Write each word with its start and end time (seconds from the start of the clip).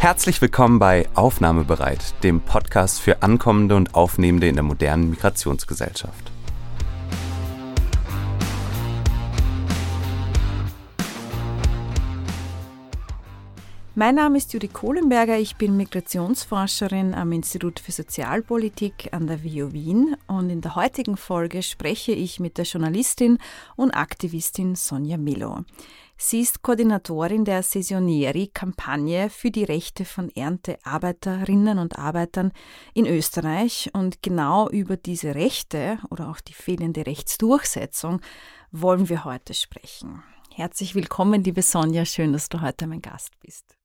Herzlich 0.00 0.40
willkommen 0.40 0.78
bei 0.78 1.08
Aufnahmebereit, 1.16 2.22
dem 2.22 2.40
Podcast 2.40 3.00
für 3.00 3.20
Ankommende 3.20 3.74
und 3.74 3.96
Aufnehmende 3.96 4.46
in 4.46 4.54
der 4.54 4.62
modernen 4.62 5.10
Migrationsgesellschaft. 5.10 6.30
Mein 13.96 14.14
Name 14.14 14.38
ist 14.38 14.52
Judy 14.52 14.68
Kohlenberger, 14.68 15.36
ich 15.36 15.56
bin 15.56 15.76
Migrationsforscherin 15.76 17.14
am 17.14 17.32
Institut 17.32 17.80
für 17.80 17.90
Sozialpolitik 17.90 19.08
an 19.10 19.26
der 19.26 19.42
WU 19.42 19.72
Wien 19.72 20.14
und 20.28 20.48
in 20.50 20.60
der 20.60 20.76
heutigen 20.76 21.16
Folge 21.16 21.64
spreche 21.64 22.12
ich 22.12 22.38
mit 22.38 22.56
der 22.56 22.66
Journalistin 22.66 23.38
und 23.74 23.90
Aktivistin 23.90 24.76
Sonja 24.76 25.16
Milo. 25.16 25.64
Sie 26.20 26.40
ist 26.40 26.62
Koordinatorin 26.62 27.44
der 27.44 27.62
Saisonieri-Kampagne 27.62 29.30
für 29.30 29.52
die 29.52 29.62
Rechte 29.62 30.04
von 30.04 30.30
Erntearbeiterinnen 30.34 31.78
und 31.78 31.96
Arbeitern 31.96 32.50
in 32.92 33.06
Österreich. 33.06 33.90
Und 33.92 34.20
genau 34.20 34.68
über 34.68 34.96
diese 34.96 35.36
Rechte 35.36 36.00
oder 36.10 36.28
auch 36.28 36.40
die 36.40 36.54
fehlende 36.54 37.06
Rechtsdurchsetzung 37.06 38.20
wollen 38.72 39.08
wir 39.08 39.24
heute 39.24 39.54
sprechen. 39.54 40.24
Herzlich 40.52 40.96
willkommen, 40.96 41.44
liebe 41.44 41.62
Sonja. 41.62 42.04
Schön, 42.04 42.32
dass 42.32 42.48
du 42.48 42.62
heute 42.62 42.88
mein 42.88 43.00
Gast 43.00 43.30
bist. 43.38 43.76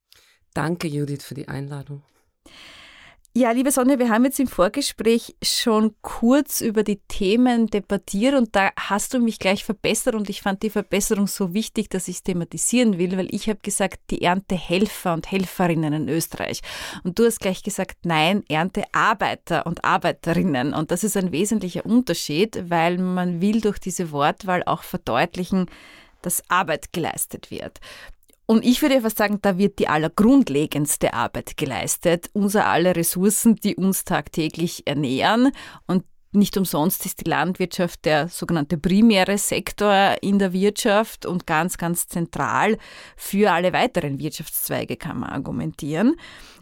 Danke, 0.55 0.88
Judith, 0.88 1.24
für 1.24 1.36
die 1.36 1.48
Einladung. 1.48 2.02
Ja, 3.36 3.50
liebe 3.50 3.72
Sonja, 3.72 3.98
wir 3.98 4.10
haben 4.10 4.26
jetzt 4.26 4.40
im 4.40 4.46
Vorgespräch 4.46 5.36
schon 5.41 5.96
kurz 6.04 6.62
über 6.62 6.84
die 6.84 7.00
Themen 7.08 7.66
debattiert 7.66 8.36
und 8.36 8.55
da 8.55 8.70
hast 8.78 9.16
du 9.16 9.20
mich 9.20 9.40
gleich 9.40 9.64
verbessert 9.64 10.14
und 10.14 10.30
ich 10.30 10.44
fand 10.44 10.62
die 10.62 10.70
Verbesserung 10.70 11.26
so 11.26 11.52
wichtig, 11.55 11.90
dass 11.90 12.08
ich 12.08 12.18
es 12.18 12.24
thematisieren 12.24 13.00
will, 13.00 13.18
weil 13.18 13.34
ich 13.34 13.50
habe 13.50 13.58
gesagt, 13.64 14.02
die 14.12 14.22
Erntehelfer 14.22 15.16
und 15.16 15.32
Helferinnen 15.32 15.94
in 15.94 16.10
Österreich. 16.10 16.62
Und 17.04 17.18
du 17.18 17.26
hast 17.26 17.40
gleich 17.40 17.63
gesagt, 17.63 18.05
nein, 18.05 18.44
Erntearbeiter 18.49 19.66
und 19.66 19.84
Arbeiterinnen. 19.84 20.76
Und 20.76 20.91
das 20.91 21.04
ist 21.04 21.18
ein 21.18 21.32
wesentlicher 21.32 21.88
Unterschied, 21.88 22.70
weil 22.70 23.00
man 23.00 23.41
will 23.41 23.62
durch 23.62 23.79
diese 23.79 24.12
Wortwahl 24.12 24.62
auch 24.63 24.84
verdeutlichen, 24.84 25.72
dass 26.22 26.48
Arbeit 26.52 26.94
geleistet 26.94 27.50
wird. 27.50 27.79
Und 28.46 28.66
ich 28.66 28.82
würde 28.82 29.02
fast 29.02 29.18
sagen, 29.18 29.40
da 29.41 29.58
wird 29.58 29.80
die 29.80 29.88
allergrundlegendste 29.88 31.13
Arbeit 31.13 31.55
geleistet. 31.58 32.30
Unser 32.34 32.68
aller 32.68 32.96
Ressourcen, 32.96 33.55
die 33.55 33.76
uns 33.76 34.04
tagtäglich 34.04 34.85
ernähren. 34.85 35.52
Und 35.88 36.04
nicht 36.34 36.58
umsonst 36.58 37.05
ist 37.05 37.26
die 37.26 37.30
Landwirtschaft 37.30 38.05
der 38.05 38.27
sogenannte 38.27 38.77
primäre 38.77 39.38
Sektor 39.38 40.16
in 40.22 40.40
der 40.40 40.52
Wirtschaft 40.52 41.26
und 41.26 41.46
ganz, 41.46 41.77
ganz 41.77 42.08
zentral 42.08 42.77
für 43.16 43.52
alle 43.52 43.72
weiteren 43.72 44.20
Wirtschaftszweige 44.20 44.98
kann 44.98 45.20
man 45.20 45.30
argumentieren. 45.30 46.16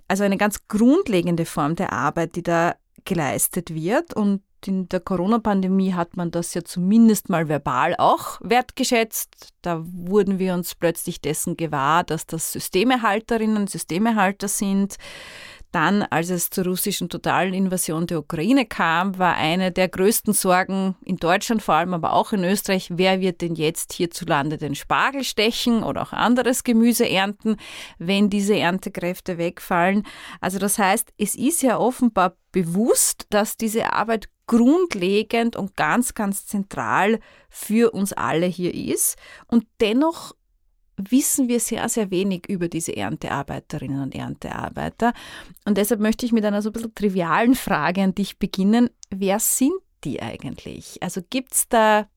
Also 0.10 0.26
eine 0.26 0.38
ganz 0.38 0.68
grundlegende 0.68 1.46
Form 1.46 1.76
der 1.76 1.94
Arbeit, 1.94 2.36
die 2.36 2.44
da 2.44 2.76
geleistet 3.06 3.74
wird. 3.74 4.14
Und 4.14 4.42
in 4.68 4.90
der 4.90 5.00
Corona-Pandemie 5.00 5.94
hat 5.94 6.18
man 6.18 6.32
das 6.32 6.54
ja 6.54 6.64
zumindest 6.64 7.30
mal 7.30 7.50
verbal 7.50 7.96
auch 7.98 8.40
wertgeschätzt. 8.42 9.54
Da 9.62 9.84
wurden 9.84 10.40
wir 10.40 10.54
uns 10.54 10.76
plötzlich 10.76 11.22
dessen 11.22 11.58
gewahr, 11.58 12.04
dass 12.04 12.26
das 12.26 12.52
Systemehalterinnen, 12.52 13.68
Systemehalter 13.68 14.48
sind, 14.48 14.98
dann, 15.72 16.04
als 16.04 16.30
es 16.30 16.50
zur 16.50 16.66
russischen 16.66 17.08
Totalinvasion 17.08 18.06
der 18.06 18.20
Ukraine 18.20 18.66
kam, 18.66 19.18
war 19.18 19.36
eine 19.36 19.72
der 19.72 19.88
größten 19.88 20.34
Sorgen 20.34 20.96
in 21.06 21.16
Deutschland 21.16 21.62
vor 21.62 21.76
allem, 21.76 21.94
aber 21.94 22.14
auch 22.14 22.34
in 22.34 22.44
Österreich, 22.44 22.90
wer 22.92 23.22
wird 23.22 23.42
denn 23.42 23.56
jetzt 23.56 23.94
hierzulande 23.94 24.58
den 24.58 24.76
Spargel 24.76 25.24
stechen 25.24 25.84
oder 25.84 26.02
auch 26.02 26.12
anderes 26.12 26.64
Gemüse 26.64 27.08
ernten, 27.10 27.56
wenn 27.98 28.30
diese 28.30 28.58
Erntekräfte 28.58 29.38
wegfallen. 29.38 30.04
Also 30.42 30.60
das 30.60 30.78
heißt, 30.78 31.14
es 31.18 31.36
ist 31.36 31.62
ja 31.62 31.78
offenbar 31.78 32.36
bewusst, 32.52 33.28
dass 33.30 33.56
diese 33.56 33.94
Arbeit 33.94 34.28
grundlegend 34.52 35.56
und 35.56 35.78
ganz, 35.78 36.14
ganz 36.14 36.46
zentral 36.46 37.22
für 37.50 37.92
uns 37.92 38.12
alle 38.12 38.48
hier 38.48 38.74
ist. 38.74 39.18
Und 39.48 39.66
dennoch 39.80 40.36
wissen 40.98 41.48
wir 41.48 41.62
sehr, 41.62 41.88
sehr 41.88 42.12
wenig 42.12 42.50
über 42.50 42.68
diese 42.68 42.98
Erntearbeiterinnen 42.98 44.02
und 44.02 44.14
Erntearbeiter. 44.14 45.14
Und 45.64 45.78
deshalb 45.78 46.02
möchte 46.02 46.26
ich 46.26 46.34
mit 46.34 46.44
einer 46.44 46.62
so 46.62 46.68
ein 46.68 46.74
bisschen 46.74 46.94
trivialen 46.94 47.56
Frage 47.56 48.04
an 48.04 48.14
dich 48.14 48.40
beginnen. 48.40 48.90
Wer 49.10 49.40
sind 49.40 49.72
die 50.04 50.22
eigentlich? 50.22 51.02
Also 51.02 51.22
gibt 51.30 51.54
es 51.54 51.70
da 51.70 52.08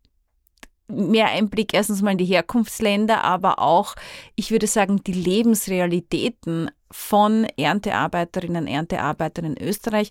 mehr 0.88 1.28
Einblick 1.28 1.72
erstens 1.72 2.02
mal 2.02 2.10
in 2.10 2.18
die 2.18 2.24
Herkunftsländer, 2.24 3.22
aber 3.22 3.60
auch, 3.60 3.94
ich 4.34 4.50
würde 4.50 4.66
sagen, 4.66 5.04
die 5.04 5.12
Lebensrealitäten 5.12 6.68
von 6.90 7.44
Erntearbeiterinnen 7.56 8.64
und 8.64 8.68
Erntearbeitern 8.68 9.44
in 9.44 9.62
Österreich, 9.62 10.10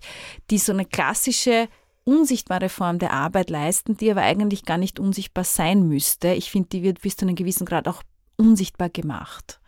die 0.50 0.58
so 0.58 0.72
eine 0.72 0.86
klassische 0.86 1.68
unsichtbare 2.04 2.68
Form 2.68 2.98
der 2.98 3.12
Arbeit 3.12 3.50
leisten, 3.50 3.96
die 3.96 4.10
aber 4.10 4.22
eigentlich 4.22 4.64
gar 4.64 4.78
nicht 4.78 5.00
unsichtbar 5.00 5.44
sein 5.44 5.88
müsste. 5.88 6.28
Ich 6.28 6.50
finde, 6.50 6.68
die 6.68 6.82
wird 6.82 7.00
bis 7.00 7.16
zu 7.16 7.24
einem 7.24 7.34
gewissen 7.34 7.66
Grad 7.66 7.88
auch 7.88 8.02
unsichtbar 8.36 8.90
gemacht. 8.90 9.60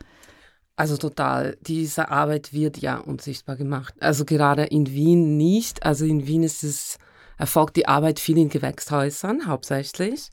Also 0.76 0.98
total. 0.98 1.56
Diese 1.62 2.10
Arbeit 2.10 2.52
wird 2.52 2.76
ja 2.78 2.98
unsichtbar 2.98 3.56
gemacht. 3.56 3.94
Also 4.00 4.26
gerade 4.26 4.64
in 4.64 4.86
Wien 4.86 5.38
nicht. 5.38 5.84
Also 5.84 6.04
in 6.04 6.26
Wien 6.26 6.42
ist 6.42 6.62
es, 6.62 6.98
erfolgt 7.38 7.76
die 7.76 7.88
Arbeit 7.88 8.20
viel 8.20 8.36
in 8.36 8.50
Gewächshäusern 8.50 9.46
hauptsächlich. 9.46 10.30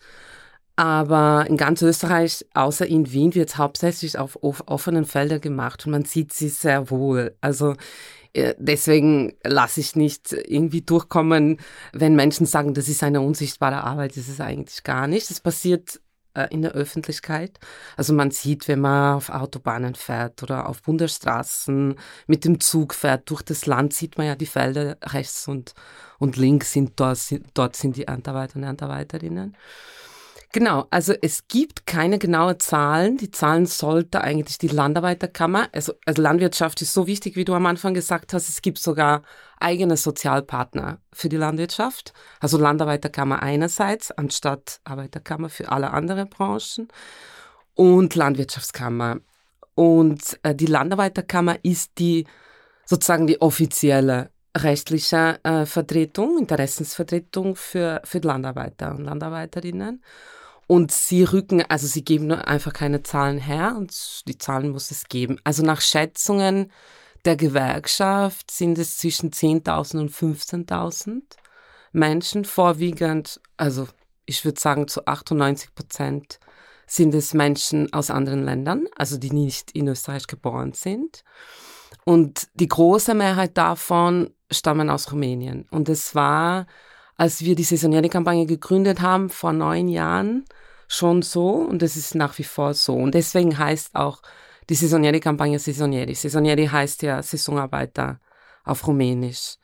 Aber 0.75 1.45
in 1.47 1.55
ganz 1.55 1.81
Österreich, 1.81 2.45
außer 2.55 2.87
in 2.87 3.11
Wien, 3.11 3.35
wird 3.35 3.49
es 3.49 3.57
hauptsächlich 3.57 4.17
auf 4.17 4.39
offenen 4.41 5.05
Feldern 5.05 5.39
gemacht 5.39 5.85
und 5.85 5.91
man 5.91 6.03
sieht 6.03 6.33
sie 6.33 6.49
sehr 6.49 6.89
wohl. 6.89 7.37
Also 7.41 7.75
deswegen 8.35 9.33
lasse 9.44 9.79
ich 9.79 9.95
nicht 9.95 10.33
irgendwie 10.33 10.81
durchkommen, 10.81 11.59
wenn 11.91 12.16
Menschen 12.16 12.45
sagen, 12.45 12.73
das 12.73 12.88
ist 12.88 13.03
eine 13.03 13.21
unsichtbare 13.21 13.83
Arbeit. 13.83 14.17
Das 14.17 14.27
ist 14.27 14.41
eigentlich 14.41 14.83
gar 14.83 15.07
nicht. 15.07 15.29
Das 15.29 15.39
passiert 15.39 15.99
äh, 16.35 16.47
in 16.49 16.63
der 16.63 16.71
Öffentlichkeit. 16.71 17.59
Also 17.95 18.13
man 18.13 18.31
sieht, 18.31 18.67
wenn 18.67 18.81
man 18.81 19.16
auf 19.16 19.29
Autobahnen 19.29 19.94
fährt 19.94 20.41
oder 20.41 20.67
auf 20.67 20.81
Bundesstraßen 20.81 21.95
mit 22.25 22.45
dem 22.45 22.59
Zug 22.59 22.95
fährt, 22.95 23.29
durch 23.29 23.44
das 23.44 23.67
Land 23.67 23.94
sieht 23.94 24.17
man 24.17 24.25
ja 24.27 24.35
die 24.35 24.47
Felder 24.47 24.97
rechts 25.03 25.47
und, 25.47 25.75
und 26.17 26.35
links 26.35 26.71
sind 26.71 26.94
dort, 27.00 27.17
sind, 27.17 27.47
dort 27.53 27.75
sind 27.75 27.97
die 27.97 28.05
Erntearbeiter 28.05 28.55
und 28.55 28.63
Erntearbeiterinnen. 28.63 29.55
Genau, 30.53 30.85
also 30.91 31.15
es 31.19 31.47
gibt 31.47 31.87
keine 31.87 32.19
genauen 32.19 32.59
Zahlen. 32.59 33.17
Die 33.17 33.31
Zahlen 33.31 33.65
sollte 33.65 34.21
eigentlich 34.21 34.59
die 34.59 34.67
Landarbeiterkammer, 34.67 35.67
also, 35.71 35.93
also 36.05 36.21
Landwirtschaft 36.21 36.79
ist 36.83 36.93
so 36.93 37.07
wichtig, 37.07 37.35
wie 37.35 37.43
du 37.43 37.55
am 37.55 37.65
Anfang 37.65 37.95
gesagt 37.95 38.33
hast. 38.33 38.49
Es 38.49 38.61
gibt 38.61 38.77
sogar 38.77 39.23
eigene 39.59 39.97
Sozialpartner 39.97 40.99
für 41.11 41.27
die 41.27 41.37
Landwirtschaft. 41.37 42.13
Also 42.39 42.59
Landarbeiterkammer 42.59 43.41
einerseits, 43.41 44.11
anstatt 44.11 44.79
Arbeiterkammer 44.83 45.49
für 45.49 45.71
alle 45.71 45.89
anderen 45.89 46.29
Branchen 46.29 46.87
und 47.73 48.13
Landwirtschaftskammer. 48.13 49.21
Und 49.73 50.39
äh, 50.43 50.53
die 50.53 50.67
Landarbeiterkammer 50.67 51.57
ist 51.63 51.97
die 51.97 52.27
sozusagen 52.85 53.25
die 53.25 53.41
offizielle 53.41 54.29
rechtliche 54.55 55.39
äh, 55.43 55.65
Vertretung, 55.65 56.37
Interessensvertretung 56.37 57.55
für, 57.55 58.01
für 58.03 58.19
Landarbeiter 58.19 58.91
und 58.91 59.03
Landarbeiterinnen. 59.03 60.03
Und 60.68 60.91
sie 60.91 61.24
rücken, 61.24 61.63
also 61.68 61.88
sie 61.88 62.03
geben 62.03 62.31
einfach 62.31 62.74
keine 62.74 63.03
Zahlen 63.03 63.38
her 63.38 63.75
und 63.78 64.28
die 64.28 64.38
Zahlen 64.38 64.69
muss 64.72 64.91
es 64.91 65.06
geben. 65.06 65.40
Also 65.44 65.63
nach 65.63 65.81
Schätzungen 65.81 66.72
der 67.25 67.35
Gewerkschaft 67.35 68.51
sind 68.51 68.78
es 68.78 68.97
zwischen 68.97 69.31
10.000 69.31 70.00
und 70.00 70.12
15.000 70.12 71.22
Menschen, 71.91 72.44
vorwiegend, 72.46 73.40
also 73.56 73.88
ich 74.25 74.44
würde 74.46 74.59
sagen 74.59 74.88
zu 74.88 75.06
98 75.06 75.75
Prozent 75.75 76.40
sind 76.85 77.13
es 77.13 77.34
Menschen 77.34 77.92
aus 77.94 78.09
anderen 78.09 78.44
Ländern, 78.44 78.88
also 78.98 79.18
die 79.18 79.31
nicht 79.31 79.71
in 79.71 79.88
Österreich 79.88 80.27
geboren 80.27 80.74
sind. 80.74 81.24
Und 82.06 82.48
die 82.56 82.68
große 82.68 83.13
Mehrheit 83.13 83.57
davon 83.57 84.33
stammen 84.51 84.89
aus 84.89 85.12
Rumänien. 85.12 85.68
Und 85.71 85.88
es 85.89 86.16
war 86.16 86.68
als 87.18 87.42
wir 87.42 87.56
die 87.56 87.63
Saisonieri-Kampagne 87.63 88.45
gegründet 88.45 89.01
haben, 89.01 89.30
vor 89.30 89.54
neun 89.54 89.88
Jahren, 89.88 90.45
schon 90.88 91.21
so 91.21 91.50
und 91.50 91.81
es 91.83 91.95
ist 91.95 92.15
nach 92.15 92.38
wie 92.38 92.44
vor 92.44 92.74
so. 92.74 92.94
Und 92.95 93.15
deswegen 93.15 93.57
heißt 93.57 93.95
auch 93.95 94.21
die 94.69 94.75
Saisonieri-Kampagne 94.75 95.60
Saisonieri. 95.60 96.15
Saisonieri 96.15 96.68
heißt 96.68 97.01
ja 97.01 97.21
Saisonarbeiter 97.21 98.19
auf 98.63 98.88
Rumänisch. 98.88 99.57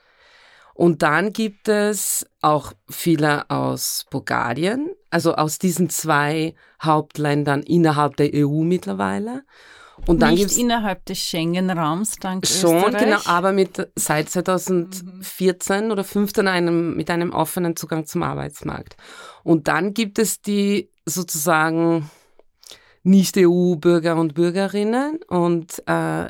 Und 0.73 1.01
dann 1.01 1.33
gibt 1.33 1.67
es 1.67 2.25
auch 2.41 2.71
viele 2.89 3.49
aus 3.49 4.05
Bulgarien, 4.09 4.95
also 5.09 5.35
aus 5.35 5.59
diesen 5.59 5.89
zwei 5.89 6.55
Hauptländern 6.81 7.63
innerhalb 7.63 8.15
der 8.15 8.31
EU 8.33 8.63
mittlerweile. 8.63 9.43
Und 10.07 10.21
dann 10.21 10.33
Nicht 10.33 10.57
innerhalb 10.57 11.05
des 11.05 11.19
Schengen-Raums, 11.19 12.15
dank 12.19 12.47
Schon, 12.47 12.77
Österreich. 12.77 13.03
genau, 13.03 13.19
aber 13.25 13.51
mit, 13.51 13.89
seit 13.95 14.29
2014 14.29 15.85
mhm. 15.85 15.91
oder 15.91 16.03
15 16.03 16.47
einem, 16.47 16.95
mit 16.95 17.09
einem 17.09 17.31
offenen 17.31 17.75
Zugang 17.75 18.05
zum 18.05 18.23
Arbeitsmarkt. 18.23 18.95
Und 19.43 19.67
dann 19.67 19.93
gibt 19.93 20.19
es 20.19 20.41
die 20.41 20.89
sozusagen 21.05 22.09
Nicht-EU-Bürger 23.03 24.15
und 24.15 24.33
Bürgerinnen 24.33 25.19
und 25.27 25.83
äh, 25.87 26.27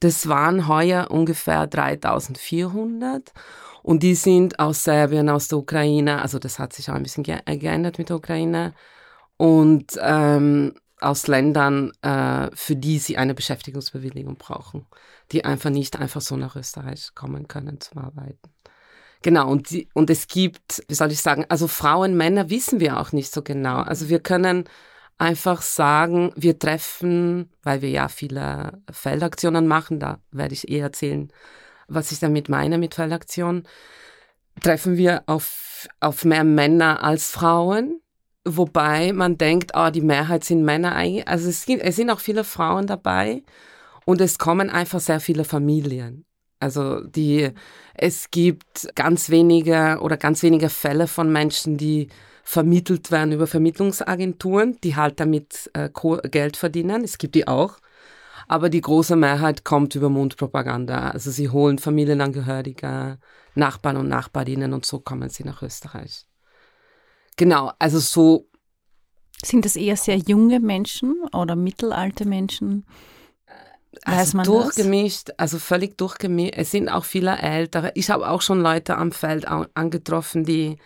Das 0.00 0.28
waren 0.28 0.68
heuer 0.68 1.10
ungefähr 1.10 1.66
3400 1.66 3.32
und 3.82 4.02
die 4.02 4.14
sind 4.14 4.58
aus 4.58 4.84
Serbien, 4.84 5.30
aus 5.30 5.48
der 5.48 5.58
Ukraine, 5.58 6.20
also 6.20 6.38
das 6.38 6.58
hat 6.58 6.72
sich 6.74 6.90
auch 6.90 6.94
ein 6.94 7.02
bisschen 7.02 7.24
ge 7.24 7.38
geändert 7.46 7.96
mit 7.98 8.10
der 8.10 8.16
Ukraine 8.16 8.74
und 9.38 9.98
ähm, 10.02 10.74
aus 11.00 11.26
Ländern, 11.26 11.92
äh, 12.02 12.50
für 12.54 12.76
die 12.76 12.98
sie 12.98 13.16
eine 13.16 13.34
Beschäftigungsbewilligung 13.34 14.36
brauchen, 14.36 14.86
die 15.32 15.44
einfach 15.44 15.70
nicht 15.70 15.98
einfach 15.98 16.20
so 16.20 16.36
nach 16.36 16.56
Österreich 16.56 17.14
kommen 17.14 17.48
können 17.48 17.80
zum 17.80 17.98
Arbeiten. 17.98 18.50
Genau, 19.22 19.50
und, 19.50 19.70
die, 19.70 19.88
und 19.94 20.10
es 20.10 20.26
gibt, 20.26 20.84
wie 20.86 20.94
soll 20.94 21.10
ich 21.10 21.20
sagen, 21.20 21.46
also 21.48 21.66
Frauen, 21.66 22.14
Männer 22.14 22.50
wissen 22.50 22.78
wir 22.78 23.00
auch 23.00 23.12
nicht 23.12 23.32
so 23.32 23.42
genau. 23.42 23.78
Also 23.78 24.10
wir 24.10 24.20
können 24.20 24.64
einfach 25.16 25.62
sagen, 25.62 26.32
wir 26.36 26.58
treffen, 26.58 27.50
weil 27.62 27.80
wir 27.80 27.88
ja 27.88 28.08
viele 28.08 28.82
Feldaktionen 28.90 29.66
machen, 29.66 29.98
da 29.98 30.20
werde 30.30 30.54
ich 30.54 30.68
eh 30.68 30.78
erzählen, 30.78 31.32
was 31.88 32.12
ich 32.12 32.18
damit 32.18 32.48
meine 32.48 32.76
mit 32.76 32.94
Feldaktionen, 32.94 33.66
treffen 34.60 34.96
wir 34.96 35.22
auf, 35.26 35.88
auf 36.00 36.24
mehr 36.24 36.44
Männer 36.44 37.02
als 37.02 37.30
Frauen, 37.30 38.00
wobei 38.44 39.12
man 39.12 39.38
denkt, 39.38 39.72
oh, 39.74 39.90
die 39.90 40.00
Mehrheit 40.00 40.44
sind 40.44 40.64
Männer 40.64 40.94
eigentlich. 40.94 41.28
Also 41.28 41.48
es, 41.48 41.64
gibt, 41.66 41.82
es 41.82 41.96
sind 41.96 42.10
auch 42.10 42.20
viele 42.20 42.44
Frauen 42.44 42.86
dabei 42.86 43.42
und 44.04 44.20
es 44.20 44.38
kommen 44.38 44.70
einfach 44.70 45.00
sehr 45.00 45.20
viele 45.20 45.44
Familien. 45.44 46.24
Also 46.60 47.00
die, 47.00 47.50
es 47.94 48.30
gibt 48.30 48.88
ganz 48.94 49.30
wenige 49.30 49.98
oder 50.00 50.16
ganz 50.16 50.42
wenige 50.42 50.70
Fälle 50.70 51.06
von 51.06 51.30
Menschen, 51.32 51.76
die 51.76 52.08
vermittelt 52.42 53.10
werden 53.10 53.32
über 53.32 53.46
Vermittlungsagenturen, 53.46 54.78
die 54.82 54.96
halt 54.96 55.20
damit 55.20 55.70
äh, 55.72 55.88
Geld 56.28 56.56
verdienen. 56.56 57.02
Es 57.02 57.18
gibt 57.18 57.34
die 57.34 57.48
auch. 57.48 57.78
Aber 58.46 58.68
die 58.68 58.82
große 58.82 59.16
Mehrheit 59.16 59.64
kommt 59.64 59.94
über 59.94 60.10
Mundpropaganda. 60.10 61.10
Also 61.10 61.30
sie 61.30 61.48
holen 61.48 61.78
Familienangehörige, 61.78 63.18
Nachbarn 63.54 63.96
und 63.96 64.08
Nachbarinnen 64.08 64.74
und 64.74 64.84
so 64.84 65.00
kommen 65.00 65.30
sie 65.30 65.44
nach 65.44 65.62
Österreich. 65.62 66.26
Genau, 67.36 67.72
also 67.78 67.98
so. 67.98 68.48
Sind 69.44 69.64
das 69.64 69.76
eher 69.76 69.96
sehr 69.96 70.16
junge 70.16 70.60
Menschen 70.60 71.16
oder 71.32 71.56
mittelalte 71.56 72.24
Menschen? 72.26 72.86
Weiß 74.06 74.18
also 74.18 74.36
man 74.38 74.46
durchgemischt, 74.46 75.28
das? 75.28 75.38
also 75.38 75.58
völlig 75.58 75.96
durchgemischt. 75.98 76.54
Es 76.56 76.70
sind 76.70 76.88
auch 76.88 77.04
viele 77.04 77.36
Ältere. 77.36 77.92
Ich 77.94 78.10
habe 78.10 78.28
auch 78.28 78.42
schon 78.42 78.60
Leute 78.60 78.96
am 78.96 79.12
Feld 79.12 79.46
angetroffen, 79.46 80.44
die 80.44 80.78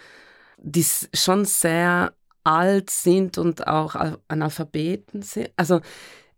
die 0.61 0.85
schon 1.15 1.45
sehr 1.45 2.13
alt 2.45 2.91
sind 2.91 3.39
und 3.39 3.67
auch 3.67 3.95
Analphabeten 4.29 5.23
sind. 5.23 5.51
Also 5.57 5.81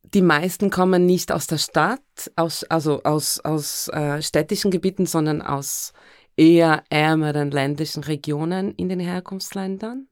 die 0.03 0.23
meisten 0.23 0.71
kommen 0.71 1.07
nicht 1.07 1.31
aus 1.31 1.47
der 1.47 1.59
Stadt, 1.59 2.01
aus, 2.37 2.65
also 2.65 3.03
aus, 3.03 3.41
aus 3.41 3.89
äh, 3.89 4.21
städtischen 4.21 4.71
Gebieten, 4.71 5.07
sondern 5.07 5.41
aus 5.43 5.93
eher 6.41 6.85
ärmeren 6.89 7.51
ländlichen 7.51 8.03
Regionen 8.03 8.75
in 8.75 8.89
den 8.89 8.99
Herkunftsländern. 8.99 10.09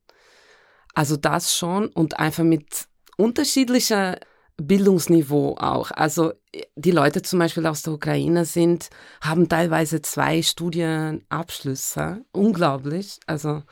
Also 0.95 1.17
das 1.17 1.57
schon 1.57 1.89
und 1.89 2.19
einfach 2.19 2.45
mit 2.45 2.87
unterschiedlicher 3.17 4.19
Bildungsniveau 4.59 5.57
auch. 5.59 5.91
Also 5.91 6.35
die 6.77 6.91
Leute 6.91 7.23
zum 7.23 7.39
Beispiel 7.39 7.67
aus 7.67 7.81
der 7.81 7.95
Ukraine 7.95 8.45
sind, 8.45 8.91
haben 9.23 9.49
teilweise 9.49 10.03
zwei 10.03 10.43
Studienabschlüsse. 10.43 12.25
Unglaublich. 12.33 13.21
Also 13.27 13.63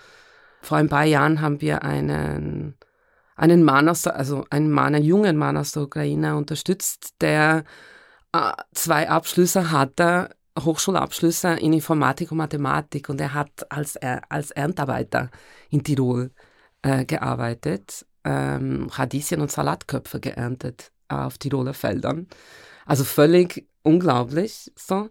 vor 0.63 0.79
ein 0.79 0.89
paar 0.89 1.05
Jahren 1.05 1.43
haben 1.43 1.61
wir 1.61 1.83
einen, 1.83 2.79
einen 3.35 3.65
Mann 3.65 3.91
aus 3.91 4.03
der, 4.03 4.17
also 4.17 4.47
einen 4.49 4.71
Mann, 4.71 4.95
einen 4.95 5.05
jungen 5.05 5.37
Mann 5.37 5.59
aus 5.59 5.73
der 5.73 5.83
Ukraine 5.83 6.37
unterstützt, 6.37 7.17
der 7.21 7.65
äh, 8.33 8.53
zwei 8.73 9.11
Abschlüsse 9.11 9.71
hatte, 9.71 10.31
Hochschulabschlüsse 10.59 11.55
in 11.55 11.73
Informatik 11.73 12.33
und 12.33 12.39
Mathematik 12.39 13.09
und 13.09 13.21
er 13.21 13.35
hat 13.35 13.71
als, 13.71 13.97
er, 13.97 14.23
als 14.29 14.51
Erntarbeiter 14.51 15.31
in 15.71 15.83
Tirol 15.83 16.31
äh, 16.83 17.05
gearbeitet, 17.05 18.07
ähm, 18.25 18.89
Radieschen 18.91 19.41
und 19.41 19.51
Salatköpfe 19.51 20.21
geerntet 20.21 20.93
auf 21.09 21.39
Tiroler 21.39 21.75
Feldern. 21.75 22.27
Also 22.85 23.05
völlig 23.05 23.69
unglaublich 23.83 24.73
so. 24.77 25.09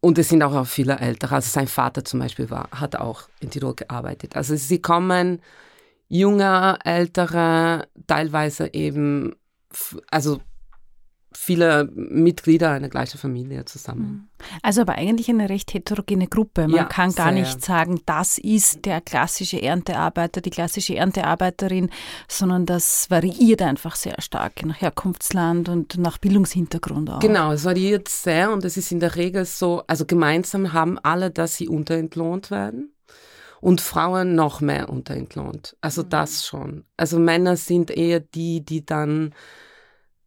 Und 0.00 0.18
es 0.18 0.28
sind 0.28 0.42
auch 0.42 0.66
viele 0.66 0.98
Ältere. 0.98 1.36
Also 1.36 1.48
sein 1.50 1.68
Vater 1.68 2.04
zum 2.04 2.20
Beispiel 2.20 2.50
war, 2.50 2.68
hat 2.72 2.96
auch 2.96 3.28
in 3.40 3.50
Tirol 3.50 3.74
gearbeitet. 3.74 4.36
Also 4.36 4.56
sie 4.56 4.80
kommen 4.80 5.40
junge, 6.08 6.78
ältere, 6.84 7.88
teilweise 8.06 8.74
eben, 8.74 9.34
also 10.10 10.40
viele 11.36 11.88
Mitglieder 11.94 12.70
einer 12.70 12.88
gleichen 12.88 13.18
Familie 13.18 13.64
zusammen. 13.64 14.02
Mhm. 14.02 14.28
Also 14.62 14.80
aber 14.80 14.94
eigentlich 14.94 15.28
eine 15.28 15.48
recht 15.48 15.72
heterogene 15.72 16.26
Gruppe. 16.26 16.62
Man 16.62 16.76
ja, 16.76 16.84
kann 16.84 17.14
gar 17.14 17.32
sehr. 17.32 17.40
nicht 17.40 17.64
sagen, 17.64 18.00
das 18.06 18.38
ist 18.38 18.84
der 18.84 19.00
klassische 19.00 19.62
Erntearbeiter, 19.62 20.40
die 20.40 20.50
klassische 20.50 20.96
Erntearbeiterin, 20.96 21.90
sondern 22.28 22.66
das 22.66 23.10
variiert 23.10 23.62
einfach 23.62 23.94
sehr 23.94 24.20
stark 24.20 24.64
nach 24.64 24.80
Herkunftsland 24.80 25.68
und 25.68 25.98
nach 25.98 26.18
Bildungshintergrund 26.18 27.10
auch. 27.10 27.20
Genau, 27.20 27.52
es 27.52 27.64
variiert 27.64 28.08
sehr 28.08 28.52
und 28.52 28.64
es 28.64 28.76
ist 28.76 28.92
in 28.92 29.00
der 29.00 29.16
Regel 29.16 29.44
so, 29.44 29.82
also 29.86 30.04
gemeinsam 30.06 30.72
haben 30.72 30.98
alle, 30.98 31.30
dass 31.30 31.56
sie 31.56 31.68
unterentlohnt 31.68 32.50
werden 32.50 32.92
und 33.62 33.80
Frauen 33.80 34.34
noch 34.34 34.60
mehr 34.60 34.88
unterentlohnt. 34.88 35.76
Also 35.80 36.02
mhm. 36.02 36.08
das 36.10 36.44
schon. 36.44 36.84
Also 36.96 37.18
Männer 37.18 37.56
sind 37.56 37.92
eher 37.92 38.18
die, 38.18 38.64
die 38.64 38.84
dann 38.84 39.34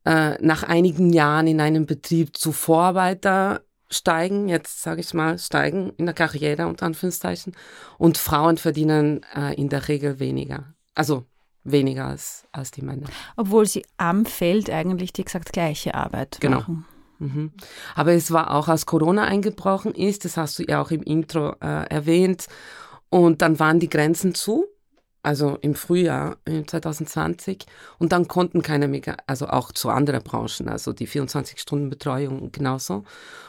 äh, 0.05 0.37
nach 0.41 0.63
einigen 0.63 1.11
Jahren 1.11 1.47
in 1.47 1.59
einem 1.59 1.85
Betrieb 1.85 2.37
zu 2.37 2.51
Vorarbeiter 2.51 3.61
steigen, 3.89 4.47
jetzt 4.47 4.81
sage 4.81 5.01
ich 5.01 5.13
mal, 5.13 5.37
steigen 5.37 5.91
in 5.97 6.05
der 6.05 6.15
Karriere 6.15 6.67
unter 6.67 6.85
Anführungszeichen. 6.85 7.53
Und 7.97 8.17
Frauen 8.17 8.57
verdienen 8.57 9.25
äh, 9.35 9.53
in 9.55 9.69
der 9.69 9.87
Regel 9.87 10.19
weniger. 10.19 10.73
Also 10.95 11.25
weniger 11.63 12.05
als, 12.05 12.45
als 12.51 12.71
die 12.71 12.81
Männer. 12.81 13.07
Obwohl 13.35 13.65
sie 13.65 13.85
am 13.97 14.25
Feld 14.25 14.69
eigentlich 14.69 15.13
die 15.13 15.21
exakt 15.21 15.51
gleiche 15.53 15.95
Arbeit 15.95 16.37
genau. 16.39 16.59
machen. 16.59 16.85
Mhm. 17.19 17.51
Aber 17.95 18.13
es 18.13 18.31
war 18.31 18.53
auch, 18.53 18.67
als 18.67 18.85
Corona 18.85 19.23
eingebrochen 19.23 19.93
ist, 19.93 20.25
das 20.25 20.37
hast 20.37 20.59
du 20.59 20.63
ja 20.63 20.81
auch 20.81 20.91
im 20.91 21.01
Intro 21.03 21.55
äh, 21.61 21.87
erwähnt, 21.89 22.47
und 23.09 23.41
dann 23.41 23.59
waren 23.59 23.79
die 23.79 23.87
Grenzen 23.87 24.35
zu 24.35 24.65
also 25.25 25.57
im 25.61 25.73
Frühjahr 25.73 26.37
2020. 26.45 27.65
Und 27.97 28.11
dann 28.11 28.27
konnten 28.27 28.61
keine 28.61 28.87
mehr, 28.87 29.01
also 29.25 29.47
auch 29.47 29.71
zu 29.71 29.89
anderen 29.89 30.21
Branchen, 30.21 30.69
also 30.69 30.93
die 30.93 31.07
24-Stunden-Betreuung 31.07 32.51
genauso. 32.51 32.97
Und 32.97 33.05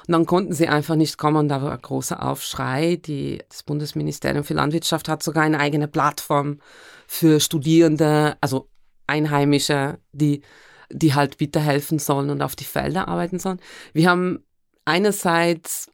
dann 0.08 0.24
konnten 0.24 0.54
sie 0.54 0.68
einfach 0.68 0.96
nicht 0.96 1.18
kommen 1.18 1.36
und 1.36 1.48
da 1.48 1.62
war 1.62 1.72
ein 1.72 1.82
großer 1.82 2.22
Aufschrei. 2.22 2.96
Die, 2.96 3.42
das 3.48 3.62
Bundesministerium 3.62 4.42
für 4.42 4.54
Landwirtschaft 4.54 5.08
hat 5.08 5.22
sogar 5.22 5.44
eine 5.44 5.60
eigene 5.60 5.86
Plattform 5.86 6.60
für 7.06 7.40
Studierende, 7.40 8.36
also 8.40 8.68
Einheimische, 9.06 9.98
die, 10.12 10.40
die 10.90 11.14
halt 11.14 11.36
bitte 11.36 11.60
helfen 11.60 11.98
sollen 11.98 12.30
und 12.30 12.40
auf 12.40 12.56
die 12.56 12.64
Felder 12.64 13.06
arbeiten 13.06 13.38
sollen. 13.38 13.60
Wir 13.92 14.08
haben 14.08 14.42
einerseits 14.86 15.90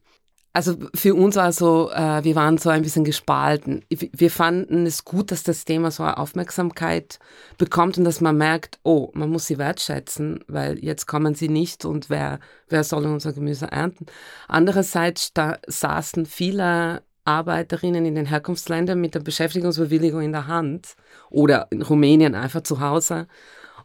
also 0.52 0.76
für 0.94 1.14
uns 1.14 1.36
war 1.36 1.52
so, 1.52 1.90
äh, 1.90 2.22
wir 2.24 2.34
waren 2.34 2.58
so 2.58 2.68
ein 2.68 2.82
bisschen 2.82 3.04
gespalten. 3.04 3.84
Wir 3.88 4.30
fanden 4.30 4.84
es 4.84 5.04
gut, 5.04 5.30
dass 5.30 5.42
das 5.42 5.64
Thema 5.64 5.90
so 5.90 6.02
eine 6.02 6.18
Aufmerksamkeit 6.18 7.18
bekommt 7.56 7.96
und 7.96 8.04
dass 8.04 8.20
man 8.20 8.36
merkt, 8.36 8.78
oh, 8.82 9.10
man 9.14 9.30
muss 9.30 9.46
sie 9.46 9.56
wertschätzen, 9.58 10.44
weil 10.48 10.78
jetzt 10.78 11.06
kommen 11.06 11.34
sie 11.34 11.48
nicht 11.48 11.84
und 11.86 12.10
wer, 12.10 12.38
wer 12.68 12.84
soll 12.84 13.06
unser 13.06 13.32
Gemüse 13.32 13.72
ernten? 13.72 14.06
Andererseits 14.46 15.32
saßen 15.66 16.26
viele 16.26 17.02
Arbeiterinnen 17.24 18.04
in 18.04 18.14
den 18.14 18.26
Herkunftsländern 18.26 19.00
mit 19.00 19.14
der 19.14 19.20
Beschäftigungsbewilligung 19.20 20.20
in 20.20 20.32
der 20.32 20.48
Hand 20.48 20.96
oder 21.30 21.68
in 21.70 21.80
Rumänien 21.80 22.34
einfach 22.34 22.62
zu 22.62 22.80
Hause 22.80 23.26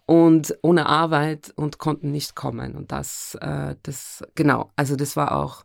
und 0.05 0.57
ohne 0.63 0.87
Arbeit 0.87 1.53
und 1.55 1.77
konnten 1.77 2.11
nicht 2.11 2.35
kommen. 2.35 2.75
Und 2.75 2.91
das, 2.91 3.37
äh, 3.39 3.75
das, 3.83 4.23
genau, 4.35 4.71
also 4.75 4.95
das 4.95 5.15
war 5.15 5.37
auch 5.37 5.63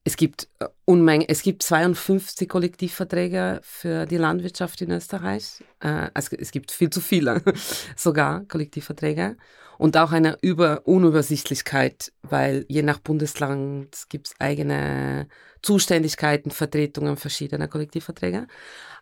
Es 0.04 0.16
gibt 0.16 0.48
äh, 0.58 0.66
Unmengen, 0.84 1.28
es 1.28 1.42
gibt 1.42 1.62
52 1.62 2.48
Kollektivverträge 2.48 3.60
für 3.62 4.06
die 4.06 4.16
Landwirtschaft 4.16 4.80
in 4.82 4.90
Österreich. 4.90 5.62
Also 5.80 6.36
es 6.38 6.52
gibt 6.52 6.70
viel 6.70 6.90
zu 6.90 7.00
viele 7.00 7.42
sogar 7.96 8.44
Kollektivverträge 8.44 9.36
und 9.78 9.96
auch 9.96 10.12
eine 10.12 10.38
Über 10.42 10.86
Unübersichtlichkeit, 10.86 12.12
weil 12.22 12.64
je 12.68 12.82
nach 12.82 13.00
Bundesland 13.00 14.04
gibt 14.08 14.28
es 14.28 14.34
eigene 14.38 15.26
Zuständigkeiten, 15.60 16.52
Vertretungen 16.52 17.16
verschiedener 17.16 17.66
Kollektivverträge. 17.66 18.46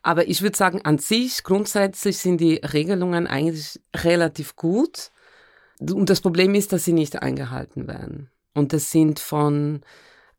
Aber 0.02 0.26
ich 0.28 0.40
würde 0.40 0.56
sagen, 0.56 0.80
an 0.82 0.96
sich, 0.96 1.42
grundsätzlich 1.42 2.16
sind 2.16 2.40
die 2.40 2.56
Regelungen 2.56 3.26
eigentlich 3.26 3.78
relativ 3.94 4.56
gut. 4.56 5.10
Und 5.80 6.08
das 6.08 6.22
Problem 6.22 6.54
ist, 6.54 6.72
dass 6.72 6.86
sie 6.86 6.94
nicht 6.94 7.20
eingehalten 7.22 7.86
werden. 7.86 8.30
Und 8.54 8.72
das 8.72 8.90
sind 8.90 9.18
von, 9.18 9.82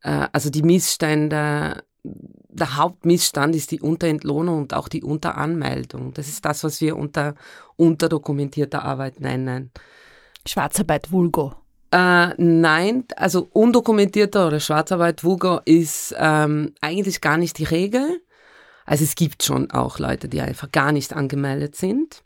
also 0.08 0.50
die 0.50 0.64
Missstände, 0.64 1.84
der 2.04 2.78
Hauptmissstand 2.78 3.56
ist 3.56 3.72
die 3.72 3.82
Unterentlohnung 3.82 4.60
und 4.60 4.74
auch 4.74 4.88
die 4.88 5.04
Unteranmeldung. 5.04 6.14
Das 6.14 6.28
ist 6.28 6.44
das, 6.46 6.64
was 6.64 6.82
wir 6.82 6.98
unter 6.98 7.36
unterdokumentierter 7.76 8.84
Arbeit 8.84 9.20
nennen. 9.20 9.72
Schwarzarbeit 10.48 11.12
Vulgo. 11.12 11.54
Äh, 11.92 12.34
nein, 12.38 13.04
also 13.16 13.50
undokumentierter 13.52 14.48
oder 14.48 14.60
Schwarzarbeit 14.60 15.24
Vulgo 15.24 15.60
ist 15.66 16.16
ähm, 16.18 16.74
eigentlich 16.80 17.22
gar 17.22 17.38
nicht 17.38 17.58
die 17.58 17.66
Regel. 17.66 18.22
Also 18.86 19.04
es 19.04 19.16
gibt 19.16 19.44
schon 19.44 19.72
auch 19.72 20.00
Leute, 20.00 20.28
die 20.28 20.42
einfach 20.42 20.72
gar 20.72 20.92
nicht 20.92 21.14
angemeldet 21.14 21.76
sind. 21.76 22.24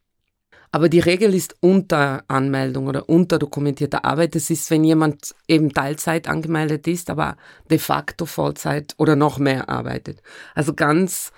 Aber 0.72 0.90
die 0.90 1.00
Regel 1.00 1.34
ist 1.34 1.56
unter 1.62 2.24
Anmeldung 2.28 2.88
oder 2.88 3.08
unter 3.10 3.40
dokumentierter 3.40 4.06
Arbeit. 4.06 4.36
Das 4.36 4.50
ist, 4.50 4.70
wenn 4.72 4.84
jemand 4.84 5.36
eben 5.48 5.72
Teilzeit 5.72 6.28
angemeldet 6.28 6.88
ist, 6.88 7.10
aber 7.10 7.38
de 7.70 7.80
facto 7.80 8.26
Vollzeit 8.26 8.94
oder 8.98 9.16
noch 9.16 9.38
mehr 9.38 9.70
arbeitet. 9.70 10.22
Also 10.54 10.74
ganz 10.74 11.32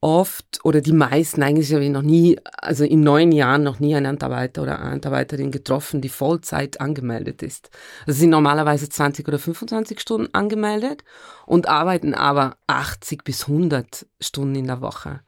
oft 0.00 0.60
oder 0.62 0.80
die 0.80 0.92
meisten, 0.92 1.42
eigentlich 1.42 1.72
habe 1.72 1.84
ich 1.84 1.90
noch 1.90 2.02
nie, 2.02 2.38
also 2.58 2.84
in 2.84 3.00
neun 3.00 3.32
Jahren 3.32 3.64
noch 3.64 3.80
nie 3.80 3.96
einen 3.96 4.06
Antarbeiter 4.06 4.62
oder 4.62 4.78
eine 4.78 4.92
Antarbeiterin 4.92 5.50
getroffen, 5.50 6.00
die 6.00 6.08
Vollzeit 6.08 6.80
angemeldet 6.80 7.42
ist. 7.42 7.70
Also 8.06 8.20
sind 8.20 8.30
normalerweise 8.30 8.88
20 8.88 9.26
oder 9.26 9.38
25 9.38 10.00
Stunden 10.00 10.32
angemeldet 10.34 11.02
und 11.46 11.68
arbeiten 11.68 12.14
aber 12.14 12.56
80 12.68 13.24
bis 13.24 13.48
100 13.48 14.06
Stunden 14.20 14.54
in 14.54 14.66
der 14.66 14.80
Woche. 14.80 15.20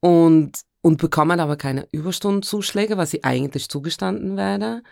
Und, 0.00 0.58
und 0.86 0.98
bekommen 0.98 1.40
aber 1.40 1.56
keine 1.56 1.88
Überstundenzuschläge, 1.90 2.96
was 2.96 3.10
sie 3.10 3.24
eigentlich 3.24 3.68
zugestanden 3.68 4.36
werde. 4.36 4.84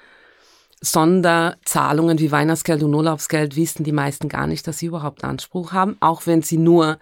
Sonderzahlungen 0.80 2.18
wie 2.18 2.32
Weihnachtsgeld 2.32 2.82
und 2.82 2.92
Urlaubsgeld 2.92 3.54
wissen 3.54 3.84
die 3.84 3.92
meisten 3.92 4.28
gar 4.28 4.48
nicht, 4.48 4.66
dass 4.66 4.78
sie 4.78 4.86
überhaupt 4.86 5.22
Anspruch 5.22 5.70
haben, 5.70 5.96
auch 6.00 6.26
wenn 6.26 6.42
sie 6.42 6.56
nur 6.56 6.98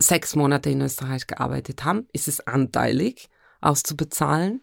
sechs 0.00 0.34
Monate 0.34 0.68
in 0.68 0.80
Österreich 0.80 1.28
gearbeitet 1.28 1.84
haben, 1.84 2.08
ist 2.12 2.26
es 2.26 2.44
anteilig 2.44 3.28
auszubezahlen. 3.60 4.62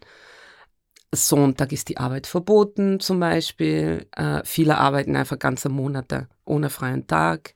Sonntag 1.10 1.72
ist 1.72 1.88
die 1.88 1.96
Arbeit 1.96 2.26
verboten 2.26 3.00
zum 3.00 3.20
Beispiel. 3.20 4.06
Äh, 4.14 4.42
viele 4.44 4.76
arbeiten 4.76 5.16
einfach 5.16 5.38
ganze 5.38 5.70
Monate 5.70 6.28
ohne 6.44 6.68
freien 6.68 7.06
Tag. 7.06 7.54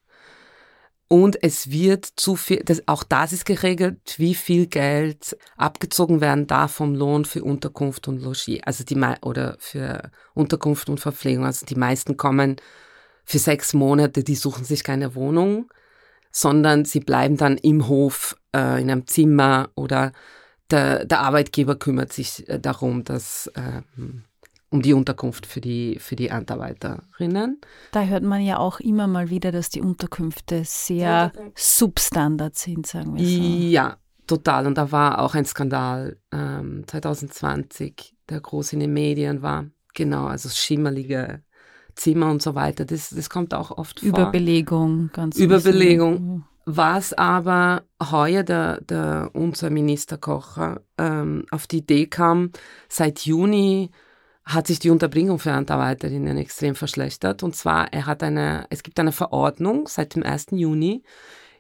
Und 1.08 1.40
es 1.42 1.70
wird 1.70 2.04
zu 2.04 2.34
viel, 2.34 2.62
das, 2.64 2.82
auch 2.86 3.04
das 3.04 3.32
ist 3.32 3.44
geregelt, 3.44 4.14
wie 4.16 4.34
viel 4.34 4.66
Geld 4.66 5.36
abgezogen 5.56 6.20
werden 6.20 6.48
darf 6.48 6.72
vom 6.72 6.94
Lohn 6.94 7.24
für 7.24 7.44
Unterkunft 7.44 8.08
und 8.08 8.20
Logis, 8.20 8.60
also 8.64 8.82
die, 8.82 9.00
oder 9.22 9.56
für 9.60 10.10
Unterkunft 10.34 10.88
und 10.88 10.98
Verpflegung. 10.98 11.44
Also 11.44 11.64
die 11.64 11.76
meisten 11.76 12.16
kommen 12.16 12.56
für 13.24 13.38
sechs 13.38 13.72
Monate, 13.72 14.24
die 14.24 14.34
suchen 14.34 14.64
sich 14.64 14.82
keine 14.82 15.14
Wohnung 15.14 15.70
sondern 16.36 16.84
sie 16.84 17.00
bleiben 17.00 17.38
dann 17.38 17.56
im 17.56 17.88
Hof, 17.88 18.36
äh, 18.54 18.82
in 18.82 18.90
einem 18.90 19.06
Zimmer 19.06 19.70
oder 19.74 20.12
der, 20.70 21.06
der 21.06 21.20
Arbeitgeber 21.20 21.76
kümmert 21.76 22.12
sich 22.12 22.46
äh, 22.46 22.60
darum, 22.60 23.04
dass 23.04 23.46
äh, 23.54 23.80
um 24.76 24.82
die 24.82 24.92
Unterkunft 24.92 25.46
für 25.46 25.62
die, 25.62 25.98
für 25.98 26.16
die 26.16 26.28
Erntearbeiterinnen. 26.28 27.60
Da 27.92 28.02
hört 28.04 28.22
man 28.22 28.42
ja 28.42 28.58
auch 28.58 28.78
immer 28.78 29.06
mal 29.06 29.30
wieder, 29.30 29.50
dass 29.50 29.70
die 29.70 29.80
Unterkünfte 29.80 30.62
sehr 30.64 31.32
substandard 31.54 32.56
sind, 32.56 32.86
sagen 32.86 33.16
wir 33.16 33.24
so. 33.24 33.42
Ja, 33.42 33.96
total. 34.26 34.66
Und 34.66 34.76
da 34.76 34.92
war 34.92 35.20
auch 35.20 35.34
ein 35.34 35.46
Skandal 35.46 36.18
ähm, 36.30 36.84
2020, 36.86 38.14
der 38.28 38.40
groß 38.40 38.74
in 38.74 38.80
den 38.80 38.92
Medien 38.92 39.40
war. 39.40 39.64
Genau, 39.94 40.26
also 40.26 40.50
schimmerlige 40.50 41.42
Zimmer 41.94 42.30
und 42.30 42.42
so 42.42 42.54
weiter. 42.54 42.84
Das, 42.84 43.08
das 43.08 43.30
kommt 43.30 43.54
auch 43.54 43.70
oft 43.70 44.00
vor. 44.00 44.08
Überbelegung, 44.10 45.08
ganz 45.14 45.38
Überbelegung. 45.38 46.44
Was 46.66 47.12
aber 47.14 47.84
heuer 48.02 48.42
der, 48.42 48.80
der 48.82 49.30
unser 49.32 49.70
Minister 49.70 50.18
Kocher 50.18 50.82
ähm, 50.98 51.46
auf 51.50 51.66
die 51.66 51.78
Idee 51.78 52.08
kam, 52.08 52.50
seit 52.88 53.20
Juni 53.20 53.90
hat 54.46 54.68
sich 54.68 54.78
die 54.78 54.90
Unterbringung 54.90 55.40
für 55.40 55.50
Erntearbeiterinnen 55.50 56.38
extrem 56.38 56.76
verschlechtert. 56.76 57.42
Und 57.42 57.56
zwar, 57.56 57.92
er 57.92 58.06
hat 58.06 58.22
eine, 58.22 58.66
es 58.70 58.84
gibt 58.84 58.98
eine 59.00 59.12
Verordnung, 59.12 59.88
seit 59.88 60.14
dem 60.14 60.22
1. 60.22 60.46
Juni 60.52 61.02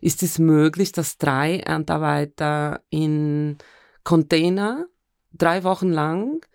ist 0.00 0.22
es 0.22 0.38
möglich, 0.38 0.92
dass 0.92 1.18
drei 1.18 1.58
Erntearbeiter 1.58 2.82
in 2.90 3.58
Container 4.04 4.86
drei 5.32 5.64
Wochen 5.64 5.90
lang 5.90 6.46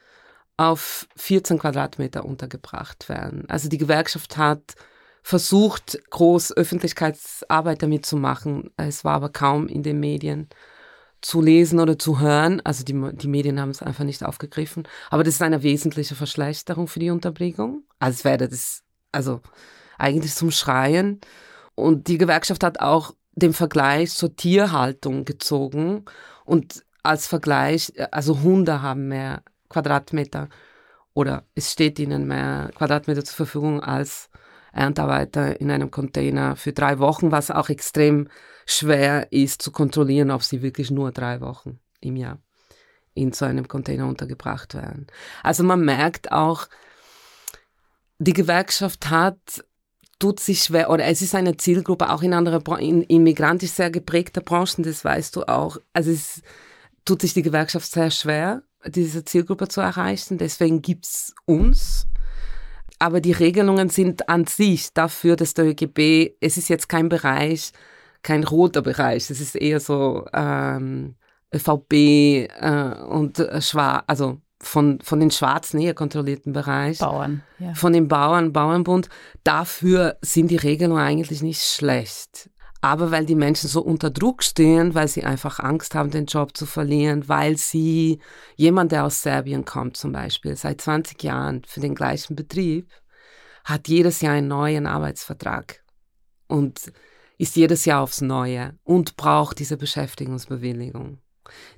auf 0.55 1.07
14 1.17 1.59
Quadratmeter 1.59 2.23
untergebracht 2.23 3.09
werden. 3.09 3.43
Also 3.49 3.67
die 3.67 3.77
Gewerkschaft 3.77 4.37
hat 4.37 4.75
versucht, 5.23 5.99
groß 6.11 6.55
Öffentlichkeitsarbeit 6.55 7.83
damit 7.83 8.05
zu 8.05 8.15
machen. 8.15 8.71
Es 8.77 9.03
war 9.03 9.15
aber 9.15 9.29
kaum 9.29 9.67
in 9.67 9.83
den 9.83 9.99
Medien 9.99 10.49
zu 11.21 11.41
lesen 11.41 11.79
oder 11.79 11.97
zu 11.97 12.19
hören. 12.19 12.61
Also 12.63 12.83
die, 12.83 12.99
die 13.13 13.27
Medien 13.27 13.59
haben 13.59 13.69
es 13.69 13.81
einfach 13.81 14.03
nicht 14.03 14.23
aufgegriffen. 14.23 14.87
Aber 15.09 15.23
das 15.23 15.35
ist 15.35 15.41
eine 15.41 15.63
wesentliche 15.63 16.15
Verschlechterung 16.15 16.87
für 16.87 16.99
die 16.99 17.11
Unterbringung. 17.11 17.83
Es 17.99 18.23
wäre 18.23 18.47
das, 18.47 18.83
also 19.11 19.41
eigentlich 19.97 20.33
zum 20.33 20.51
Schreien. 20.51 21.21
Und 21.75 22.07
die 22.07 22.17
Gewerkschaft 22.17 22.63
hat 22.63 22.79
auch 22.79 23.13
den 23.33 23.53
Vergleich 23.53 24.11
zur 24.11 24.35
Tierhaltung 24.35 25.25
gezogen 25.25 26.05
und 26.45 26.83
als 27.03 27.27
Vergleich, 27.27 27.93
also 28.11 28.41
Hunde 28.41 28.81
haben 28.81 29.07
mehr 29.07 29.43
Quadratmeter 29.69 30.49
oder 31.13 31.45
es 31.55 31.71
steht 31.71 31.97
ihnen 31.99 32.27
mehr 32.27 32.71
Quadratmeter 32.75 33.23
zur 33.23 33.35
Verfügung 33.35 33.81
als 33.81 34.29
Erntearbeiter 34.73 35.59
in 35.59 35.71
einem 35.71 35.91
Container 35.91 36.55
für 36.55 36.73
drei 36.73 36.99
Wochen, 36.99 37.31
was 37.31 37.51
auch 37.51 37.69
extrem 37.69 38.29
schwer 38.65 39.31
ist 39.31 39.61
zu 39.61 39.71
kontrollieren, 39.71 40.31
ob 40.31 40.43
sie 40.43 40.61
wirklich 40.61 40.91
nur 40.91 41.11
drei 41.11 41.41
Wochen 41.41 41.79
im 41.99 42.15
Jahr 42.15 42.39
in 43.13 43.33
so 43.33 43.45
einem 43.45 43.67
Container 43.67 44.07
untergebracht 44.07 44.73
werden. 44.73 45.07
Also 45.43 45.63
man 45.63 45.83
merkt 45.83 46.31
auch, 46.31 46.67
die 48.19 48.33
Gewerkschaft 48.33 49.09
hat 49.09 49.63
tut 50.21 50.39
sich 50.39 50.61
schwer, 50.63 50.91
oder 50.91 51.05
es 51.05 51.21
ist 51.23 51.33
eine 51.33 51.57
Zielgruppe 51.57 52.11
auch 52.11 52.21
in 52.21 52.33
anderen, 52.33 52.63
in, 52.79 53.01
in 53.01 53.23
migrantisch 53.23 53.71
sehr 53.71 53.89
geprägter 53.89 54.41
Branchen, 54.41 54.83
das 54.83 55.03
weißt 55.03 55.35
du 55.35 55.43
auch. 55.45 55.77
Also 55.93 56.11
es 56.11 56.43
tut 57.05 57.21
sich 57.21 57.33
die 57.33 57.41
Gewerkschaft 57.41 57.91
sehr 57.91 58.11
schwer, 58.11 58.61
diese 58.85 59.25
Zielgruppe 59.25 59.67
zu 59.67 59.81
erreichen. 59.81 60.37
Deswegen 60.37 60.83
gibt 60.83 61.07
es 61.07 61.33
uns. 61.45 62.05
Aber 63.01 63.19
die 63.19 63.31
Regelungen 63.31 63.89
sind 63.89 64.29
an 64.29 64.45
sich 64.45 64.93
dafür, 64.93 65.35
dass 65.35 65.55
der 65.55 65.65
ÖGB, 65.65 66.35
es 66.39 66.57
ist 66.57 66.69
jetzt 66.69 66.87
kein 66.87 67.09
Bereich, 67.09 67.71
kein 68.21 68.43
roter 68.43 68.83
Bereich, 68.83 69.31
es 69.31 69.41
ist 69.41 69.55
eher 69.55 69.79
so 69.79 70.27
ähm, 70.33 71.15
ÖVP 71.51 71.93
äh, 71.93 72.93
und 73.09 73.39
äh, 73.39 73.59
schwarz, 73.59 74.03
also 74.05 74.37
von, 74.61 74.99
von 75.01 75.19
den 75.19 75.31
schwarzen 75.31 75.81
eher 75.81 75.95
kontrollierten 75.95 76.53
Bereich. 76.53 76.99
Bauern, 76.99 77.41
ja. 77.57 77.73
Von 77.73 77.93
den 77.93 78.07
Bauern, 78.07 78.53
Bauernbund. 78.53 79.09
Dafür 79.43 80.17
sind 80.21 80.51
die 80.51 80.57
Regelungen 80.57 81.01
eigentlich 81.01 81.41
nicht 81.41 81.63
schlecht. 81.63 82.51
Aber 82.81 83.11
weil 83.11 83.25
die 83.25 83.35
Menschen 83.35 83.69
so 83.69 83.81
unter 83.81 84.09
Druck 84.09 84.43
stehen, 84.43 84.95
weil 84.95 85.07
sie 85.07 85.23
einfach 85.23 85.59
Angst 85.59 85.93
haben, 85.93 86.09
den 86.09 86.25
Job 86.25 86.57
zu 86.57 86.65
verlieren, 86.65 87.29
weil 87.29 87.55
sie, 87.57 88.19
jemand, 88.55 88.91
der 88.91 89.05
aus 89.05 89.21
Serbien 89.21 89.65
kommt 89.65 89.97
zum 89.97 90.11
Beispiel, 90.11 90.55
seit 90.55 90.81
20 90.81 91.21
Jahren 91.21 91.61
für 91.65 91.79
den 91.79 91.93
gleichen 91.93 92.35
Betrieb, 92.35 92.89
hat 93.63 93.87
jedes 93.87 94.21
Jahr 94.21 94.33
einen 94.33 94.47
neuen 94.47 94.87
Arbeitsvertrag 94.87 95.83
und 96.47 96.91
ist 97.37 97.55
jedes 97.55 97.85
Jahr 97.85 98.01
aufs 98.01 98.21
Neue 98.21 98.77
und 98.83 99.15
braucht 99.15 99.59
diese 99.59 99.77
Beschäftigungsbewilligung 99.77 101.19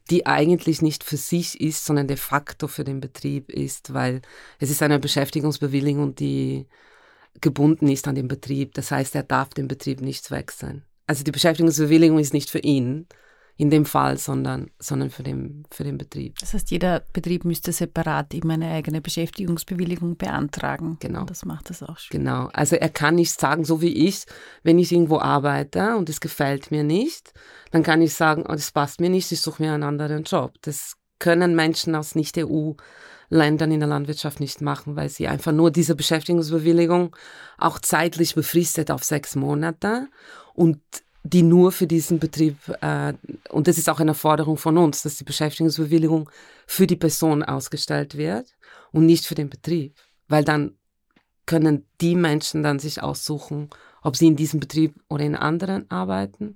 die 0.10 0.26
eigentlich 0.26 0.82
nicht 0.82 1.04
für 1.04 1.18
sich 1.18 1.60
ist, 1.62 1.86
sondern 1.86 2.08
de 2.08 2.18
facto 2.18 2.68
für 2.68 2.84
den 2.84 3.00
Betrieb 3.00 3.50
ist, 3.50 3.94
weil 3.94 4.22
es 4.60 4.70
ist 4.70 4.82
eine 4.82 5.00
Beschäftigungsbewilligung, 5.00 6.16
die 6.16 6.68
gebunden 7.42 7.88
ist 7.88 8.08
an 8.08 8.16
den 8.16 8.28
Betrieb. 8.28 8.74
Das 8.74 8.92
heißt, 8.92 9.16
er 9.16 9.24
darf 9.24 9.50
den 9.50 9.68
Betrieb 9.68 10.02
nicht 10.02 10.30
wechseln. 10.32 10.86
Also 11.08 11.24
die 11.24 11.32
Beschäftigungsbewilligung 11.32 12.20
ist 12.20 12.34
nicht 12.34 12.50
für 12.50 12.60
ihn, 12.60 13.08
in 13.56 13.70
dem 13.70 13.86
Fall, 13.86 14.18
sondern, 14.18 14.72
sondern 14.80 15.12
für, 15.12 15.22
den, 15.22 15.64
für 15.70 15.84
den 15.84 15.98
Betrieb. 15.98 16.40
Das 16.40 16.54
heißt, 16.54 16.72
jeder 16.72 17.02
Betrieb 17.14 17.46
müsste 17.46 17.72
separat 17.72 18.34
eben 18.34 18.50
eine 18.50 18.72
eigene 18.72 19.00
Beschäftigungsbewilligung 19.00 20.18
beantragen. 20.18 20.98
Genau. 21.00 21.22
Und 21.22 21.30
das 21.30 21.46
macht 21.46 21.70
das 21.70 21.84
auch 21.84 22.00
schon. 22.00 22.18
Genau. 22.18 22.50
Also 22.54 22.76
er 22.76 22.90
kann 22.90 23.16
nicht 23.16 23.40
sagen, 23.40 23.64
so 23.64 23.82
wie 23.82 24.08
ich, 24.08 24.26
wenn 24.64 24.80
ich 24.80 24.92
irgendwo 24.92 25.20
arbeite 25.20 25.96
und 25.98 26.10
es 26.10 26.20
gefällt 26.20 26.72
mir 26.72 26.84
nicht, 26.84 27.34
dann 27.72 27.84
kann 27.84 28.02
ich 28.02 28.16
sagen, 28.16 28.44
oh, 28.48 28.54
das 28.54 28.72
passt 28.72 29.00
mir 29.00 29.10
nicht, 29.10 29.32
ich 29.32 29.42
suche 29.42 29.62
mir 29.62 29.74
einen 29.74 29.84
anderen 29.84 30.24
Job. 30.24 30.54
Das 30.62 30.96
können 31.20 31.56
Menschen 31.56 31.96
aus 31.96 32.16
Nicht-EU-Ländern 33.30 33.72
in 33.72 33.80
der 33.80 33.90
Landwirtschaft 33.90 34.40
nicht 34.40 34.62
machen, 34.62 34.96
weil 34.96 35.10
sie 35.10 35.28
einfach 35.28 35.52
nur 35.52 35.72
diese 35.72 35.96
Beschäftigungsbewilligung 35.96 37.16
auch 37.58 37.80
zeitlich 37.80 38.36
befristet 38.36 38.92
auf 38.92 39.04
sechs 39.04 39.36
Monate 39.36 40.08
und 40.54 40.80
die 41.26 41.44
nur 41.44 41.72
für 41.72 41.88
diesen 41.88 42.20
Betrieb, 42.20 42.58
äh, 42.82 43.14
und 43.50 43.68
das 43.68 43.78
ist 43.78 43.90
auch 43.90 44.02
eine 44.02 44.14
Forderung 44.14 44.58
von 44.58 44.78
uns, 44.78 45.04
dass 45.04 45.16
die 45.16 45.24
Beschäftigungsbewilligung 45.24 46.30
für 46.68 46.86
die 46.86 46.98
Person 46.98 47.44
ausgestellt 47.44 48.18
wird 48.18 48.48
und 48.92 49.06
nicht 49.06 49.26
für 49.26 49.36
den 49.36 49.50
Betrieb. 49.50 49.96
Weil 50.28 50.44
dann 50.44 50.76
können 51.46 51.86
die 52.02 52.16
Menschen 52.16 52.62
dann 52.62 52.80
sich 52.80 53.02
aussuchen, 53.02 53.70
ob 54.02 54.18
sie 54.18 54.28
in 54.28 54.36
diesem 54.36 54.60
Betrieb 54.60 54.96
oder 55.08 55.24
in 55.24 55.36
anderen 55.36 55.90
arbeiten. 55.90 56.56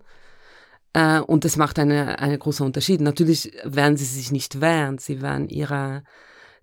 Äh, 0.92 1.22
und 1.22 1.46
das 1.46 1.56
macht 1.56 1.80
einen 1.80 2.10
eine 2.10 2.38
großen 2.38 2.66
Unterschied. 2.66 3.00
Natürlich 3.00 3.54
werden 3.64 3.96
sie 3.96 4.06
sich 4.06 4.32
nicht 4.32 4.60
wehren, 4.60 4.98
sie 4.98 5.22
werden 5.22 5.48
ihre 5.48 6.04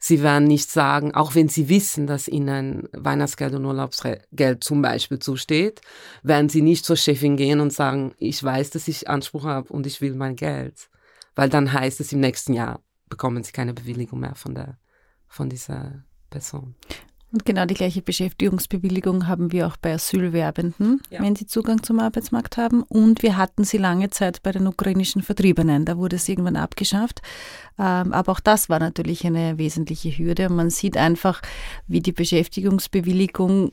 Sie 0.07 0.23
werden 0.23 0.45
nicht 0.45 0.71
sagen, 0.71 1.15
auch 1.15 1.35
wenn 1.35 1.49
Sie 1.49 1.71
wissen, 1.71 2.07
dass 2.07 2.29
Ihnen 2.29 2.91
Weihnachtsgeld 2.93 3.55
und 3.55 3.65
Urlaubsgeld 3.65 4.63
zum 4.63 4.83
Beispiel 4.83 5.19
zusteht, 5.19 5.81
werden 6.23 6.51
Sie 6.51 6.61
nicht 6.61 6.85
zur 6.85 6.97
Chefin 6.97 7.39
gehen 7.39 7.59
und 7.59 7.73
sagen, 7.73 8.13
ich 8.19 8.45
weiß, 8.45 8.69
dass 8.69 8.87
ich 8.87 9.09
Anspruch 9.09 9.45
habe 9.45 9.73
und 9.73 9.87
ich 9.87 10.03
will 10.03 10.15
mein 10.15 10.37
Geld. 10.37 10.91
Weil 11.35 11.49
dann 11.49 11.73
heißt 11.73 12.01
es, 12.01 12.13
im 12.13 12.21
nächsten 12.21 12.53
Jahr 12.53 12.83
bekommen 13.09 13.43
Sie 13.45 13.53
keine 13.53 13.73
Bewilligung 13.73 14.21
mehr 14.21 14.35
von, 14.35 14.55
der, 14.55 14.77
von 15.27 15.49
dieser 15.49 16.05
Person. 16.29 16.75
Und 17.35 17.45
genau 17.45 17.67
die 17.67 17.75
gleiche 17.75 18.01
Beschäftigungsbewilligung 18.01 19.27
haben 19.27 19.51
wir 19.51 19.67
auch 19.67 19.77
bei 19.77 19.93
Asylwerbenden, 19.93 21.01
ja. 21.11 21.21
wenn 21.21 21.35
sie 21.35 21.47
Zugang 21.47 21.83
zum 21.83 21.99
Arbeitsmarkt 21.99 22.57
haben. 22.59 22.85
Und 22.85 23.25
wir 23.25 23.37
hatten 23.37 23.65
sie 23.65 23.77
lange 23.77 24.09
Zeit 24.11 24.41
bei 24.45 24.53
den 24.53 24.69
ukrainischen 24.69 25.21
Vertriebenen. 25.21 25.85
Da 25.85 25.99
wurde 25.99 26.15
es 26.15 26.29
irgendwann 26.29 26.55
abgeschafft. 26.55 27.23
Ähm, 27.77 28.13
aber 28.13 28.31
auch 28.31 28.39
das 28.39 28.69
war 28.69 28.79
natürlich 28.79 29.27
eine 29.27 29.59
wesentliche 29.59 30.17
Hürde. 30.17 30.49
Und 30.49 30.55
man 30.55 30.71
sieht 30.71 30.97
einfach, 30.97 31.43
wie 31.89 31.99
die 31.99 32.13
Beschäftigungsbewilligung 32.13 33.73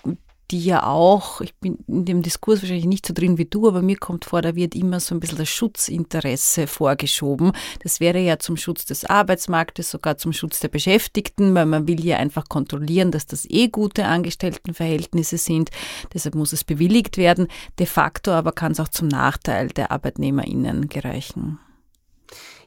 die 0.51 0.63
ja 0.63 0.85
auch, 0.85 1.41
ich 1.41 1.55
bin 1.55 1.77
in 1.87 2.05
dem 2.05 2.21
Diskurs 2.21 2.61
wahrscheinlich 2.61 2.85
nicht 2.85 3.05
so 3.05 3.13
drin 3.13 3.37
wie 3.37 3.45
du, 3.45 3.67
aber 3.67 3.81
mir 3.81 3.97
kommt 3.97 4.25
vor, 4.25 4.41
da 4.41 4.55
wird 4.55 4.75
immer 4.75 4.99
so 4.99 5.15
ein 5.15 5.19
bisschen 5.19 5.37
das 5.37 5.49
Schutzinteresse 5.49 6.67
vorgeschoben. 6.67 7.53
Das 7.81 7.99
wäre 7.99 8.19
ja 8.19 8.37
zum 8.37 8.57
Schutz 8.57 8.85
des 8.85 9.05
Arbeitsmarktes, 9.05 9.89
sogar 9.89 10.17
zum 10.17 10.33
Schutz 10.33 10.59
der 10.59 10.67
Beschäftigten, 10.67 11.55
weil 11.55 11.65
man 11.65 11.87
will 11.87 12.05
ja 12.05 12.17
einfach 12.17 12.49
kontrollieren, 12.49 13.11
dass 13.11 13.25
das 13.25 13.45
eh 13.49 13.69
gute 13.69 14.05
Angestelltenverhältnisse 14.05 15.37
sind. 15.37 15.69
Deshalb 16.13 16.35
muss 16.35 16.53
es 16.53 16.63
bewilligt 16.63 17.17
werden. 17.17 17.47
De 17.79 17.85
facto 17.85 18.31
aber 18.31 18.51
kann 18.51 18.73
es 18.73 18.79
auch 18.79 18.89
zum 18.89 19.07
Nachteil 19.07 19.69
der 19.69 19.91
ArbeitnehmerInnen 19.91 20.89
gereichen. 20.89 21.59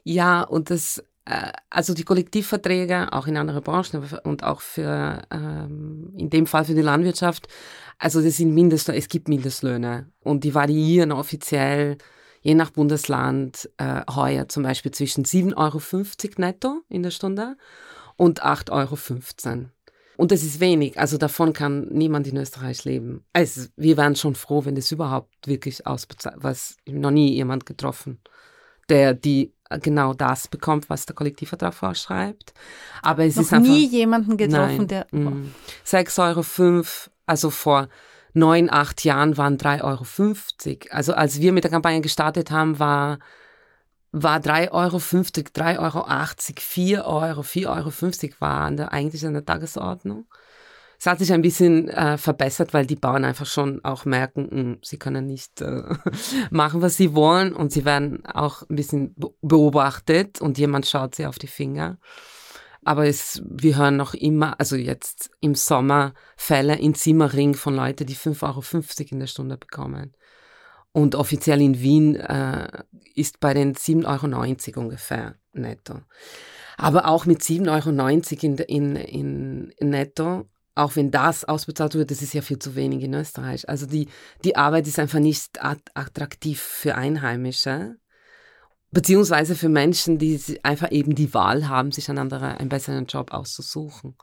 Ja, 0.03 0.41
und 0.41 0.69
das 0.69 1.03
also 1.69 1.93
die 1.93 2.03
Kollektivverträge, 2.03 3.11
auch 3.11 3.27
in 3.27 3.37
anderen 3.37 3.63
Branchen 3.63 4.03
und 4.23 4.43
auch 4.43 4.61
für, 4.61 5.23
ähm, 5.31 6.13
in 6.17 6.29
dem 6.29 6.45
Fall 6.45 6.65
für 6.65 6.75
die 6.75 6.81
Landwirtschaft, 6.81 7.47
also 7.97 8.21
das 8.21 8.37
sind 8.37 8.53
Mindestlöhne, 8.53 8.99
es 8.99 9.09
gibt 9.09 9.27
Mindestlöhne 9.27 10.11
und 10.19 10.43
die 10.43 10.53
variieren 10.53 11.11
offiziell 11.11 11.97
je 12.41 12.53
nach 12.53 12.69
Bundesland 12.69 13.69
äh, 13.77 14.01
heuer 14.13 14.47
zum 14.49 14.63
Beispiel 14.63 14.91
zwischen 14.91 15.25
7,50 15.25 15.55
Euro 15.57 16.33
netto 16.37 16.81
in 16.89 17.01
der 17.01 17.09
Stunde 17.09 17.57
und 18.17 18.43
8,15 18.43 18.71
Euro. 18.71 19.65
Und 20.17 20.31
das 20.31 20.43
ist 20.43 20.59
wenig, 20.59 20.97
also 20.99 21.17
davon 21.17 21.53
kann 21.53 21.87
niemand 21.91 22.27
in 22.27 22.37
Österreich 22.37 22.85
leben. 22.85 23.25
Also 23.33 23.67
wir 23.75 23.97
wären 23.97 24.15
schon 24.15 24.35
froh, 24.35 24.63
wenn 24.63 24.75
das 24.75 24.91
überhaupt 24.91 25.47
wirklich 25.47 25.85
ausbezahlt, 25.87 26.37
was 26.39 26.77
noch 26.87 27.11
nie 27.11 27.33
jemand 27.33 27.65
getroffen, 27.65 28.21
der 28.89 29.13
die 29.13 29.53
genau 29.81 30.13
das 30.13 30.47
bekommt, 30.47 30.89
was 30.89 31.05
der 31.05 31.15
Kollektivvertrag 31.15 31.73
vorschreibt. 31.73 32.53
Aber 33.01 33.25
es 33.25 33.35
Noch 33.35 33.43
ist 33.43 33.53
einfach, 33.53 33.67
nie 33.67 33.87
jemanden 33.87 34.37
getroffen, 34.37 34.77
nein, 34.77 34.87
der. 34.87 35.07
Mm, 35.11 35.51
6,05 35.85 36.19
Euro, 36.19 36.85
also 37.25 37.49
vor 37.49 37.89
neun, 38.33 38.69
acht 38.69 39.03
Jahren 39.03 39.37
waren 39.37 39.57
3,50 39.57 39.81
Euro. 39.83 40.95
Also 40.95 41.13
als 41.13 41.39
wir 41.39 41.51
mit 41.51 41.63
der 41.63 41.71
Kampagne 41.71 42.01
gestartet 42.01 42.51
haben, 42.51 42.79
war, 42.79 43.19
war 44.11 44.39
3,50 44.39 44.71
Euro, 44.71 44.97
3,80 44.97 45.79
Euro, 45.79 46.61
4 46.61 47.05
Euro, 47.05 47.41
4,50 47.41 48.23
Euro 48.23 48.33
waren 48.39 48.77
da 48.77 48.87
eigentlich 48.89 49.25
an 49.25 49.33
der 49.33 49.45
Tagesordnung. 49.45 50.27
Es 51.05 51.11
hat 51.11 51.19
sich 51.19 51.33
ein 51.33 51.43
bisschen 51.43 51.87
äh, 51.89 52.17
verbessert, 52.17 52.73
weil 52.73 52.87
die 52.87 52.95
Bauern 52.95 53.25
einfach 53.25 53.45
schon 53.45 53.79
auch 53.85 54.05
merken, 54.05 54.47
mh, 54.49 54.59
hm, 54.59 54.77
sie 54.81 54.97
können 54.97 55.27
nicht 55.27 55.61
äh, 55.61 55.83
machen, 56.49 56.81
was 56.81 56.97
sie 56.97 57.13
wollen 57.13 57.53
und 57.53 57.71
sie 57.71 57.85
werden 57.85 58.25
auch 58.25 58.63
ein 58.67 58.75
bisschen 58.75 59.15
beobachtet 59.43 60.41
und 60.41 60.57
jemand 60.57 60.87
schaut 60.87 61.13
sie 61.13 61.27
auf 61.27 61.37
die 61.37 61.45
Finger. 61.45 61.99
Aber 62.83 63.05
es, 63.05 63.43
wir 63.47 63.77
hören 63.77 63.97
noch 63.97 64.15
immer, 64.15 64.59
also 64.59 64.75
jetzt 64.75 65.29
im 65.41 65.53
Sommer 65.53 66.15
Fälle 66.37 66.75
in 66.79 66.95
Simmering 66.95 67.53
von 67.53 67.75
Leuten, 67.75 68.07
die 68.07 68.15
5,50 68.15 68.41
Euro 68.41 69.09
in 69.11 69.19
der 69.19 69.27
Stunde 69.27 69.57
bekommen. 69.57 70.17
Und 70.91 71.13
offiziell 71.13 71.61
in 71.61 71.79
Wien 71.81 72.15
äh, 72.15 72.67
ist 73.13 73.39
bei 73.39 73.53
den 73.53 73.75
7,90 73.75 74.69
Euro 74.75 74.79
ungefähr 74.79 75.35
netto. 75.53 75.99
Aber 76.77 77.07
auch 77.07 77.27
mit 77.27 77.41
7,90 77.41 78.43
Euro 78.43 78.63
in, 78.63 78.95
in, 78.95 79.69
in 79.69 79.89
netto 79.91 80.47
auch 80.75 80.97
wenn 80.97 81.09
das 81.09 81.45
ausbezahlt 81.45 81.95
wird, 81.95 82.11
das 82.11 82.21
ist 82.21 82.33
ja 82.33 82.41
viel 82.41 82.59
zu 82.59 82.75
wenig 82.75 83.01
in 83.03 83.13
Österreich. 83.13 83.67
Also 83.69 83.85
die, 83.85 84.09
die 84.43 84.57
Arbeit 84.57 84.87
ist 84.87 84.99
einfach 84.99 85.19
nicht 85.19 85.63
attraktiv 85.63 86.61
für 86.61 86.95
Einheimische, 86.95 87.95
beziehungsweise 88.91 89.55
für 89.55 89.69
Menschen, 89.69 90.17
die 90.17 90.39
einfach 90.63 90.91
eben 90.91 91.15
die 91.15 91.33
Wahl 91.33 91.69
haben, 91.69 91.91
sich 91.91 92.09
einen, 92.09 92.19
anderen, 92.19 92.43
einen 92.43 92.69
besseren 92.69 93.05
Job 93.05 93.31
auszusuchen. 93.31 94.15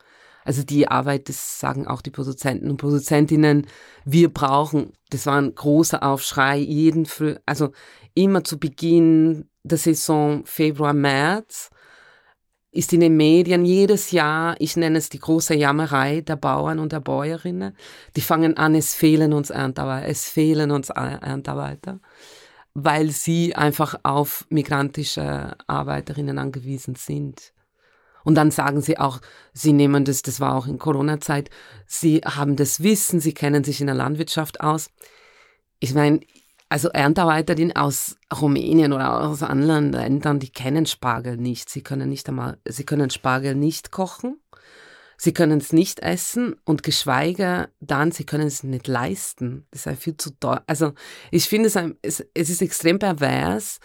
Also 0.44 0.62
die 0.62 0.88
Arbeit, 0.88 1.28
das 1.28 1.60
sagen 1.60 1.86
auch 1.86 2.02
die 2.02 2.10
Produzenten 2.10 2.70
und 2.70 2.76
Produzentinnen, 2.76 3.66
wir 4.04 4.32
brauchen, 4.32 4.92
das 5.10 5.26
war 5.26 5.40
ein 5.40 5.54
großer 5.54 6.02
Aufschrei, 6.02 6.58
jeden, 6.58 7.06
für, 7.06 7.40
also 7.46 7.72
immer 8.14 8.44
zu 8.44 8.58
Beginn 8.58 9.48
der 9.62 9.78
Saison 9.78 10.44
Februar, 10.44 10.92
März, 10.92 11.70
ist 12.72 12.92
in 12.94 13.00
den 13.00 13.16
Medien 13.16 13.66
jedes 13.66 14.10
Jahr, 14.12 14.56
ich 14.58 14.76
nenne 14.76 14.98
es 14.98 15.10
die 15.10 15.18
große 15.18 15.54
Jammerei 15.54 16.22
der 16.22 16.36
Bauern 16.36 16.78
und 16.78 16.92
der 16.92 17.00
Bäuerinnen. 17.00 17.76
Die 18.16 18.22
fangen 18.22 18.56
an, 18.56 18.74
es 18.74 18.94
fehlen 18.94 19.34
uns 19.34 19.50
Erntarbeiter, 19.50 20.08
es 20.08 20.28
fehlen 20.28 20.70
uns 20.70 20.88
Erntarbeiter, 20.88 22.00
weil 22.72 23.10
sie 23.10 23.54
einfach 23.54 23.96
auf 24.04 24.46
migrantische 24.48 25.54
Arbeiterinnen 25.66 26.38
angewiesen 26.38 26.94
sind. 26.94 27.52
Und 28.24 28.36
dann 28.36 28.50
sagen 28.50 28.80
sie 28.80 28.98
auch, 28.98 29.20
sie 29.52 29.74
nehmen 29.74 30.06
das, 30.06 30.22
das 30.22 30.40
war 30.40 30.54
auch 30.54 30.66
in 30.66 30.78
Corona-Zeit, 30.78 31.50
sie 31.86 32.22
haben 32.24 32.56
das 32.56 32.82
Wissen, 32.82 33.20
sie 33.20 33.34
kennen 33.34 33.64
sich 33.64 33.82
in 33.82 33.86
der 33.86 33.96
Landwirtschaft 33.96 34.60
aus. 34.60 34.88
Ich 35.78 35.92
meine, 35.92 36.20
also 36.72 36.88
Erntearbeiterinnen 36.88 37.76
aus 37.76 38.16
Rumänien 38.34 38.94
oder 38.94 39.20
aus 39.28 39.42
anderen 39.42 39.92
Ländern, 39.92 40.40
die 40.40 40.48
kennen 40.48 40.86
Spargel 40.86 41.36
nicht. 41.36 41.68
Sie 41.68 41.82
können 41.82 42.08
nicht 42.08 42.26
einmal, 42.30 42.56
sie 42.66 42.84
können 42.84 43.10
Spargel 43.10 43.54
nicht 43.54 43.90
kochen. 43.90 44.40
Sie 45.18 45.34
können 45.34 45.58
es 45.58 45.74
nicht 45.74 46.00
essen 46.00 46.56
und 46.64 46.82
geschweige 46.82 47.68
dann, 47.80 48.10
sie 48.10 48.24
können 48.24 48.46
es 48.46 48.62
nicht 48.62 48.88
leisten. 48.88 49.66
Das 49.70 49.86
ist 49.86 50.02
viel 50.02 50.16
zu 50.16 50.30
teuer. 50.40 50.64
Also 50.66 50.94
ich 51.30 51.46
finde 51.46 51.68
es, 51.68 51.76
es, 52.00 52.26
es 52.32 52.48
ist 52.48 52.62
extrem 52.62 52.98
pervers, 52.98 53.78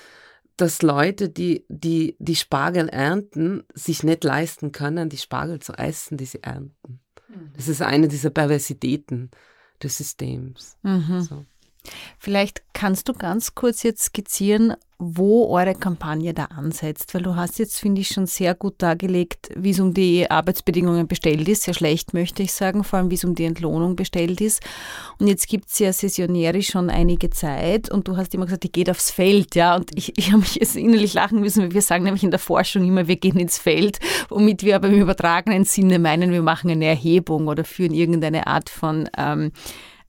dass 0.56 0.82
Leute, 0.82 1.28
die, 1.28 1.66
die 1.68 2.16
die 2.20 2.38
Spargel 2.38 2.88
ernten, 2.88 3.66
sich 3.74 4.02
nicht 4.02 4.24
leisten 4.24 4.72
können, 4.72 5.10
die 5.10 5.18
Spargel 5.18 5.60
zu 5.60 5.74
essen, 5.74 6.18
die 6.18 6.26
sie 6.26 6.42
ernten. 6.42 7.02
Mhm. 7.28 7.52
Das 7.54 7.68
ist 7.68 7.82
eine 7.82 8.08
dieser 8.08 8.30
Perversitäten 8.30 9.30
des 9.84 9.98
Systems. 9.98 10.78
Mhm. 10.84 11.22
So. 11.22 11.46
Vielleicht 12.20 12.64
kannst 12.74 13.10
du 13.10 13.14
ganz 13.14 13.56
kurz 13.56 13.84
jetzt 13.84 14.04
skizzieren, 14.04 14.76
wo 15.00 15.48
eure 15.50 15.76
Kampagne 15.76 16.34
da 16.34 16.46
ansetzt, 16.46 17.14
weil 17.14 17.22
du 17.22 17.36
hast 17.36 17.60
jetzt, 17.60 17.80
finde 17.80 18.02
ich, 18.02 18.08
schon 18.08 18.26
sehr 18.26 18.56
gut 18.56 18.76
dargelegt, 18.80 19.52
wie 19.56 19.70
es 19.70 19.80
um 19.80 19.94
die 19.94 20.30
Arbeitsbedingungen 20.30 21.08
bestellt 21.08 21.48
ist, 21.48 21.64
sehr 21.64 21.76
schlecht 21.76 22.16
möchte 22.16 22.42
ich 22.42 22.52
sagen, 22.52 22.84
vor 22.84 22.98
allem 22.98 23.12
wie 23.12 23.16
es 23.16 23.24
um 23.24 23.36
die 23.36 23.46
Entlohnung 23.46 23.96
bestellt 23.96 24.42
ist. 24.42 24.64
Und 25.20 25.28
jetzt 25.28 25.48
gibt 25.48 25.70
es 25.70 25.78
ja 25.78 25.94
Sessionäre 25.94 26.64
schon 26.64 26.90
einige 26.90 27.30
Zeit 27.30 27.92
und 27.92 28.08
du 28.08 28.18
hast 28.18 28.34
immer 28.34 28.46
gesagt, 28.46 28.64
die 28.64 28.72
geht 28.72 28.90
aufs 28.90 29.12
Feld, 29.12 29.54
ja, 29.54 29.76
und 29.76 29.92
ich, 29.96 30.18
ich 30.18 30.32
habe 30.32 30.40
mich 30.40 30.56
jetzt 30.56 30.76
innerlich 30.76 31.14
lachen 31.14 31.42
müssen, 31.42 31.62
weil 31.62 31.74
wir 31.74 31.84
sagen 31.84 32.04
nämlich 32.04 32.24
in 32.24 32.32
der 32.32 32.40
Forschung 32.40 32.88
immer, 32.88 33.08
wir 33.08 33.18
gehen 33.18 33.38
ins 33.38 33.60
Feld, 33.60 34.00
womit 34.30 34.64
wir 34.64 34.76
aber 34.76 34.88
im 34.88 35.00
übertragenen 35.00 35.64
Sinne 35.64 36.00
meinen, 36.00 36.32
wir 36.32 36.42
machen 36.42 36.72
eine 36.72 36.86
Erhebung 36.86 37.48
oder 37.48 37.64
führen 37.64 37.94
irgendeine 37.94 38.48
Art 38.48 38.72
von 38.72 39.08
ähm, 39.16 39.52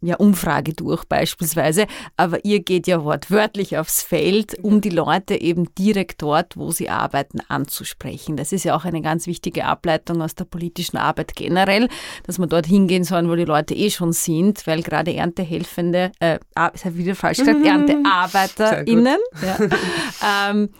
ja, 0.01 0.17
Umfrage 0.17 0.75
durch 0.75 1.05
beispielsweise, 1.05 1.87
aber 2.17 2.45
ihr 2.45 2.61
geht 2.61 2.87
ja 2.87 3.03
wortwörtlich 3.03 3.79
aufs 3.79 4.03
Feld, 4.03 4.57
um 4.63 4.81
die 4.81 4.91
Leute 4.91 5.41
eben 5.41 5.75
direkt 5.75 6.23
dort, 6.23 6.57
wo 6.57 6.71
sie 6.71 6.89
arbeiten, 6.89 7.41
anzusprechen. 7.49 8.37
Das 8.37 8.53
ist 8.53 8.65
ja 8.65 8.77
auch 8.77 8.85
eine 8.85 9.03
ganz 9.03 9.27
wichtige 9.27 9.65
Ableitung 9.65 10.23
aus 10.23 10.35
der 10.35 10.45
politischen 10.45 10.99
Arbeit 10.99 11.35
generell, 11.35 11.89
dass 12.25 12.39
man 12.39 12.49
dort 12.49 12.67
hingehen 12.67 13.05
soll, 13.05 13.29
wo 13.29 13.35
die 13.35 13.45
Leute 13.45 13.75
eh 13.75 13.91
schon 13.91 14.13
sind, 14.13 14.67
weil 14.67 14.83
gerade 14.83 15.15
Erntehelfende, 15.15 16.13
äh, 16.21 16.39
ich 16.75 16.85
habe 16.85 16.97
wieder 16.97 17.15
falsch 17.15 17.39
gesagt, 17.39 17.65
ErntearbeiterInnen, 17.65 19.19
ja, 19.43 20.51
ähm, 20.51 20.71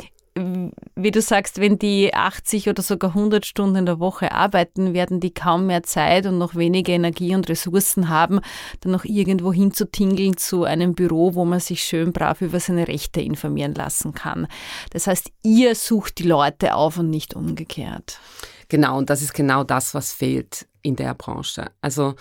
wie 0.95 1.11
du 1.11 1.21
sagst, 1.21 1.61
wenn 1.61 1.79
die 1.79 2.15
80 2.15 2.69
oder 2.69 2.83
sogar 2.83 3.11
100 3.11 3.47
Stunden 3.47 3.77
in 3.77 3.87
der 3.87 3.99
Woche 3.99 4.33
arbeiten, 4.33 4.95
werden 4.95 5.21
die 5.21 5.33
kaum 5.33 5.67
mehr 5.67 5.83
Zeit 5.83 6.27
und 6.27 6.39
noch 6.39 6.55
weniger 6.55 6.93
Energie 6.93 7.35
und 7.35 7.49
Ressourcen 7.49 8.09
haben, 8.09 8.41
dann 8.81 8.93
noch 8.93 9.05
irgendwo 9.05 9.53
hinzutingeln 9.53 10.37
zu 10.37 10.65
einem 10.65 10.95
Büro, 10.95 11.35
wo 11.35 11.45
man 11.45 11.61
sich 11.61 11.83
schön 11.83 12.13
brav 12.13 12.41
über 12.41 12.61
seine 12.61 12.89
Rechte 12.89 13.21
informieren 13.21 13.75
lassen 13.75 14.13
kann. 14.13 14.47
Das 14.91 15.07
heißt, 15.07 15.31
ihr 15.43 15.75
sucht 15.75 16.19
die 16.19 16.29
Leute 16.29 16.75
auf 16.75 16.99
und 16.99 17.11
nicht 17.11 17.35
umgekehrt. 17.35 18.21
Genau, 18.69 18.99
und 18.99 19.11
das 19.11 19.23
ist 19.23 19.35
genau 19.35 19.65
das, 19.65 19.95
was 19.95 20.13
fehlt 20.13 20.67
in 20.83 20.97
der 20.97 21.15
Branche. 21.15 21.71
Also 21.81 22.15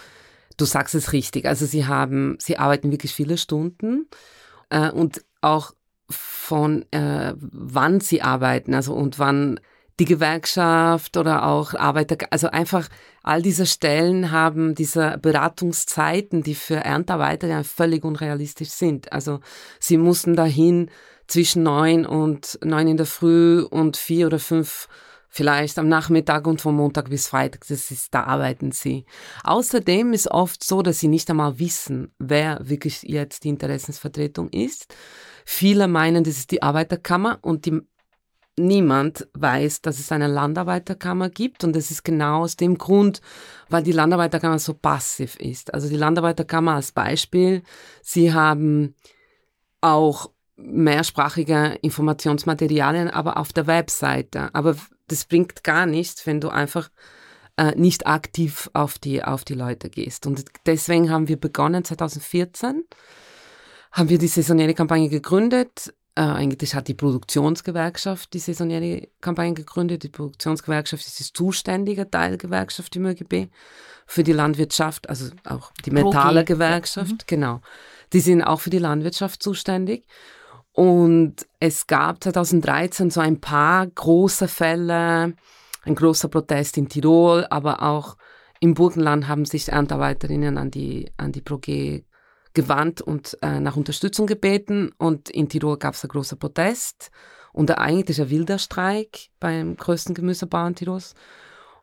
du 0.57 0.65
sagst 0.65 0.95
es 0.95 1.13
richtig. 1.13 1.45
Also 1.45 1.65
sie 1.65 1.85
haben, 1.85 2.37
sie 2.39 2.57
arbeiten 2.57 2.91
wirklich 2.91 3.13
viele 3.13 3.37
Stunden 3.37 4.07
äh, 4.69 4.89
und 4.89 5.23
auch 5.41 5.73
von 6.09 6.85
äh, 6.91 7.33
wann 7.37 7.99
sie 7.99 8.21
arbeiten, 8.21 8.73
also 8.73 8.93
und 8.93 9.19
wann 9.19 9.59
die 9.99 10.05
Gewerkschaft 10.05 11.17
oder 11.17 11.45
auch 11.45 11.73
Arbeiter, 11.73 12.27
also 12.29 12.47
einfach 12.49 12.87
all 13.23 13.41
diese 13.41 13.65
Stellen 13.65 14.31
haben 14.31 14.75
diese 14.75 15.17
Beratungszeiten, 15.19 16.43
die 16.43 16.55
für 16.55 16.75
Erntearbeiter 16.75 17.47
ja 17.47 17.63
völlig 17.63 18.03
unrealistisch 18.03 18.69
sind. 18.69 19.11
Also 19.11 19.39
sie 19.79 19.97
mussten 19.97 20.35
dahin 20.35 20.91
zwischen 21.25 21.63
neun 21.63 22.05
und 22.05 22.59
neun 22.63 22.87
in 22.87 22.97
der 22.97 23.07
Früh 23.07 23.61
und 23.63 23.97
vier 23.97 24.27
oder 24.27 24.39
fünf 24.39 24.87
vielleicht 25.29 25.77
am 25.77 25.89
Nachmittag 25.89 26.47
und 26.47 26.61
von 26.61 26.75
Montag 26.75 27.09
bis 27.09 27.27
Freitag, 27.27 27.67
das 27.67 27.91
ist, 27.91 28.13
da 28.13 28.23
arbeiten 28.23 28.71
sie. 28.71 29.05
Außerdem 29.43 30.13
ist 30.13 30.31
oft 30.31 30.63
so, 30.63 30.81
dass 30.81 30.99
sie 30.99 31.09
nicht 31.09 31.29
einmal 31.29 31.59
wissen, 31.59 32.11
wer 32.17 32.59
wirklich 32.61 33.03
jetzt 33.03 33.43
die 33.43 33.49
Interessensvertretung 33.49 34.49
ist. 34.49 34.95
Viele 35.49 35.87
meinen, 35.87 36.25
das 36.25 36.37
ist 36.39 36.51
die 36.51 36.61
Arbeiterkammer 36.61 37.39
und 37.41 37.65
die, 37.65 37.79
niemand 38.59 39.29
weiß, 39.33 39.81
dass 39.81 39.97
es 39.97 40.11
eine 40.11 40.27
Landarbeiterkammer 40.27 41.29
gibt 41.29 41.63
und 41.63 41.73
das 41.73 41.89
ist 41.89 42.03
genau 42.03 42.41
aus 42.41 42.57
dem 42.57 42.77
Grund, 42.77 43.21
weil 43.69 43.81
die 43.81 43.93
Landarbeiterkammer 43.93 44.59
so 44.59 44.73
passiv 44.73 45.37
ist. 45.37 45.73
Also 45.73 45.87
die 45.87 45.95
Landarbeiterkammer 45.95 46.73
als 46.73 46.91
Beispiel, 46.91 47.63
sie 48.01 48.33
haben 48.33 48.93
auch 49.79 50.31
mehrsprachige 50.57 51.77
Informationsmaterialien, 51.81 53.09
aber 53.09 53.37
auf 53.37 53.53
der 53.53 53.67
Webseite. 53.67 54.49
Aber 54.53 54.75
das 55.07 55.23
bringt 55.23 55.63
gar 55.63 55.85
nichts, 55.85 56.27
wenn 56.27 56.41
du 56.41 56.49
einfach 56.49 56.89
äh, 57.55 57.73
nicht 57.75 58.05
aktiv 58.05 58.69
auf 58.73 58.99
die, 58.99 59.23
auf 59.23 59.45
die 59.45 59.53
Leute 59.53 59.89
gehst. 59.89 60.27
Und 60.27 60.43
deswegen 60.65 61.09
haben 61.09 61.29
wir 61.29 61.39
begonnen 61.39 61.85
2014, 61.85 62.83
haben 63.97 64.09
wir 64.09 64.19
die 64.19 64.27
saisonale 64.27 64.75
Kampagne 64.75 65.09
gegründet. 65.09 65.91
Äh, 66.13 66.21
eigentlich 66.21 66.75
hat 66.75 66.87
die 66.87 66.93
Produktionsgewerkschaft 66.93 68.31
die 68.31 68.39
saisonale 68.39 69.09
Kampagne 69.21 69.55
gegründet. 69.55 70.03
Die 70.03 70.09
Produktionsgewerkschaft 70.09 71.05
ist 71.05 71.19
die 71.19 71.33
zuständige 71.33 72.09
Teilgewerkschaft 72.09 72.95
im 72.95 73.07
ÖGB 73.07 73.49
für 74.05 74.23
die 74.23 74.33
Landwirtschaft, 74.33 75.09
also 75.09 75.31
auch 75.45 75.71
die 75.83 75.91
Metallergewerkschaft, 75.91 77.11
mhm. 77.11 77.25
genau. 77.25 77.61
Die 78.13 78.19
sind 78.19 78.43
auch 78.43 78.61
für 78.61 78.69
die 78.69 78.77
Landwirtschaft 78.77 79.41
zuständig. 79.41 80.05
Und 80.71 81.47
es 81.59 81.87
gab 81.87 82.23
2013 82.23 83.09
so 83.09 83.19
ein 83.19 83.41
paar 83.41 83.87
große 83.87 84.47
Fälle, 84.47 85.33
ein 85.83 85.95
großer 85.95 86.27
Protest 86.27 86.77
in 86.77 86.87
Tirol, 86.87 87.47
aber 87.49 87.81
auch 87.81 88.15
im 88.59 88.75
Burgenland 88.75 89.27
haben 89.27 89.45
sich 89.45 89.69
Erntearbeiterinnen 89.69 90.57
an 90.57 90.69
die, 90.69 91.11
an 91.17 91.31
die 91.31 91.41
ProG 91.41 92.03
gewandt 92.57 93.01
und 93.01 93.37
äh, 93.43 93.59
nach 93.59 93.77
Unterstützung 93.77 94.25
gebeten. 94.25 94.91
Und 94.97 95.29
in 95.29 95.47
Tirol 95.47 95.77
gab 95.77 95.93
es 95.93 96.03
einen 96.03 96.09
großen 96.09 96.39
Protest 96.39 97.11
und 97.53 97.69
eigentlich 97.77 98.19
ein 98.19 98.31
wilder 98.31 98.57
Streik 98.57 99.29
beim 99.39 99.77
größten 99.77 100.15
Gemüsebauern 100.15 100.73
Tirols. 100.73 101.13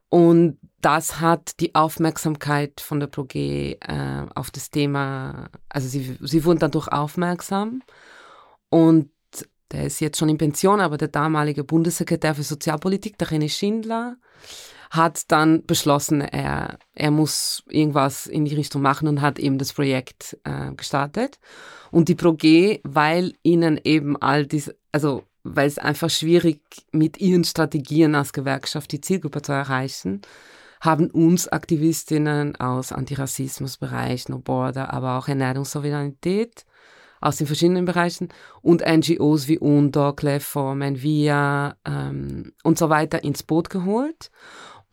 Und 0.09 0.59
das 0.81 1.21
hat 1.21 1.61
die 1.61 1.75
Aufmerksamkeit 1.75 2.81
von 2.81 2.99
der 3.01 3.07
ProG 3.07 3.35
äh, 3.37 3.79
auf 4.35 4.51
das 4.51 4.71
Thema, 4.71 5.49
also 5.69 5.89
sie, 5.89 6.17
sie 6.21 6.45
wurden 6.45 6.59
dadurch 6.59 6.89
aufmerksam 6.89 7.83
und 8.69 9.11
der 9.71 9.85
ist 9.85 10.01
jetzt 10.01 10.19
schon 10.19 10.29
in 10.29 10.39
Pension, 10.39 10.81
aber 10.81 10.99
der 10.99 11.09
damalige 11.09 11.65
Bundessekretär 11.65 12.35
für 12.35 12.43
Sozialpolitik, 12.43 13.19
der 13.19 13.29
René 13.29 13.49
Schindler, 13.49 14.17
hat 14.95 15.31
dann 15.33 15.65
beschlossen, 15.67 16.21
er, 16.21 16.79
er 16.95 17.11
muss 17.11 17.65
irgendwas 17.69 18.27
in 18.27 18.45
die 18.45 18.55
Richtung 18.55 18.83
machen 18.83 19.09
und 19.09 19.21
hat 19.21 19.39
eben 19.39 19.59
das 19.59 19.73
Projekt 19.73 20.39
äh, 20.45 20.73
gestartet. 20.75 21.39
Und 21.91 22.09
die 22.09 22.15
ProG, 22.15 22.81
weil 22.85 23.35
ihnen 23.43 23.81
eben 23.83 24.17
all 24.21 24.47
diese, 24.47 24.77
also 24.93 25.25
weil 25.43 25.67
es 25.67 25.79
einfach 25.79 26.11
schwierig 26.11 26.61
mit 26.93 27.21
ihren 27.21 27.45
Strategien 27.45 28.15
als 28.15 28.33
Gewerkschaft 28.33 28.93
die 28.93 29.01
Zielgruppe 29.01 29.43
zu 29.43 29.53
erreichen, 29.53 30.23
haben 30.81 31.11
uns 31.11 31.49
Aktivistinnen 31.49 32.57
aus 32.57 32.93
Antirassismusbereich, 32.93 34.29
No 34.29 34.39
Border, 34.39 34.93
aber 34.93 35.19
auch 35.19 35.29
Ernährungssouveränität 35.29 36.65
aus 37.21 37.37
den 37.37 37.47
verschiedenen 37.47 37.87
Bereichen 37.87 38.29
und 38.61 38.85
NGOs 38.87 39.49
wie 39.49 39.59
UNDO, 39.59 40.13
Clefo, 40.13 40.75
Menvia 40.75 41.77
ähm, 41.87 42.53
und 42.63 42.79
so 42.79 42.91
weiter 42.91 43.25
ins 43.25 43.43
Boot 43.43 43.71
geholt. 43.71 44.31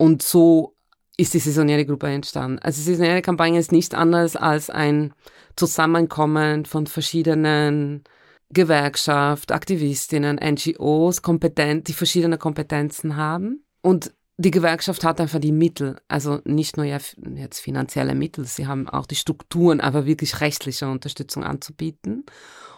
Und 0.02 0.20
so 0.20 0.74
ist 1.16 1.32
die 1.32 1.38
saisonäre 1.38 1.86
Gruppe 1.86 2.08
entstanden. 2.08 2.58
Also 2.58 2.80
die 2.80 2.86
saisonäre 2.86 3.22
Kampagne 3.22 3.60
ist 3.60 3.70
nichts 3.70 3.94
anderes 3.94 4.34
als 4.34 4.68
ein 4.68 5.14
Zusammenkommen 5.54 6.64
von 6.64 6.88
verschiedenen 6.88 8.02
Gewerkschaft, 8.50 9.52
Aktivistinnen, 9.52 10.40
NGOs, 10.42 11.22
kompetent, 11.22 11.86
die 11.86 11.92
verschiedene 11.92 12.36
Kompetenzen 12.36 13.14
haben 13.14 13.64
und 13.80 14.12
die 14.38 14.50
Gewerkschaft 14.50 15.04
hat 15.04 15.20
einfach 15.20 15.38
die 15.38 15.52
Mittel, 15.52 16.00
also 16.08 16.40
nicht 16.44 16.76
nur 16.76 16.86
jetzt 16.86 17.60
finanzielle 17.60 18.16
Mittel, 18.16 18.44
sie 18.44 18.66
haben 18.66 18.88
auch 18.88 19.06
die 19.06 19.14
Strukturen, 19.14 19.80
aber 19.80 20.04
wirklich 20.04 20.40
rechtliche 20.40 20.88
Unterstützung 20.88 21.44
anzubieten. 21.44 22.26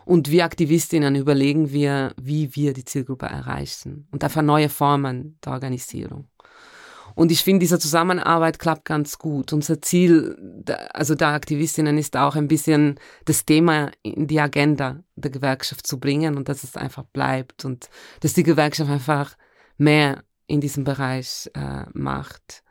Und 0.04 0.30
wir 0.30 0.44
Aktivistinnen 0.44 1.16
überlegen 1.16 1.72
wir, 1.72 2.12
wie 2.20 2.54
wir 2.54 2.74
die 2.74 2.84
Zielgruppe 2.84 3.24
erreichen 3.24 4.08
und 4.10 4.22
einfach 4.22 4.42
neue 4.42 4.68
Formen 4.68 5.38
der 5.42 5.54
Organisierung. 5.54 6.28
Und 7.14 7.31
ich 7.31 7.42
finde, 7.44 7.61
diese 7.61 7.79
Zusammenarbeit 7.79 8.59
klappt 8.59 8.85
ganz 8.85 9.18
gut. 9.18 9.53
Unser 9.53 9.81
Ziel, 9.81 10.37
also 10.92 11.14
der 11.14 11.29
Aktivistinnen, 11.29 11.96
ist 11.96 12.16
auch 12.16 12.35
ein 12.35 12.48
bisschen 12.48 12.98
das 13.24 13.44
Thema 13.44 13.92
in 14.03 14.27
die 14.27 14.40
Agenda 14.40 15.03
der 15.14 15.31
Gewerkschaft 15.31 15.87
zu 15.87 16.00
bringen 16.00 16.37
und 16.37 16.48
dass 16.48 16.64
es 16.64 16.77
einfach 16.77 17.05
bleibt 17.05 17.64
und 17.64 17.88
dass 18.20 18.35
die 18.35 18.42
Gewerkschaft 18.42 18.90
einfach 18.90 19.37
mehr 19.79 20.24
in 20.46 20.61
diesem 20.61 20.85
Bereich 20.85 21.50
äh, 21.55 21.85
macht. 21.92 22.62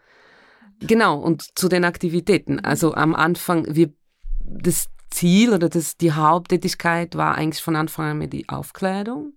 Genau, 0.80 1.18
und 1.18 1.58
zu 1.58 1.70
den 1.70 1.86
Aktivitäten. 1.86 2.60
Also 2.60 2.94
am 2.94 3.16
Anfang, 3.16 3.66
wir, 3.74 3.94
das 4.44 4.90
Ziel 5.10 5.54
oder 5.54 5.70
das, 5.70 5.96
die 5.98 6.12
Haupttätigkeit 6.12 7.16
war 7.16 7.36
eigentlich 7.36 7.64
von 7.64 7.76
Anfang 7.76 8.22
an 8.22 8.30
die 8.30 8.50
Aufklärung, 8.50 9.34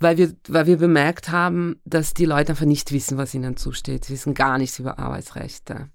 weil 0.00 0.16
wir, 0.16 0.34
weil 0.48 0.66
wir 0.66 0.76
bemerkt 0.76 1.30
haben, 1.30 1.80
dass 1.84 2.14
die 2.14 2.24
Leute 2.24 2.50
einfach 2.50 2.66
nicht 2.66 2.92
wissen, 2.92 3.18
was 3.18 3.34
ihnen 3.34 3.56
zusteht. 3.56 4.04
Sie 4.04 4.12
wissen 4.12 4.34
gar 4.34 4.58
nichts 4.58 4.78
über 4.78 4.98
Arbeitsrechte 4.98 5.90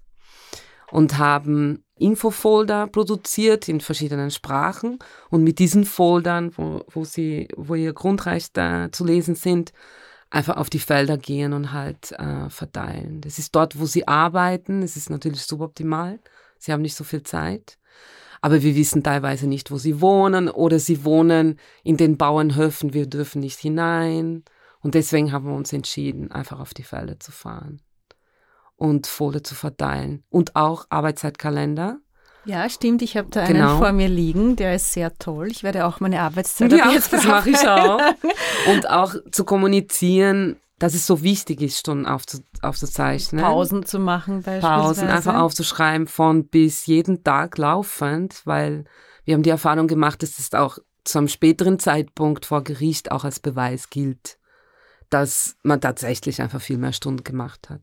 und 0.90 1.18
haben 1.18 1.84
Infofolder 1.96 2.86
produziert 2.86 3.68
in 3.68 3.80
verschiedenen 3.80 4.30
Sprachen 4.30 4.98
und 5.30 5.42
mit 5.42 5.58
diesen 5.58 5.84
Foldern, 5.84 6.52
wo, 6.56 6.84
wo 6.88 7.04
sie, 7.04 7.48
wo 7.56 7.74
ihr 7.74 7.92
Grundrechte 7.92 8.88
zu 8.92 9.04
lesen 9.04 9.34
sind, 9.34 9.72
einfach 10.30 10.56
auf 10.56 10.68
die 10.68 10.80
Felder 10.80 11.16
gehen 11.16 11.52
und 11.52 11.72
halt 11.72 12.12
äh, 12.12 12.50
verteilen. 12.50 13.20
Das 13.20 13.38
ist 13.38 13.54
dort, 13.54 13.78
wo 13.78 13.86
sie 13.86 14.08
arbeiten. 14.08 14.82
Es 14.82 14.96
ist 14.96 15.08
natürlich 15.08 15.42
suboptimal. 15.42 16.18
Sie 16.58 16.72
haben 16.72 16.82
nicht 16.82 16.96
so 16.96 17.04
viel 17.04 17.22
Zeit. 17.22 17.78
Aber 18.44 18.62
wir 18.62 18.76
wissen 18.76 19.02
teilweise 19.02 19.46
nicht, 19.46 19.70
wo 19.70 19.78
sie 19.78 20.02
wohnen 20.02 20.50
oder 20.50 20.78
sie 20.78 21.02
wohnen 21.02 21.58
in 21.82 21.96
den 21.96 22.18
Bauernhöfen. 22.18 22.92
Wir 22.92 23.06
dürfen 23.06 23.40
nicht 23.40 23.58
hinein. 23.58 24.44
Und 24.82 24.94
deswegen 24.94 25.32
haben 25.32 25.46
wir 25.46 25.54
uns 25.54 25.72
entschieden, 25.72 26.30
einfach 26.30 26.60
auf 26.60 26.74
die 26.74 26.82
Felder 26.82 27.18
zu 27.18 27.32
fahren 27.32 27.80
und 28.76 29.06
Folie 29.06 29.42
zu 29.42 29.54
verteilen. 29.54 30.24
Und 30.28 30.56
auch 30.56 30.84
Arbeitszeitkalender. 30.90 32.00
Ja, 32.44 32.68
stimmt. 32.68 33.00
Ich 33.00 33.16
habe 33.16 33.30
da 33.30 33.44
einen 33.44 33.54
genau. 33.54 33.78
vor 33.78 33.92
mir 33.92 34.08
liegen, 34.08 34.56
der 34.56 34.74
ist 34.74 34.92
sehr 34.92 35.14
toll. 35.14 35.48
Ich 35.50 35.62
werde 35.62 35.86
auch 35.86 36.00
meine 36.00 36.20
Arbeitszeit 36.20 36.70
ja, 36.70 36.90
jetzt 36.92 37.14
das 37.14 37.24
mache 37.24 37.48
ich 37.48 37.66
auch. 37.66 37.98
Und 38.70 38.90
auch 38.90 39.14
zu 39.32 39.44
kommunizieren, 39.46 40.56
dass 40.84 40.92
es 40.92 41.06
so 41.06 41.22
wichtig 41.22 41.62
ist, 41.62 41.78
Stunden 41.78 42.04
aufzu 42.04 42.40
aufzuzeichnen. 42.60 43.42
Pausen 43.42 43.86
zu 43.86 43.98
machen 43.98 44.42
beispielsweise. 44.42 44.82
Pausen 44.82 45.08
einfach 45.08 45.40
aufzuschreiben 45.40 46.06
von 46.06 46.46
bis 46.46 46.84
jeden 46.84 47.24
Tag 47.24 47.56
laufend, 47.56 48.42
weil 48.44 48.84
wir 49.24 49.32
haben 49.32 49.42
die 49.42 49.48
Erfahrung 49.48 49.86
gemacht, 49.86 50.22
dass 50.22 50.38
es 50.38 50.52
auch 50.52 50.76
zu 51.04 51.16
einem 51.16 51.28
späteren 51.28 51.78
Zeitpunkt 51.78 52.44
vor 52.44 52.62
Gericht 52.62 53.12
auch 53.12 53.24
als 53.24 53.40
Beweis 53.40 53.88
gilt, 53.88 54.38
dass 55.08 55.56
man 55.62 55.80
tatsächlich 55.80 56.42
einfach 56.42 56.60
viel 56.60 56.76
mehr 56.76 56.92
Stunden 56.92 57.24
gemacht 57.24 57.70
hat. 57.70 57.80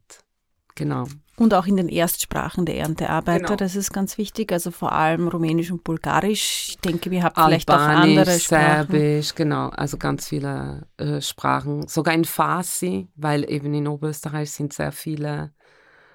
Genau. 0.76 1.08
Und 1.42 1.56
auch 1.56 1.66
in 1.66 1.76
den 1.76 1.90
Erstsprachen 1.90 2.68
der 2.68 2.78
Erntearbeiter, 2.78 3.46
genau. 3.46 3.56
das 3.56 3.76
ist 3.76 3.92
ganz 3.92 4.20
wichtig, 4.20 4.52
also 4.52 4.70
vor 4.70 4.92
allem 4.92 5.28
Rumänisch 5.28 5.72
und 5.72 5.84
Bulgarisch. 5.84 6.68
Ich 6.70 6.78
denke, 6.78 7.10
wir 7.10 7.24
haben 7.24 7.34
vielleicht 7.34 7.68
auch 7.72 7.80
andere 7.80 8.40
Sprachen. 8.40 8.88
Serbisch, 8.88 9.34
genau, 9.34 9.70
also 9.70 9.98
ganz 9.98 10.28
viele 10.28 10.86
äh, 10.98 11.20
Sprachen. 11.20 11.88
Sogar 11.88 12.14
in 12.14 12.26
Farsi, 12.26 13.08
weil 13.16 13.50
eben 13.50 13.74
in 13.74 13.88
Oberösterreich 13.88 14.52
sind 14.52 14.72
sehr 14.72 14.92
viele 14.92 15.52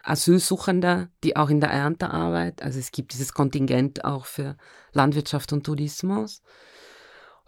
Asylsuchende, 0.05 1.09
die 1.25 1.35
auch 1.35 1.51
in 1.51 1.59
der 1.59 1.71
Erntearbeit, 1.71 2.63
also 2.63 2.79
es 2.79 2.93
gibt 2.93 3.13
dieses 3.13 3.35
Kontingent 3.35 4.05
auch 4.05 4.27
für 4.27 4.57
Landwirtschaft 4.93 5.53
und 5.53 5.67
Tourismus. 5.67 6.41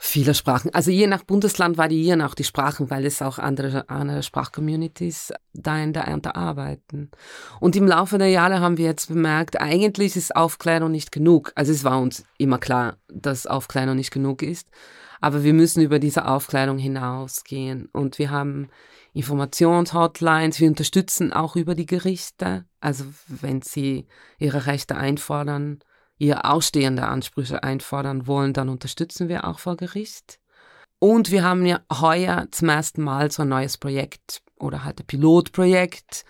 Viele 0.01 0.33
Sprachen. 0.33 0.73
Also 0.73 0.93
je 0.93 1.09
nach 1.09 1.25
Bundesland 1.25 1.77
variieren 1.77 2.23
auch 2.23 2.35
die 2.35 2.45
Sprachen, 2.45 2.89
weil 2.89 3.05
es 3.05 3.21
auch 3.21 3.41
andere, 3.41 3.91
andere 3.91 4.23
Sprachcommunities 4.23 5.33
da 5.55 5.77
in 5.77 5.93
der 5.93 6.05
Ernte 6.05 6.37
arbeiten. 6.37 7.11
Und 7.59 7.75
im 7.75 7.89
Laufe 7.89 8.17
der 8.17 8.29
Jahre 8.29 8.61
haben 8.61 8.79
wir 8.79 8.85
jetzt 8.85 9.09
bemerkt, 9.09 9.61
eigentlich 9.61 10.15
ist 10.15 10.37
Aufklärung 10.37 10.93
nicht 10.93 11.11
genug. 11.11 11.51
Also 11.57 11.73
es 11.73 11.83
war 11.83 12.01
uns 12.01 12.25
immer 12.39 12.59
klar, 12.59 12.97
dass 13.09 13.49
Aufklärung 13.49 13.97
nicht 13.97 14.13
genug 14.13 14.43
ist. 14.43 14.69
Aber 15.21 15.43
wir 15.43 15.53
müssen 15.53 15.83
über 15.83 15.99
diese 15.99 16.27
Aufklärung 16.27 16.79
hinausgehen. 16.79 17.89
Und 17.93 18.21
wir 18.21 18.31
haben 18.31 18.69
Informationshotlines. 19.15 20.61
Wir 20.61 20.69
unterstützen 20.69 21.33
auch 21.33 21.57
über 21.57 21.75
die 21.75 21.87
Gerichte. 21.87 22.65
Also 22.81 23.05
wenn 23.27 23.63
sie 23.63 24.07
ihre 24.39 24.67
Rechte 24.67 24.97
einfordern, 24.97 25.81
ihr 26.19 26.45
ausstehende 26.45 27.07
Ansprüche 27.07 27.63
einfordern 27.63 28.27
wollen, 28.27 28.53
dann 28.53 28.69
unterstützen 28.69 29.29
wir 29.29 29.47
auch 29.47 29.59
vor 29.59 29.77
Gericht. 29.77 30.39
Und 30.99 31.31
wir 31.31 31.45
haben 31.45 31.65
ja 31.65 31.81
heuer 31.93 32.49
zum 32.51 32.69
ersten 32.69 33.03
Mal 33.03 33.31
so 33.31 33.43
ein 33.43 33.49
neues 33.49 33.79
Projekt 33.79 34.43
oder 34.59 34.85
halt 34.85 35.01
ein 35.01 35.07
Pilotprojekt 35.07 36.25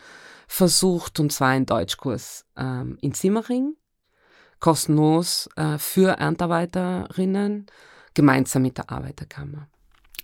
versucht, 0.46 1.20
und 1.20 1.32
zwar 1.32 1.48
ein 1.48 1.66
Deutschkurs 1.66 2.44
ähm, 2.56 2.98
in 3.00 3.12
Simmering, 3.12 3.74
kostenlos 4.60 5.48
äh, 5.56 5.78
für 5.78 6.18
Erntarbeiterinnen, 6.18 7.66
gemeinsam 8.14 8.62
mit 8.62 8.78
der 8.78 8.90
Arbeiterkammer. 8.90 9.68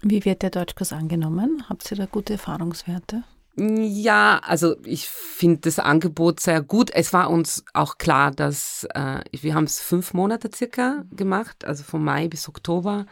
Wie 0.03 0.25
wird 0.25 0.43
der 0.43 0.51
Deutschkurs 0.51 0.93
angenommen? 0.93 1.65
Habt 1.69 1.91
ihr 1.91 1.97
da 1.97 2.07
gute 2.07 2.35
Erfahrungswerte? 2.35 3.23
Ja, 3.57 4.41
also 4.43 4.77
ich 4.85 5.09
finde 5.09 5.61
das 5.61 5.79
Angebot 5.79 6.41
sehr 6.41 6.61
gut. 6.61 6.91
Es 6.93 7.13
war 7.13 7.31
uns 7.31 7.65
auch 7.73 7.99
klar, 7.99 8.33
dass 8.33 8.85
äh, 8.95 9.21
wir 9.31 9.55
haben 9.55 9.65
es 9.65 9.81
fünf 9.81 10.13
Monate 10.13 10.51
circa 10.53 11.05
gemacht, 11.13 11.65
also 11.65 11.85
von 11.85 12.03
Mai 12.03 12.27
bis 12.27 12.49
Oktober. 12.49 13.07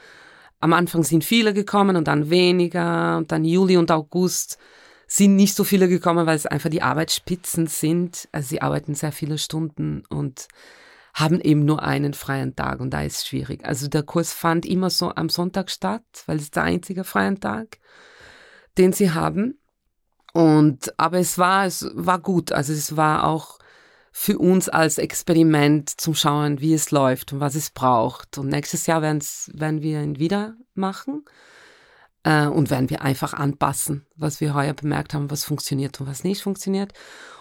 Am 0.59 0.72
Anfang 0.72 1.05
sind 1.05 1.24
viele 1.24 1.55
gekommen 1.55 1.94
und 1.96 2.09
dann 2.09 2.28
weniger 2.31 3.18
und 3.18 3.31
dann 3.31 3.44
Juli 3.44 3.76
und 3.76 3.92
August 3.92 4.59
sind 5.07 5.37
nicht 5.37 5.55
so 5.55 5.62
viele 5.62 5.88
gekommen, 5.88 6.26
weil 6.26 6.37
es 6.37 6.46
einfach 6.46 6.70
die 6.70 6.83
Arbeitsspitzen 6.83 7.68
sind. 7.68 8.28
Also 8.33 8.48
sie 8.48 8.62
arbeiten 8.62 8.94
sehr 8.94 9.12
viele 9.12 9.38
Stunden 9.38 10.02
und 10.09 10.48
haben 11.14 11.40
eben 11.40 11.64
nur 11.64 11.83
einen 11.83 12.14
freien 12.14 12.57
Tag 12.57 12.81
und 12.81 12.90
da 12.90 13.02
ist 13.02 13.18
es 13.18 13.26
schwierig. 13.28 13.64
Also 13.64 13.87
der 13.87 14.02
Kurs 14.02 14.33
fand 14.33 14.66
immer 14.66 14.90
so 14.90 15.14
am 15.14 15.28
Sonntag 15.28 15.70
statt, 15.70 16.02
weil 16.26 16.38
es 16.38 16.50
der 16.50 16.64
einzige 16.64 17.05
freie 17.05 17.38
Tag, 17.38 17.78
den 18.78 18.92
sie 18.92 19.12
haben. 19.12 19.62
Und, 20.33 20.99
aber 20.99 21.18
es 21.18 21.38
war, 21.38 21.66
es 21.66 21.90
war 21.95 22.18
gut. 22.18 22.53
Also 22.53 22.73
es 22.73 22.97
war 22.97 23.25
auch 23.25 23.59
für 24.12 24.38
uns 24.38 24.68
als 24.68 24.99
Experiment 24.99 25.88
zum 25.88 26.14
Schauen, 26.14 26.61
wie 26.61 26.75
es 26.75 26.90
läuft 26.90 27.33
und 27.33 27.40
was 27.40 27.55
es 27.55 27.71
braucht. 27.71 28.38
Und 28.38 28.49
nächstes 28.49 28.87
Jahr 28.87 29.03
werden 29.03 29.83
wir 29.83 30.03
ihn 30.03 30.18
wieder 30.18 30.55
machen 30.75 31.25
äh, 32.25 32.47
und 32.47 32.71
werden 32.71 32.90
wir 32.90 33.03
einfach 33.03 33.33
anpassen, 33.35 34.07
was 34.16 34.40
wir 34.40 34.55
heuer 34.55 34.75
bemerkt 34.75 35.14
haben, 35.14 35.31
was 35.31 35.45
funktioniert 35.45 36.01
und 36.01 36.07
was 36.07 36.25
nicht 36.25 36.42
funktioniert. 36.42 36.92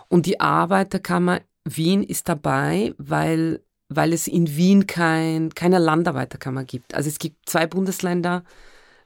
Und 0.08 0.26
die 0.26 0.40
Arbeiterkammer 0.40 1.40
Wien 1.64 2.04
ist 2.04 2.28
dabei, 2.28 2.94
weil, 2.98 3.64
weil 3.90 4.14
es 4.14 4.28
in 4.28 4.56
Wien 4.56 4.88
kein, 4.88 5.54
keine 5.54 5.80
Landarbeiterkammer 5.80 6.64
gibt. 6.64 6.96
Also 6.96 7.10
es 7.10 7.20
gibt 7.20 7.48
zwei 7.50 7.68
Bundesländer, 7.68 8.44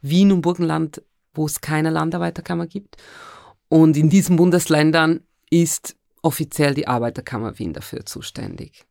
Wien 0.02 0.32
und 0.32 0.42
Burgenland, 0.42 1.02
wo 1.34 1.46
es 1.46 1.62
keine 1.62 1.90
Landarbeiterkammer 1.90 2.68
gibt. 2.68 2.96
Und 3.70 3.98
in 3.98 4.10
diesen 4.10 4.36
Bundesländern 4.36 5.22
ist 5.50 5.96
offiziell 6.22 6.74
die 6.74 6.88
Arbeiterkammer 6.88 7.60
Wien 7.60 7.74
dafür 7.74 8.06
zuständig. 8.06 8.86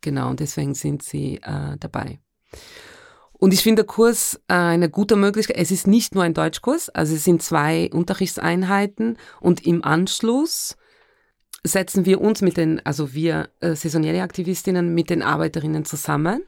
Genau, 0.00 0.30
und 0.30 0.40
deswegen 0.40 0.74
sind 0.74 1.02
sie 1.02 1.36
äh, 1.42 1.76
dabei. 1.78 2.18
Und 3.32 3.54
ich 3.54 3.62
finde 3.62 3.82
der 3.82 3.86
Kurs 3.86 4.40
äh, 4.48 4.54
eine 4.54 4.90
gute 4.90 5.16
Möglichkeit. 5.16 5.56
Es 5.56 5.70
ist 5.70 5.86
nicht 5.86 6.14
nur 6.14 6.24
ein 6.24 6.34
Deutschkurs, 6.34 6.90
also 6.90 7.14
es 7.14 7.24
sind 7.24 7.42
zwei 7.42 7.90
Unterrichtseinheiten 7.92 9.16
und 9.40 9.66
im 9.66 9.82
Anschluss 9.82 10.76
setzen 11.64 12.04
wir 12.04 12.20
uns 12.20 12.42
mit 12.42 12.56
den, 12.56 12.84
also 12.84 13.14
wir 13.14 13.48
äh, 13.60 13.74
saisonniere 13.74 14.22
Aktivistinnen 14.22 14.94
mit 14.94 15.10
den 15.10 15.22
Arbeiterinnen 15.22 15.84
zusammen 15.84 16.42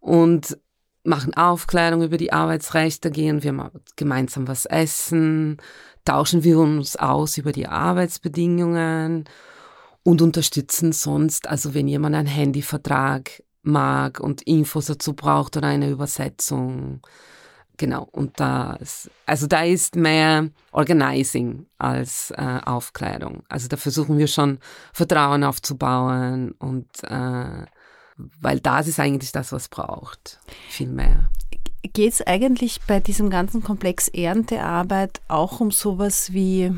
und 0.00 0.58
machen 1.02 1.34
Aufklärung 1.34 2.02
über 2.02 2.16
die 2.16 2.32
Arbeitsrechte, 2.32 3.10
gehen 3.10 3.42
wir 3.42 3.52
mal 3.52 3.70
gemeinsam 3.96 4.48
was 4.48 4.66
essen, 4.66 5.58
tauschen 6.04 6.44
wir 6.44 6.58
uns 6.58 6.96
aus 6.96 7.36
über 7.38 7.52
die 7.52 7.66
Arbeitsbedingungen 7.66 9.24
und 10.02 10.22
unterstützen 10.22 10.92
sonst, 10.92 11.48
also 11.48 11.74
wenn 11.74 11.88
jemand 11.88 12.16
einen 12.16 12.28
Handyvertrag 12.28 13.42
mag 13.62 14.20
und 14.20 14.42
Infos 14.42 14.86
dazu 14.86 15.14
braucht 15.14 15.56
oder 15.56 15.68
eine 15.68 15.90
Übersetzung. 15.90 17.00
Genau, 17.76 18.06
und 18.12 18.38
das, 18.40 19.10
also 19.24 19.46
da 19.46 19.62
ist 19.64 19.96
mehr 19.96 20.50
Organizing 20.72 21.66
als 21.78 22.30
äh, 22.36 22.60
Aufklärung. 22.64 23.42
Also 23.48 23.68
da 23.68 23.76
versuchen 23.76 24.18
wir 24.18 24.26
schon 24.26 24.58
Vertrauen 24.92 25.44
aufzubauen 25.44 26.52
und 26.52 26.88
äh, 27.04 27.64
weil 28.16 28.60
das 28.60 28.86
ist 28.86 29.00
eigentlich 29.00 29.32
das, 29.32 29.52
was 29.52 29.68
braucht. 29.68 30.40
Viel 30.68 30.88
mehr. 30.88 31.30
Geht 31.82 32.12
es 32.12 32.26
eigentlich 32.26 32.80
bei 32.86 33.00
diesem 33.00 33.30
ganzen 33.30 33.62
Komplex 33.62 34.08
Erntearbeit 34.08 35.20
auch 35.28 35.60
um 35.60 35.70
sowas 35.70 36.32
wie 36.32 36.72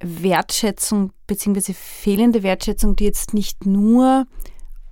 Wertschätzung 0.00 1.12
bzw. 1.26 1.72
fehlende 1.72 2.42
Wertschätzung, 2.42 2.96
die 2.96 3.04
jetzt 3.04 3.34
nicht 3.34 3.66
nur 3.66 4.26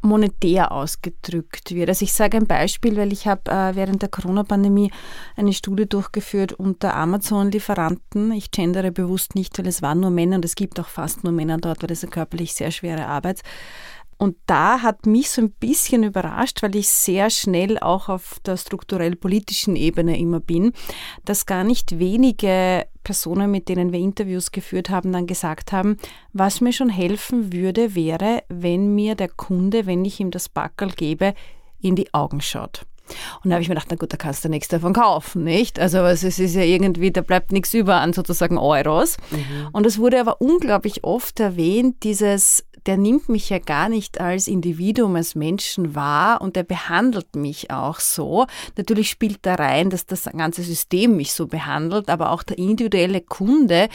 monetär 0.03 0.73
ausgedrückt 0.73 1.75
wird. 1.75 1.89
Also 1.89 2.05
ich 2.05 2.13
sage 2.13 2.37
ein 2.37 2.47
Beispiel, 2.47 2.97
weil 2.97 3.13
ich 3.13 3.27
habe 3.27 3.51
äh, 3.51 3.75
während 3.75 4.03
der 4.03 4.09
Corona-Pandemie 4.09 4.91
eine 5.37 5.53
Studie 5.53 5.89
durchgeführt 5.89 6.53
unter 6.53 6.95
Amazon-Lieferanten. 6.95 8.33
Ich 8.33 8.51
gendere 8.51 8.93
bewusst 8.93 9.35
nicht, 9.35 9.59
weil 9.59 9.67
es 9.67 9.83
waren 9.83 10.01
nur 10.01 10.11
Männer 10.11 10.37
und 10.37 10.45
es 10.45 10.55
gibt 10.55 10.79
auch 10.81 10.89
fast 10.89 11.25
nur 11.25 11.33
Männer 11.33 11.59
dort, 11.59 11.83
weil 11.83 11.89
das 11.89 12.05
eine 12.05 12.11
körperlich 12.11 12.55
sehr 12.55 12.71
schwere 12.71 13.07
Arbeit. 13.07 13.43
Und 14.19 14.37
da 14.47 14.83
hat 14.83 15.05
mich 15.05 15.31
so 15.31 15.43
ein 15.43 15.51
bisschen 15.51 16.03
überrascht, 16.03 16.63
weil 16.63 16.75
ich 16.75 16.89
sehr 16.89 17.29
schnell 17.29 17.79
auch 17.79 18.09
auf 18.09 18.41
der 18.47 18.57
strukturell-politischen 18.57 19.77
Ebene 19.77 20.19
immer 20.19 20.41
bin, 20.41 20.73
dass 21.25 21.45
gar 21.45 21.65
nicht 21.65 21.99
wenige 21.99 22.87
Personen, 23.05 23.51
mit 23.51 23.69
denen 23.69 23.93
wir 23.93 24.01
Interviews 24.01 24.53
geführt 24.53 24.89
haben, 24.89 25.13
dann 25.13 25.27
gesagt 25.27 25.71
haben, 25.73 25.99
was 26.33 26.61
mir 26.61 26.73
schon 26.73 26.89
helfen 26.89 27.53
würde, 27.53 27.95
wäre, 27.95 28.43
wenn 28.49 28.95
mir 28.95 29.15
der 29.15 29.29
Kunde, 29.29 29.87
wenn 29.87 30.05
ich 30.05 30.19
ihm 30.19 30.31
das 30.31 30.49
Backel 30.49 30.91
gebe, 30.91 31.35
in 31.81 31.95
die 31.95 32.13
Augen 32.15 32.41
schaut. 32.41 32.87
Und 33.43 33.51
da 33.51 33.55
habe 33.55 33.63
ich 33.63 33.69
mir 33.69 33.75
gedacht, 33.75 33.89
na 33.91 33.97
gut, 33.97 34.13
da 34.13 34.17
kannst 34.17 34.45
du 34.45 34.49
nichts 34.49 34.69
davon 34.69 34.93
kaufen, 34.93 35.45
nicht? 35.45 35.79
Also 35.79 35.99
es 35.99 36.23
ist 36.23 36.55
ja 36.55 36.63
irgendwie, 36.63 37.11
da 37.11 37.21
bleibt 37.21 37.53
nichts 37.53 37.73
über 37.75 37.97
an 37.97 38.13
sozusagen 38.13 38.59
Euros. 38.59 39.17
Mhm. 39.31 39.69
Und 39.73 39.87
es 39.87 39.99
wurde 39.99 40.21
aber 40.21 40.41
unglaublich 40.41 41.05
oft 41.05 41.41
erwähnt, 41.41 42.03
dieses 42.03 42.65
der 42.87 42.97
nimmt 42.97 43.29
mich 43.29 43.51
ja 43.51 43.59
gar 43.59 43.89
nicht 43.89 44.21
als 44.21 44.47
Individuum, 44.47 45.17
als 45.17 45.35
Menschen 45.35 45.95
wahr 45.95 46.41
und 46.41 46.57
der 46.57 46.63
behandelt 46.63 47.35
mich 47.35 47.71
auch 47.71 48.01
so. 48.01 48.47
Natürlich 48.77 49.11
spielt 49.11 49.39
da 49.43 49.57
rein, 49.57 49.91
dass 49.91 50.07
das 50.07 50.25
ganze 50.25 50.63
System 50.63 51.17
mich 51.17 51.33
so 51.33 51.47
behandelt, 51.47 52.09
aber 52.09 52.31
auch 52.31 52.43
der 52.43 52.59
individuelle 52.59 53.21
Kunde 53.21 53.89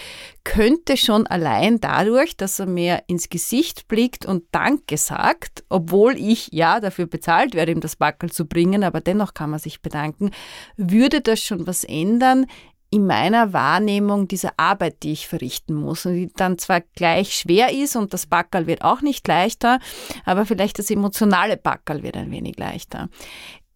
könnte 0.44 0.98
schon 0.98 1.28
allein 1.28 1.80
dadurch, 1.80 2.36
dass 2.36 2.60
er 2.60 2.66
mir 2.66 3.04
ins 3.08 3.30
Gesicht 3.30 3.88
blickt 3.88 4.26
und 4.26 4.44
Danke 4.52 4.98
sagt, 4.98 5.64
obwohl 5.70 6.18
ich 6.18 6.50
ja 6.52 6.80
dafür 6.80 7.06
bezahlt 7.06 7.54
werde, 7.54 7.72
ihm 7.72 7.82
das 7.82 7.96
Backel 7.96 8.32
zu 8.32 8.46
bringen, 8.46 8.84
aber 8.84 9.02
dennoch 9.02 9.34
kann 9.34 9.52
man 9.52 9.60
sich 9.60 9.82
bedanken, 9.82 10.32
würde 10.78 11.22
das 11.22 11.42
schon 11.42 11.68
was 11.68 11.84
ändern 11.84 12.48
in 12.94 13.08
meiner 13.08 13.54
Wahrnehmung 13.54 14.28
diese 14.28 14.60
Arbeit, 14.60 15.04
die 15.04 15.14
ich 15.14 15.28
verrichten 15.28 15.74
muss 15.74 16.06
und 16.06 16.14
die 16.14 16.32
dann 16.36 16.58
zwar 16.58 16.82
gleich 16.82 17.34
schwer 17.34 17.72
ist 17.72 17.96
und 17.96 18.14
das 18.14 18.26
Backerl 18.26 18.68
wird 18.68 18.82
auch 18.82 19.02
nicht 19.02 19.26
leichter, 19.30 19.80
aber 20.26 20.46
vielleicht 20.46 20.78
das 20.78 20.92
emotionale 20.92 21.56
Backerl 21.56 22.04
wird 22.04 22.18
ein 22.18 22.32
wenig 22.32 22.58
leichter. 22.58 23.08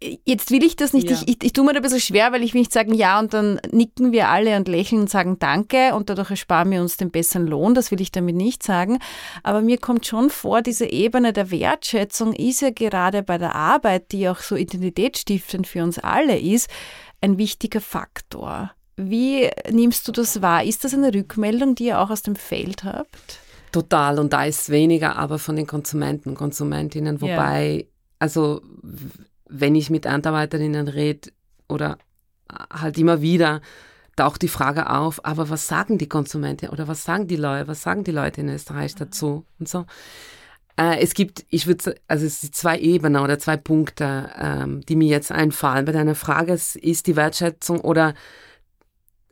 Jetzt 0.01 0.51
will 0.51 0.63
ich 0.63 0.75
das 0.75 0.91
nicht, 0.91 1.09
ja. 1.09 1.15
ich, 1.15 1.27
ich, 1.27 1.43
ich 1.43 1.53
tue 1.53 1.63
mir 1.63 1.71
da 1.71 1.79
ein 1.79 1.81
bisschen 1.81 2.01
schwer, 2.01 2.33
weil 2.33 2.43
ich 2.43 2.53
will 2.53 2.59
nicht 2.59 2.73
sagen 2.73 2.93
ja 2.93 3.17
und 3.17 3.33
dann 3.33 3.61
nicken 3.71 4.11
wir 4.11 4.27
alle 4.27 4.57
und 4.57 4.67
lächeln 4.67 5.01
und 5.01 5.09
sagen 5.09 5.39
Danke 5.39 5.95
und 5.95 6.09
dadurch 6.09 6.31
ersparen 6.31 6.69
wir 6.69 6.81
uns 6.81 6.97
den 6.97 7.11
besseren 7.11 7.47
Lohn, 7.47 7.73
das 7.73 7.91
will 7.91 8.01
ich 8.01 8.11
damit 8.11 8.35
nicht 8.35 8.61
sagen. 8.61 8.99
Aber 9.41 9.61
mir 9.61 9.77
kommt 9.77 10.05
schon 10.05 10.29
vor, 10.29 10.61
diese 10.61 10.85
Ebene 10.85 11.31
der 11.31 11.49
Wertschätzung 11.49 12.33
ist 12.33 12.61
ja 12.61 12.71
gerade 12.71 13.23
bei 13.23 13.37
der 13.37 13.55
Arbeit, 13.55 14.11
die 14.11 14.27
auch 14.27 14.39
so 14.39 14.55
identitätsstiftend 14.55 15.65
für 15.65 15.81
uns 15.81 15.97
alle 15.97 16.37
ist, 16.37 16.69
ein 17.21 17.37
wichtiger 17.37 17.81
Faktor. 17.81 18.71
Wie 18.97 19.49
nimmst 19.69 20.07
du 20.07 20.11
das 20.11 20.41
wahr? 20.41 20.63
Ist 20.63 20.83
das 20.83 20.93
eine 20.93 21.13
Rückmeldung, 21.13 21.75
die 21.75 21.85
ihr 21.85 21.99
auch 21.99 22.09
aus 22.09 22.21
dem 22.21 22.35
Feld 22.35 22.83
habt? 22.83 23.39
Total. 23.71 24.19
Und 24.19 24.31
da 24.31 24.45
ist 24.45 24.69
weniger 24.69 25.17
aber 25.17 25.39
von 25.39 25.55
den 25.55 25.67
Konsumenten, 25.67 26.29
und 26.29 26.35
Konsumentinnen. 26.35 27.21
Wobei, 27.21 27.77
ja. 27.79 27.83
also 28.19 28.61
wenn 29.47 29.75
ich 29.75 29.89
mit 29.89 30.05
Erntearbeiterinnen 30.05 30.87
rede 30.87 31.31
oder 31.67 31.97
halt 32.49 32.97
immer 32.97 33.21
wieder, 33.21 33.61
taucht 34.15 34.41
die 34.41 34.47
Frage 34.47 34.89
auf, 34.89 35.23
aber 35.25 35.49
was 35.49 35.67
sagen 35.67 35.97
die 35.97 36.07
Konsumenten 36.07 36.69
oder 36.69 36.87
was 36.87 37.03
sagen 37.03 37.27
die 37.27 37.35
Leute, 37.35 37.67
was 37.67 37.81
sagen 37.81 38.03
die 38.03 38.11
Leute 38.11 38.41
in 38.41 38.49
Österreich 38.49 38.95
dazu 38.95 39.45
und 39.59 39.67
so. 39.67 39.85
Äh, 40.77 40.99
es 40.99 41.13
gibt, 41.13 41.45
ich 41.49 41.67
würde, 41.67 41.95
also 42.07 42.25
es 42.25 42.41
sind 42.41 42.55
zwei 42.55 42.79
Ebenen 42.79 43.21
oder 43.21 43.39
zwei 43.39 43.57
Punkte, 43.57 44.29
ähm, 44.37 44.81
die 44.81 44.95
mir 44.95 45.07
jetzt 45.07 45.31
einfallen. 45.31 45.85
Bei 45.85 45.91
deiner 45.91 46.15
Frage 46.15 46.53
ist 46.53 47.07
die 47.07 47.15
Wertschätzung 47.15 47.81
oder 47.81 48.13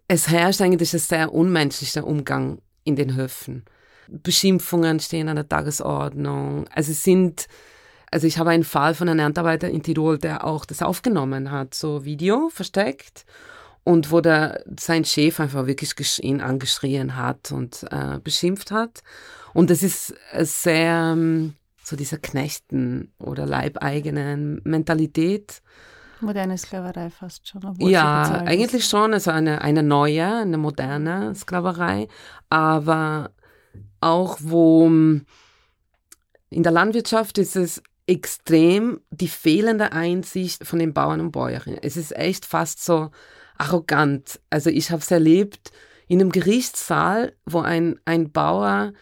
es 0.07 0.29
herrscht 0.29 0.61
eigentlich 0.61 0.93
ein 0.93 0.99
sehr 0.99 1.33
unmenschlicher 1.33 2.05
Umgang 2.05 2.59
in 2.83 2.95
den 2.95 3.15
Höfen. 3.15 3.65
Beschimpfungen 4.07 4.99
stehen 4.99 5.29
an 5.29 5.37
der 5.37 5.47
Tagesordnung. 5.47 6.67
Also 6.69 6.91
es 6.91 7.03
sind, 7.03 7.47
also 8.13 8.27
ich 8.27 8.37
habe 8.37 8.51
einen 8.51 8.63
Fall 8.63 8.93
von 8.93 9.09
einem 9.09 9.19
Erntearbeiter 9.19 9.69
in 9.69 9.81
Tirol, 9.81 10.19
der 10.19 10.45
auch 10.45 10.65
das 10.65 10.83
aufgenommen 10.83 11.51
hat, 11.51 11.73
so 11.73 12.05
Video 12.05 12.49
versteckt 12.49 13.25
und 13.83 14.11
wo 14.11 14.21
der, 14.21 14.63
sein 14.79 15.03
Chef 15.03 15.39
einfach 15.39 15.65
wirklich 15.65 16.23
ihn 16.23 16.39
angeschrien 16.39 17.17
hat 17.17 17.51
und 17.51 17.85
äh, 17.91 18.19
beschimpft 18.23 18.71
hat. 18.71 19.01
Und 19.53 19.71
das 19.71 19.81
ist 19.81 20.13
sehr 20.41 21.13
ähm, 21.13 21.55
so 21.83 21.95
dieser 21.95 22.17
Knechten- 22.17 23.11
oder 23.17 23.47
Leibeigenen 23.47 24.61
Mentalität. 24.63 25.61
Moderne 26.21 26.57
Sklaverei 26.57 27.09
fast 27.09 27.47
schon. 27.47 27.61
Ja, 27.79 28.43
eigentlich 28.45 28.85
schon. 28.85 29.13
Also 29.13 29.31
eine, 29.31 29.61
eine 29.61 29.83
neue, 29.83 30.25
eine 30.25 30.57
moderne 30.57 31.33
Sklaverei. 31.35 32.07
Aber 32.49 33.31
auch 33.99 34.37
wo 34.39 34.85
hm, 34.85 35.25
in 36.49 36.63
der 36.63 36.71
Landwirtschaft 36.71 37.37
ist 37.39 37.55
es 37.55 37.81
extrem 38.07 38.99
die 39.11 39.27
fehlende 39.27 39.91
Einsicht 39.93 40.65
von 40.65 40.79
den 40.79 40.93
Bauern 40.93 41.21
und 41.21 41.31
Bäuerinnen. 41.31 41.79
Es 41.81 41.97
ist 41.97 42.15
echt 42.15 42.45
fast 42.45 42.83
so 42.83 43.11
arrogant. 43.57 44.39
Also 44.49 44.69
ich 44.69 44.91
habe 44.91 45.01
es 45.01 45.11
erlebt 45.11 45.71
in 46.07 46.19
einem 46.19 46.31
Gerichtssaal, 46.31 47.33
wo 47.45 47.59
ein, 47.59 47.99
ein 48.05 48.31
Bauer 48.31 48.93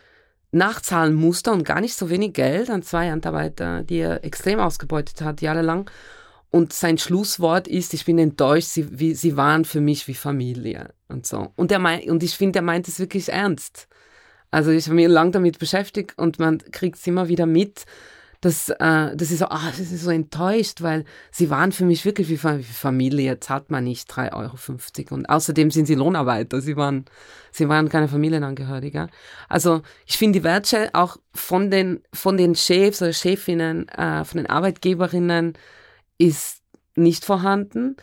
nachzahlen 0.51 1.13
musste 1.15 1.51
und 1.51 1.63
gar 1.63 1.81
nicht 1.81 1.95
so 1.95 2.09
wenig 2.09 2.33
Geld 2.33 2.69
an 2.69 2.83
zwei 2.83 3.09
Handarbeiter, 3.09 3.83
die 3.83 3.99
er 3.99 4.23
extrem 4.23 4.59
ausgebeutet 4.59 5.21
hat, 5.21 5.41
jahrelang. 5.41 5.89
Und 6.49 6.73
sein 6.73 6.97
Schlusswort 6.97 7.67
ist, 7.69 7.93
ich 7.93 8.03
bin 8.03 8.19
enttäuscht, 8.19 8.67
sie, 8.67 8.99
wie, 8.99 9.13
sie 9.15 9.37
waren 9.37 9.63
für 9.63 9.79
mich 9.79 10.07
wie 10.09 10.13
Familie 10.13 10.93
und 11.07 11.25
so. 11.25 11.53
Und, 11.55 11.71
er 11.71 11.79
mein, 11.79 12.09
und 12.09 12.23
ich 12.23 12.35
finde, 12.35 12.59
er 12.59 12.63
meint 12.63 12.89
es 12.89 12.99
wirklich 12.99 13.29
ernst. 13.29 13.87
Also 14.51 14.69
ich 14.71 14.85
habe 14.85 14.95
mich 14.95 15.07
lange 15.07 15.31
damit 15.31 15.59
beschäftigt 15.59 16.17
und 16.17 16.39
man 16.39 16.57
kriegt 16.57 16.97
es 16.97 17.07
immer 17.07 17.29
wieder 17.29 17.45
mit, 17.45 17.85
dass, 18.41 18.69
äh, 18.69 19.15
dass 19.15 19.31
ich 19.31 19.37
so, 19.37 19.45
ah, 19.45 19.67
das 19.67 19.79
ist 19.79 20.01
so 20.01 20.09
enttäuscht, 20.09 20.81
weil 20.81 21.05
sie 21.29 21.51
waren 21.51 21.71
für 21.71 21.85
mich 21.85 22.05
wirklich 22.05 22.27
wie, 22.27 22.37
Familie. 22.37 23.31
Jetzt 23.31 23.49
hat 23.49 23.69
man 23.69 23.83
nicht 23.83 24.11
3,50 24.11 24.33
Euro. 24.33 25.15
Und 25.15 25.29
außerdem 25.29 25.69
sind 25.69 25.85
sie 25.85 25.93
Lohnarbeiter. 25.93 26.59
Sie 26.59 26.75
waren, 26.75 27.05
sie 27.51 27.69
waren 27.69 27.87
keine 27.87 28.07
Familienangehöriger. 28.07 29.09
Also 29.47 29.83
ich 30.07 30.17
finde 30.17 30.39
die 30.39 30.43
Wertschätzung 30.43 30.93
auch 30.93 31.17
von 31.33 31.69
den, 31.69 32.01
von 32.13 32.35
den 32.35 32.55
Chefs 32.55 33.01
oder 33.01 33.13
Chefinnen, 33.13 33.87
äh, 33.89 34.25
von 34.25 34.37
den 34.37 34.49
Arbeitgeberinnen, 34.49 35.53
ist 36.17 36.61
nicht 36.95 37.23
vorhanden 37.23 37.95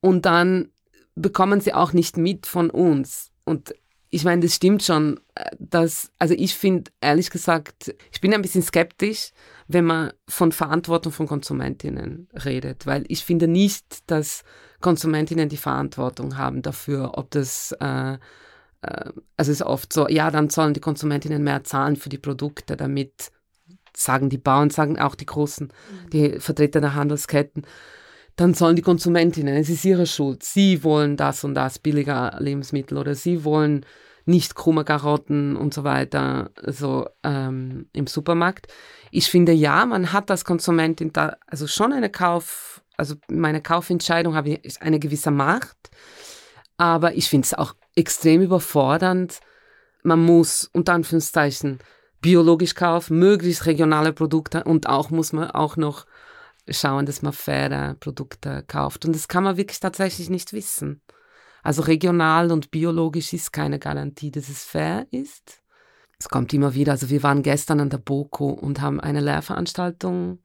und 0.00 0.24
dann 0.24 0.70
bekommen 1.14 1.60
sie 1.60 1.74
auch 1.74 1.92
nicht 1.92 2.16
mit 2.16 2.46
von 2.46 2.70
uns. 2.70 3.30
Und 3.44 3.74
ich 4.10 4.24
meine, 4.24 4.42
das 4.42 4.56
stimmt 4.56 4.82
schon, 4.82 5.20
äh, 5.34 5.50
dass, 5.58 6.10
also 6.18 6.34
ich 6.36 6.54
finde, 6.54 6.90
ehrlich 7.00 7.30
gesagt, 7.30 7.94
ich 8.12 8.20
bin 8.20 8.34
ein 8.34 8.42
bisschen 8.42 8.62
skeptisch, 8.62 9.30
wenn 9.68 9.84
man 9.84 10.12
von 10.28 10.52
Verantwortung 10.52 11.12
von 11.12 11.28
Konsumentinnen 11.28 12.28
redet, 12.44 12.86
weil 12.86 13.04
ich 13.08 13.24
finde 13.24 13.46
nicht, 13.46 14.10
dass 14.10 14.42
Konsumentinnen 14.80 15.48
die 15.48 15.56
Verantwortung 15.56 16.36
haben 16.36 16.62
dafür, 16.62 17.12
ob 17.18 17.30
das, 17.30 17.72
äh, 17.80 18.14
äh, 18.14 18.18
also 18.82 19.12
es 19.36 19.48
ist 19.48 19.62
oft 19.62 19.92
so, 19.92 20.08
ja, 20.08 20.30
dann 20.30 20.50
sollen 20.50 20.74
die 20.74 20.80
Konsumentinnen 20.80 21.42
mehr 21.42 21.62
zahlen 21.64 21.96
für 21.96 22.08
die 22.08 22.18
Produkte, 22.18 22.76
damit 22.76 23.30
sagen 23.96 24.28
die 24.28 24.38
Bauern, 24.38 24.70
sagen 24.70 24.98
auch 24.98 25.14
die 25.14 25.26
Großen, 25.26 25.66
mhm. 25.66 26.10
die 26.10 26.40
Vertreter 26.40 26.80
der 26.80 26.94
Handelsketten, 26.94 27.64
dann 28.40 28.54
sollen 28.54 28.74
die 28.74 28.80
Konsumentinnen, 28.80 29.54
es 29.54 29.68
ist 29.68 29.84
ihre 29.84 30.06
Schuld, 30.06 30.42
sie 30.42 30.82
wollen 30.82 31.18
das 31.18 31.44
und 31.44 31.54
das 31.54 31.78
billiger 31.78 32.36
Lebensmittel 32.38 32.96
oder 32.96 33.14
sie 33.14 33.44
wollen 33.44 33.84
nicht 34.24 34.54
krumme 34.54 34.82
Karotten 34.82 35.56
und 35.56 35.74
so 35.74 35.84
weiter 35.84 36.50
so 36.64 37.06
ähm, 37.22 37.90
im 37.92 38.06
Supermarkt. 38.06 38.68
Ich 39.10 39.28
finde 39.28 39.52
ja, 39.52 39.84
man 39.84 40.14
hat 40.14 40.30
als 40.30 40.46
Konsumentin 40.46 41.12
da 41.12 41.36
also 41.48 41.66
schon 41.66 41.92
eine 41.92 42.08
Kauf, 42.08 42.80
also 42.96 43.14
meine 43.28 43.60
Kaufentscheidung 43.60 44.34
habe 44.34 44.48
ich 44.62 44.80
eine 44.80 44.98
gewisse 44.98 45.30
Macht, 45.30 45.90
aber 46.78 47.12
ich 47.12 47.28
finde 47.28 47.44
es 47.44 47.52
auch 47.52 47.74
extrem 47.94 48.40
überfordernd. 48.40 49.40
Man 50.02 50.24
muss 50.24 50.70
unter 50.72 50.94
Anführungszeichen 50.94 51.78
biologisch 52.22 52.74
kaufen, 52.74 53.18
möglichst 53.18 53.66
regionale 53.66 54.14
Produkte 54.14 54.64
und 54.64 54.88
auch 54.88 55.10
muss 55.10 55.34
man 55.34 55.50
auch 55.50 55.76
noch 55.76 56.06
schauen, 56.68 57.06
dass 57.06 57.22
man 57.22 57.32
faire 57.32 57.96
Produkte 58.00 58.64
kauft. 58.66 59.04
Und 59.04 59.14
das 59.14 59.28
kann 59.28 59.44
man 59.44 59.56
wirklich 59.56 59.80
tatsächlich 59.80 60.30
nicht 60.30 60.52
wissen. 60.52 61.02
Also 61.62 61.82
regional 61.82 62.50
und 62.52 62.70
biologisch 62.70 63.32
ist 63.32 63.52
keine 63.52 63.78
Garantie, 63.78 64.30
dass 64.30 64.48
es 64.48 64.64
fair 64.64 65.06
ist. 65.10 65.60
Es 66.18 66.28
kommt 66.28 66.52
immer 66.52 66.74
wieder, 66.74 66.92
also 66.92 67.08
wir 67.08 67.22
waren 67.22 67.42
gestern 67.42 67.80
an 67.80 67.90
der 67.90 67.98
BOKU 67.98 68.50
und 68.50 68.80
haben 68.80 69.00
eine 69.00 69.20
Lehrveranstaltung 69.20 70.38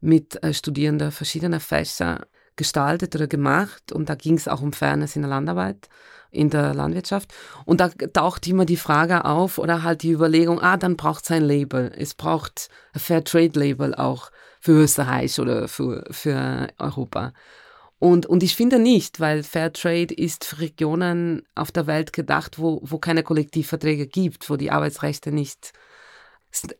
mit 0.00 0.42
äh, 0.42 0.52
Studierenden 0.52 1.12
verschiedener 1.12 1.60
Fächer 1.60 2.26
gestaltet 2.56 3.14
oder 3.14 3.26
gemacht 3.26 3.92
und 3.92 4.08
da 4.08 4.14
ging 4.14 4.36
es 4.36 4.48
auch 4.48 4.60
um 4.60 4.72
Fairness 4.72 5.16
in 5.16 5.22
der 5.22 5.30
Landarbeit 5.30 5.88
in 6.30 6.50
der 6.50 6.74
Landwirtschaft. 6.74 7.32
Und 7.64 7.80
da 7.80 7.88
taucht 7.88 8.46
immer 8.46 8.64
die 8.64 8.76
Frage 8.76 9.24
auf 9.24 9.58
oder 9.58 9.82
halt 9.82 10.02
die 10.02 10.12
Überlegung, 10.12 10.60
ah, 10.60 10.76
dann 10.76 10.96
braucht 10.96 11.24
es 11.24 11.30
ein 11.30 11.42
Label. 11.42 11.90
Es 11.96 12.14
braucht 12.14 12.68
ein 12.92 13.00
Fair 13.00 13.24
Trade 13.24 13.58
Label 13.58 13.94
auch 13.94 14.30
für 14.68 14.82
Österreich 14.82 15.40
oder 15.40 15.66
für, 15.66 16.04
für 16.10 16.68
Europa. 16.76 17.32
Und, 17.98 18.26
und 18.26 18.42
ich 18.42 18.54
finde 18.54 18.78
nicht, 18.78 19.18
weil 19.18 19.42
Fair 19.42 19.72
Trade 19.72 20.12
ist 20.12 20.44
für 20.44 20.60
Regionen 20.60 21.42
auf 21.54 21.72
der 21.72 21.86
Welt 21.86 22.12
gedacht, 22.12 22.58
wo, 22.58 22.78
wo 22.82 22.98
keine 22.98 23.22
Kollektivverträge 23.22 24.06
gibt, 24.06 24.50
wo 24.50 24.56
die 24.56 24.70
Arbeitsrechte 24.70 25.32
nicht 25.32 25.72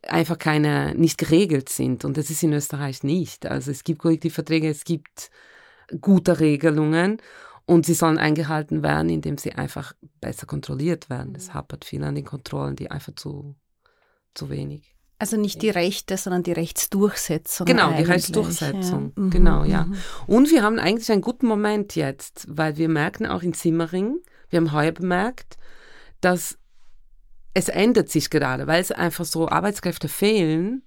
einfach 0.07 0.37
keine 0.37 0.93
nicht 0.93 1.17
geregelt 1.17 1.69
sind 1.69 2.05
und 2.05 2.15
das 2.15 2.29
ist 2.29 2.43
in 2.43 2.53
Österreich 2.53 3.01
nicht. 3.01 3.47
Also 3.47 3.71
es 3.71 3.83
gibt 3.83 4.03
Kollektivverträge, 4.03 4.69
es 4.69 4.83
gibt 4.83 5.31
gute 5.99 6.39
Regelungen 6.39 7.17
und 7.65 7.87
sie 7.87 7.95
sollen 7.95 8.19
eingehalten 8.19 8.83
werden, 8.83 9.09
indem 9.09 9.39
sie 9.39 9.53
einfach 9.53 9.93
besser 10.21 10.45
kontrolliert 10.45 11.09
werden. 11.09 11.33
Es 11.35 11.47
mhm. 11.47 11.53
hapert 11.55 11.85
viel 11.85 12.03
an 12.03 12.13
den 12.13 12.25
Kontrollen, 12.25 12.75
die 12.75 12.91
einfach 12.91 13.15
zu, 13.15 13.55
zu 14.35 14.51
wenig. 14.51 14.98
Also 15.19 15.35
nicht 15.35 15.61
die 15.61 15.69
Rechte, 15.69 16.15
sondern 16.15 16.43
die 16.43 16.53
Rechtsdurchsetzung. 16.53 17.65
Genau, 17.65 17.91
die 17.91 18.03
Rechtsdurchsetzung. 18.03 19.11
Ja. 19.15 19.21
Mhm. 19.23 19.29
Genau, 19.29 19.63
ja. 19.65 19.83
Mhm. 19.83 19.97
Und 20.27 20.49
wir 20.49 20.63
haben 20.63 20.79
eigentlich 20.79 21.11
einen 21.11 21.21
guten 21.21 21.45
Moment 21.45 21.95
jetzt, 21.95 22.45
weil 22.49 22.77
wir 22.77 22.87
merken 22.87 23.25
auch 23.25 23.43
in 23.43 23.51
Simmering, 23.51 24.15
wir 24.49 24.57
haben 24.57 24.71
heuer 24.71 24.93
bemerkt, 24.93 25.57
dass 26.21 26.57
es 27.53 27.67
ändert 27.67 28.09
sich 28.09 28.29
gerade, 28.29 28.65
weil 28.67 28.81
es 28.81 28.91
einfach 28.91 29.25
so 29.25 29.49
Arbeitskräfte 29.49 30.07
fehlen. 30.07 30.83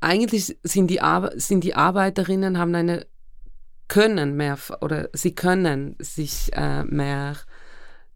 Eigentlich 0.00 0.56
sind 0.62 0.88
die, 0.88 1.02
Ar 1.02 1.32
sind 1.36 1.64
die 1.64 1.74
Arbeiterinnen 1.74 2.58
haben 2.58 2.74
eine 2.74 3.06
können 3.88 4.36
mehr 4.36 4.58
oder 4.80 5.10
sie 5.12 5.34
können 5.34 5.96
sich 5.98 6.50
äh, 6.54 6.84
mehr 6.84 7.36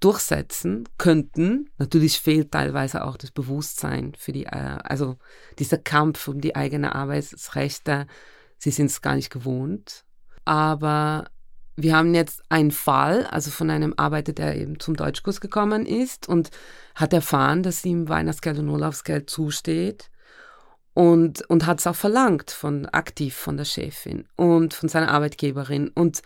durchsetzen 0.00 0.88
könnten. 0.98 1.70
Natürlich 1.78 2.20
fehlt 2.20 2.52
teilweise 2.52 3.04
auch 3.04 3.16
das 3.16 3.30
Bewusstsein 3.30 4.12
für 4.16 4.32
die, 4.32 4.46
äh, 4.46 4.78
also 4.84 5.16
dieser 5.58 5.78
Kampf 5.78 6.28
um 6.28 6.40
die 6.40 6.56
eigene 6.56 6.94
Arbeitsrechte. 6.94 8.06
Sie 8.58 8.70
sind 8.70 8.86
es 8.86 9.02
gar 9.02 9.16
nicht 9.16 9.30
gewohnt. 9.30 10.04
Aber 10.44 11.26
wir 11.76 11.96
haben 11.96 12.14
jetzt 12.14 12.42
einen 12.48 12.72
Fall, 12.72 13.26
also 13.26 13.50
von 13.50 13.70
einem 13.70 13.94
Arbeiter, 13.96 14.32
der 14.32 14.56
eben 14.56 14.80
zum 14.80 14.96
Deutschkurs 14.96 15.40
gekommen 15.40 15.86
ist 15.86 16.28
und 16.28 16.50
hat 16.94 17.12
erfahren, 17.12 17.62
dass 17.62 17.84
ihm 17.84 18.08
Weihnachtsgeld 18.08 18.58
und 18.58 18.68
Urlaubsgeld 18.68 19.30
zusteht 19.30 20.10
und, 20.94 21.48
und 21.48 21.66
hat 21.66 21.78
es 21.78 21.86
auch 21.86 21.94
verlangt 21.94 22.50
von 22.50 22.86
aktiv 22.86 23.36
von 23.36 23.56
der 23.56 23.64
Chefin 23.64 24.26
und 24.34 24.74
von 24.74 24.88
seiner 24.88 25.10
Arbeitgeberin 25.12 25.88
und 25.94 26.22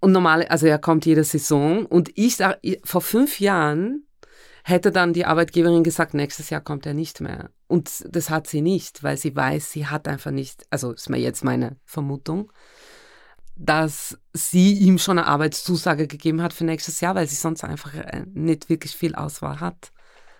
und 0.00 0.12
normal, 0.12 0.44
also 0.44 0.66
er 0.66 0.78
kommt 0.78 1.06
jede 1.06 1.24
Saison 1.24 1.86
und 1.86 2.10
ich 2.14 2.36
sage, 2.36 2.80
vor 2.84 3.00
fünf 3.02 3.38
Jahren 3.38 4.06
hätte 4.64 4.92
dann 4.92 5.12
die 5.12 5.26
Arbeitgeberin 5.26 5.84
gesagt, 5.84 6.14
nächstes 6.14 6.50
Jahr 6.50 6.60
kommt 6.60 6.86
er 6.86 6.94
nicht 6.94 7.20
mehr. 7.20 7.50
Und 7.66 8.04
das 8.08 8.30
hat 8.30 8.46
sie 8.46 8.62
nicht, 8.62 9.02
weil 9.02 9.16
sie 9.16 9.34
weiß, 9.34 9.70
sie 9.70 9.86
hat 9.86 10.08
einfach 10.08 10.30
nicht, 10.30 10.66
also 10.70 10.92
ist 10.92 11.10
mir 11.10 11.18
jetzt 11.18 11.44
meine 11.44 11.76
Vermutung, 11.84 12.52
dass 13.56 14.18
sie 14.32 14.72
ihm 14.72 14.98
schon 14.98 15.18
eine 15.18 15.26
Arbeitszusage 15.26 16.06
gegeben 16.06 16.42
hat 16.42 16.52
für 16.52 16.64
nächstes 16.64 17.00
Jahr, 17.00 17.14
weil 17.14 17.26
sie 17.26 17.36
sonst 17.36 17.62
einfach 17.62 17.94
äh, 17.94 18.24
nicht 18.32 18.70
wirklich 18.70 18.96
viel 18.96 19.14
Auswahl 19.14 19.60
hat, 19.60 19.92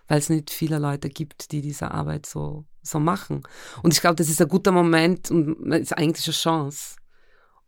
weil 0.08 0.18
es 0.18 0.30
nicht 0.30 0.50
viele 0.50 0.78
Leute 0.78 1.10
gibt, 1.10 1.52
die 1.52 1.60
diese 1.60 1.90
Arbeit 1.90 2.24
so, 2.24 2.64
so 2.82 2.98
machen. 2.98 3.42
Und 3.82 3.92
ich 3.92 4.00
glaube, 4.00 4.16
das 4.16 4.30
ist 4.30 4.40
ein 4.40 4.48
guter 4.48 4.72
Moment 4.72 5.30
und 5.30 5.70
ist 5.72 5.96
eigentlich 5.96 6.26
eine 6.26 6.34
Chance, 6.34 6.96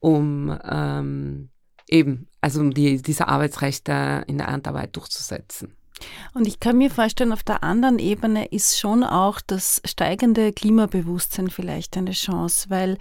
um 0.01 0.59
ähm, 0.65 1.51
eben, 1.89 2.29
also 2.41 2.61
um 2.61 2.73
die, 2.73 3.01
diese 3.03 3.29
Arbeitsrechte 3.29 4.25
in 4.27 4.39
der 4.39 4.49
Erntarbeit 4.49 4.97
durchzusetzen. 4.97 5.75
Und 6.35 6.47
ich 6.47 6.61
kann 6.61 6.79
mir 6.79 6.91
vorstellen, 6.91 7.33
auf 7.33 7.43
der 7.43 7.63
anderen 7.63 7.99
Ebene 7.99 8.47
ist 8.47 8.79
schon 8.79 9.05
auch 9.05 9.41
das 9.47 9.83
steigende 9.85 10.53
Klimabewusstsein 10.53 11.51
vielleicht 11.51 11.97
eine 11.97 12.13
Chance, 12.13 12.71
weil 12.71 12.99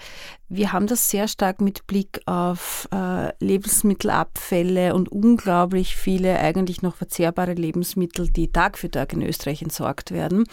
wir 0.54 0.74
haben 0.74 0.86
das 0.86 1.10
sehr 1.10 1.30
stark 1.30 1.62
mit 1.62 1.88
Blick 1.88 2.20
auf 2.26 2.90
äh, 2.92 3.32
Lebensmittelabfälle 3.40 4.94
und 4.94 5.10
unglaublich 5.10 5.96
viele 5.96 6.38
eigentlich 6.40 6.82
noch 6.82 6.96
verzehrbare 6.96 7.54
Lebensmittel, 7.54 8.30
die 8.30 8.52
Tag 8.52 8.78
für 8.78 8.92
Tag 8.92 9.14
in 9.14 9.22
Österreich 9.22 9.62
entsorgt 9.62 10.12
werden. 10.12 10.44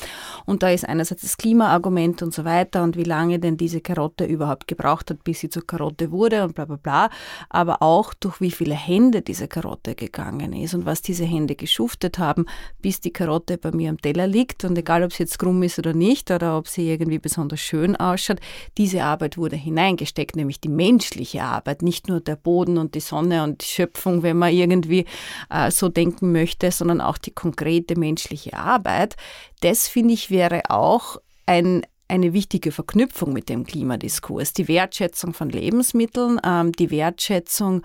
Und 0.47 0.63
da 0.63 0.71
ist 0.71 0.89
einerseits 0.89 1.23
das 1.23 1.37
Klimaargument 1.37 2.23
und 2.23 2.33
so 2.33 2.45
weiter 2.45 2.85
und 2.85 2.97
wie 2.97 3.03
lange 3.03 3.41
denn 3.41 3.57
diese 3.57 3.81
Karotte 3.81 4.25
überhaupt 4.25 4.69
gebraucht 4.69 5.11
hat, 5.11 5.25
bis 5.25 5.41
sie 5.41 5.51
zur 5.51 5.67
Karotte 5.67 6.13
wurde 6.13 6.45
und 6.45 6.55
bla 6.55 6.67
bla 6.67 6.77
bla, 6.77 7.11
aber 7.49 7.83
auch 7.83 8.15
durch 8.15 8.41
wie 8.41 8.53
viele 8.53 8.77
Hände 8.77 9.21
diese 9.21 9.49
Karotte 9.49 9.97
gegangen 9.97 10.53
ist 10.53 10.75
und 10.75 10.87
was 10.87 11.03
diese 11.03 11.25
Hände 11.25 11.57
geschuftet 11.57 12.21
haben, 12.21 12.38
bis 12.81 13.01
die 13.01 13.13
Karotte 13.13 13.59
bei 13.59 13.73
mir 13.73 13.91
am 13.91 13.99
Teller 13.99 14.27
liegt. 14.27 14.65
Und 14.65 14.79
egal, 14.79 15.03
ob 15.03 15.13
sie 15.13 15.25
jetzt 15.25 15.39
krumm 15.39 15.63
ist 15.63 15.79
oder 15.79 15.93
nicht 15.93 16.31
oder 16.31 16.57
ob 16.57 16.69
sie 16.69 16.91
irgendwie 16.91 17.19
besonders 17.19 17.61
schön 17.61 17.97
ausschaut, 17.97 18.39
diese 18.77 19.03
Arbeit 19.03 19.37
wurde 19.37 19.57
hinein 19.57 19.89
hineingesteckt, 19.89 20.37
nämlich 20.37 20.61
die 20.61 20.69
menschliche 20.69 21.43
Arbeit, 21.43 21.83
nicht 21.83 22.09
nur 22.09 22.21
der 22.21 22.37
Boden 22.37 22.79
und 22.79 22.95
die 22.95 23.01
Sonne 23.01 23.43
und 23.45 23.63
die 23.63 23.67
Schöpfung, 23.67 24.23
wenn 24.23 24.39
man 24.39 24.53
irgendwie 24.53 25.07
äh, 25.51 25.71
so 25.71 25.89
denken 25.89 26.33
möchte, 26.33 26.71
sondern 26.71 27.01
auch 27.01 27.19
die 27.19 27.31
konkrete 27.31 27.99
menschliche 27.99 28.55
Arbeit. 28.55 29.17
Das 29.61 29.89
finde 29.89 30.15
ich 30.15 30.31
wäre 30.31 30.63
auch 30.69 31.17
ein, 31.47 31.83
eine 32.09 32.33
wichtige 32.33 32.73
Verknüpfung 32.73 33.33
mit 33.33 33.49
dem 33.49 33.65
Klimadiskurs. 33.65 34.53
Die 34.53 34.69
Wertschätzung 34.69 35.33
von 35.33 35.49
Lebensmitteln, 35.51 36.41
ähm, 36.45 36.73
die 36.73 36.91
Wertschätzung 36.91 37.83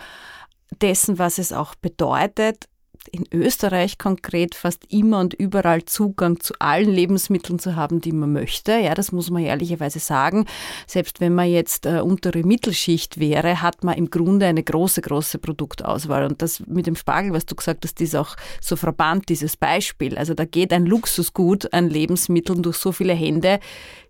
dessen, 0.81 1.19
was 1.19 1.37
es 1.37 1.53
auch 1.53 1.75
bedeutet, 1.75 2.67
in 3.11 3.25
Österreich 3.31 3.97
konkret 3.97 4.55
fast 4.55 4.91
immer 4.91 5.19
und 5.19 5.33
überall 5.33 5.85
Zugang 5.85 6.39
zu 6.39 6.53
allen 6.59 6.89
Lebensmitteln 6.89 7.59
zu 7.59 7.75
haben, 7.75 8.01
die 8.01 8.11
man 8.11 8.33
möchte. 8.33 8.73
Ja, 8.73 8.93
das 8.93 9.11
muss 9.11 9.29
man 9.29 9.43
ehrlicherweise 9.43 9.99
sagen. 9.99 10.45
Selbst 10.87 11.21
wenn 11.21 11.35
man 11.35 11.49
jetzt 11.49 11.85
äh, 11.85 11.99
untere 11.99 12.43
Mittelschicht 12.43 13.19
wäre, 13.19 13.61
hat 13.61 13.83
man 13.83 13.95
im 13.95 14.09
Grunde 14.09 14.45
eine 14.45 14.63
große, 14.63 15.01
große 15.01 15.39
Produktauswahl. 15.39 16.25
Und 16.25 16.41
das 16.41 16.61
mit 16.65 16.87
dem 16.87 16.95
Spargel, 16.95 17.33
was 17.33 17.45
du 17.45 17.55
gesagt 17.55 17.83
hast, 17.83 17.99
ist 18.01 18.15
auch 18.15 18.35
so 18.61 18.75
verbannt, 18.75 19.29
dieses 19.29 19.57
Beispiel. 19.57 20.17
Also 20.17 20.33
da 20.33 20.45
geht 20.45 20.73
ein 20.73 20.85
Luxusgut 20.85 21.73
an 21.73 21.89
Lebensmitteln 21.89 22.63
durch 22.63 22.77
so 22.77 22.91
viele 22.91 23.13
Hände, 23.13 23.59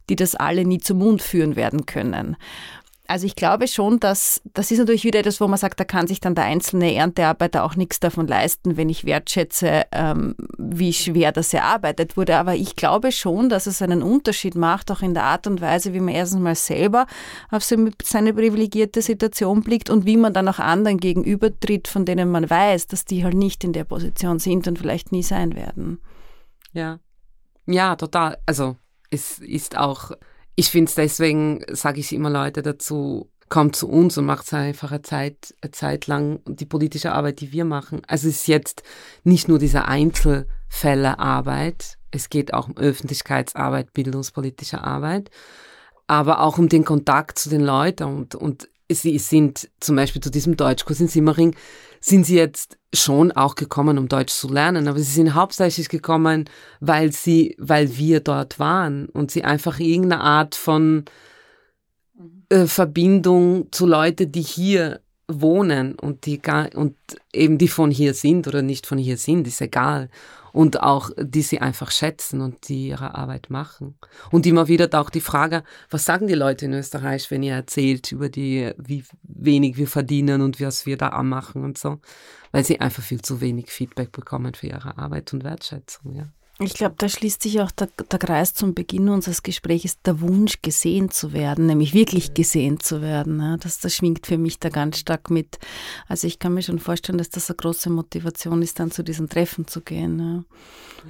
die 0.09 0.15
das 0.15 0.35
alle 0.35 0.65
nie 0.65 0.79
zum 0.79 0.99
Mund 0.99 1.21
führen 1.21 1.55
werden 1.55 1.85
können. 1.85 2.35
Also 3.05 3.25
ich 3.25 3.35
glaube 3.35 3.67
schon, 3.67 3.99
dass 3.99 4.41
das 4.53 4.71
ist 4.71 4.79
natürlich 4.79 5.03
wieder 5.03 5.19
etwas, 5.19 5.41
wo 5.41 5.47
man 5.47 5.59
sagt, 5.59 5.77
da 5.77 5.83
kann 5.83 6.07
sich 6.07 6.21
dann 6.21 6.35
der 6.35 6.45
einzelne 6.45 6.93
Erntearbeiter 6.95 7.65
auch 7.65 7.75
nichts 7.75 7.99
davon 7.99 8.27
leisten, 8.27 8.77
wenn 8.77 8.87
ich 8.87 9.03
wertschätze, 9.03 9.83
ähm, 9.91 10.35
wie 10.57 10.93
schwer 10.93 11.33
das 11.33 11.53
erarbeitet 11.53 12.15
wurde. 12.15 12.37
Aber 12.37 12.55
ich 12.55 12.77
glaube 12.77 13.11
schon, 13.11 13.49
dass 13.49 13.67
es 13.67 13.81
einen 13.81 14.01
Unterschied 14.01 14.55
macht, 14.55 14.89
auch 14.89 15.01
in 15.01 15.13
der 15.13 15.23
Art 15.23 15.47
und 15.47 15.59
Weise, 15.59 15.93
wie 15.93 15.99
man 15.99 16.15
erstens 16.15 16.39
mal 16.39 16.55
selber 16.55 17.05
auf 17.51 17.63
seine 17.63 18.33
privilegierte 18.33 19.01
Situation 19.01 19.63
blickt 19.63 19.89
und 19.89 20.05
wie 20.05 20.17
man 20.17 20.33
dann 20.33 20.47
auch 20.47 20.59
anderen 20.59 20.97
gegenübertritt, 20.97 21.89
von 21.89 22.05
denen 22.05 22.31
man 22.31 22.49
weiß, 22.49 22.87
dass 22.87 23.03
die 23.03 23.25
halt 23.25 23.35
nicht 23.35 23.65
in 23.65 23.73
der 23.73 23.83
Position 23.83 24.39
sind 24.39 24.65
und 24.69 24.79
vielleicht 24.79 25.11
nie 25.11 25.23
sein 25.23 25.55
werden. 25.55 25.99
Ja, 26.71 26.99
ja, 27.65 27.95
total. 27.97 28.37
Also 28.45 28.77
es 29.09 29.39
ist 29.39 29.77
auch 29.77 30.11
ich 30.55 30.69
finde 30.69 30.89
es 30.89 30.95
deswegen, 30.95 31.63
sage 31.71 31.99
ich 31.99 32.13
immer 32.13 32.29
Leute 32.29 32.61
dazu, 32.61 33.29
kommt 33.49 33.75
zu 33.75 33.89
uns 33.89 34.17
und 34.17 34.25
macht 34.25 34.51
einfach 34.53 34.91
eine 34.91 35.01
Zeit, 35.03 35.53
eine 35.61 35.71
Zeit 35.71 36.07
lang 36.07 36.39
die 36.47 36.65
politische 36.65 37.11
Arbeit, 37.11 37.41
die 37.41 37.51
wir 37.51 37.65
machen. 37.65 38.01
Also 38.07 38.27
es 38.27 38.37
ist 38.37 38.47
jetzt 38.47 38.81
nicht 39.23 39.47
nur 39.47 39.59
diese 39.59 39.85
Einzelfällearbeit, 39.85 41.99
es 42.11 42.29
geht 42.29 42.53
auch 42.53 42.67
um 42.67 42.77
Öffentlichkeitsarbeit, 42.77 43.93
bildungspolitische 43.93 44.83
Arbeit, 44.83 45.29
aber 46.07 46.41
auch 46.41 46.57
um 46.57 46.67
den 46.69 46.83
Kontakt 46.83 47.37
zu 47.37 47.49
den 47.49 47.61
Leuten 47.61 48.05
und, 48.05 48.33
und 48.35 48.69
sie 48.89 49.17
sind 49.19 49.69
zum 49.79 49.95
Beispiel 49.95 50.21
zu 50.21 50.31
diesem 50.31 50.57
Deutschkurs 50.57 50.99
in 50.99 51.07
Simmering, 51.07 51.55
sind 52.03 52.25
sie 52.25 52.35
jetzt 52.35 52.77
schon 52.93 53.31
auch 53.31 53.55
gekommen, 53.55 53.97
um 53.97 54.09
Deutsch 54.09 54.33
zu 54.33 54.49
lernen, 54.49 54.89
aber 54.89 54.99
sie 54.99 55.11
sind 55.11 55.33
hauptsächlich 55.33 55.87
gekommen, 55.87 56.49
weil 56.81 57.13
sie, 57.13 57.55
weil 57.57 57.95
wir 57.97 58.19
dort 58.19 58.59
waren 58.59 59.07
und 59.07 59.31
sie 59.31 59.45
einfach 59.45 59.79
irgendeine 59.79 60.21
Art 60.21 60.53
von 60.53 61.05
äh, 62.49 62.65
Verbindung 62.65 63.71
zu 63.71 63.85
Leuten, 63.85 64.31
die 64.31 64.41
hier 64.41 64.99
wohnen 65.29 65.95
und 65.95 66.25
die 66.25 66.41
gar, 66.41 66.75
und 66.75 66.95
eben 67.31 67.57
die 67.57 67.69
von 67.69 67.89
hier 67.89 68.13
sind 68.13 68.47
oder 68.47 68.61
nicht 68.61 68.85
von 68.85 68.97
hier 68.97 69.17
sind, 69.17 69.47
ist 69.47 69.61
egal 69.61 70.09
und 70.53 70.81
auch 70.81 71.09
die 71.17 71.41
sie 71.41 71.59
einfach 71.59 71.91
schätzen 71.91 72.39
und 72.39 72.69
die 72.69 72.89
ihre 72.89 73.15
Arbeit 73.15 73.49
machen. 73.49 73.95
Und 74.31 74.45
immer 74.45 74.67
wieder 74.67 74.87
auch 74.93 75.09
die 75.09 75.19
Frage, 75.19 75.63
was 75.89 76.05
sagen 76.05 76.27
die 76.27 76.35
Leute 76.35 76.65
in 76.65 76.73
Österreich, 76.73 77.29
wenn 77.31 77.43
ihr 77.43 77.55
erzählt 77.55 78.11
über 78.11 78.29
die, 78.29 78.71
wie 78.77 79.03
wenig 79.23 79.77
wir 79.77 79.87
verdienen 79.87 80.41
und 80.41 80.61
was 80.61 80.85
wir 80.85 80.95
da 80.95 81.21
machen 81.23 81.63
und 81.63 81.77
so, 81.77 81.99
weil 82.51 82.63
sie 82.63 82.79
einfach 82.79 83.03
viel 83.03 83.21
zu 83.21 83.41
wenig 83.41 83.71
Feedback 83.71 84.11
bekommen 84.11 84.53
für 84.53 84.67
ihre 84.67 84.97
Arbeit 84.97 85.33
und 85.33 85.43
Wertschätzung, 85.43 86.15
ja. 86.15 86.27
Ich 86.59 86.75
glaube, 86.75 86.95
da 86.99 87.09
schließt 87.09 87.41
sich 87.41 87.61
auch 87.61 87.71
der, 87.71 87.89
der, 88.11 88.19
Kreis 88.19 88.53
zum 88.53 88.75
Beginn 88.75 89.09
unseres 89.09 89.41
Gesprächs, 89.41 89.99
der 90.03 90.21
Wunsch, 90.21 90.61
gesehen 90.61 91.09
zu 91.09 91.33
werden, 91.33 91.65
nämlich 91.65 91.95
wirklich 91.95 92.35
gesehen 92.35 92.79
zu 92.79 93.01
werden. 93.01 93.39
Ja, 93.39 93.57
das, 93.57 93.79
das 93.79 93.95
schwingt 93.95 94.27
für 94.27 94.37
mich 94.37 94.59
da 94.59 94.69
ganz 94.69 94.99
stark 94.99 95.31
mit. 95.31 95.57
Also 96.07 96.27
ich 96.27 96.37
kann 96.37 96.53
mir 96.53 96.61
schon 96.61 96.77
vorstellen, 96.77 97.17
dass 97.17 97.29
das 97.29 97.49
eine 97.49 97.57
große 97.57 97.89
Motivation 97.89 98.61
ist, 98.61 98.79
dann 98.79 98.91
zu 98.91 99.03
diesen 99.03 99.29
Treffen 99.29 99.67
zu 99.67 99.81
gehen. 99.81 100.19
Ja. 100.19 100.43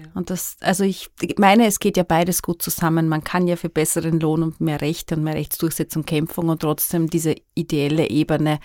Ja. 0.01 0.07
Und 0.15 0.29
das, 0.29 0.57
also 0.61 0.83
ich 0.83 1.09
meine, 1.37 1.67
es 1.67 1.79
geht 1.79 1.97
ja 1.97 2.03
beides 2.03 2.41
gut 2.41 2.61
zusammen. 2.61 3.07
Man 3.07 3.23
kann 3.23 3.47
ja 3.47 3.55
für 3.55 3.69
besseren 3.69 4.19
Lohn 4.19 4.43
und 4.43 4.61
mehr 4.61 4.81
Rechte 4.81 5.15
und 5.15 5.23
mehr 5.23 5.35
Rechtsdurchsetzung 5.35 6.05
kämpfen 6.05 6.49
und 6.49 6.61
trotzdem 6.61 7.09
diese 7.09 7.35
ideelle 7.53 8.09
Ebene 8.09 8.59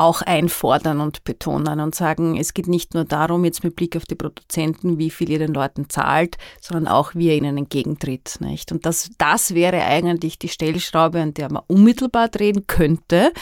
auch 0.00 0.22
einfordern 0.22 1.00
und 1.00 1.24
betonen 1.24 1.80
und 1.80 1.94
sagen, 1.94 2.36
es 2.36 2.54
geht 2.54 2.68
nicht 2.68 2.94
nur 2.94 3.04
darum, 3.04 3.44
jetzt 3.44 3.62
mit 3.62 3.76
Blick 3.76 3.96
auf 3.96 4.04
die 4.04 4.14
Produzenten, 4.14 4.98
wie 4.98 5.10
viel 5.10 5.30
ihr 5.30 5.38
den 5.38 5.52
Leuten 5.52 5.90
zahlt, 5.90 6.38
sondern 6.60 6.88
auch, 6.88 7.14
wie 7.14 7.28
ihr 7.28 7.36
ihnen 7.36 7.58
entgegentritt. 7.58 8.38
Nicht? 8.40 8.72
Und 8.72 8.86
das, 8.86 9.10
das 9.18 9.54
wäre 9.54 9.84
eigentlich 9.84 10.38
die 10.38 10.48
Stellschraube, 10.48 11.20
an 11.20 11.34
der 11.34 11.52
man 11.52 11.62
unmittelbar 11.66 12.28
drehen 12.28 12.66
könnte. 12.66 13.32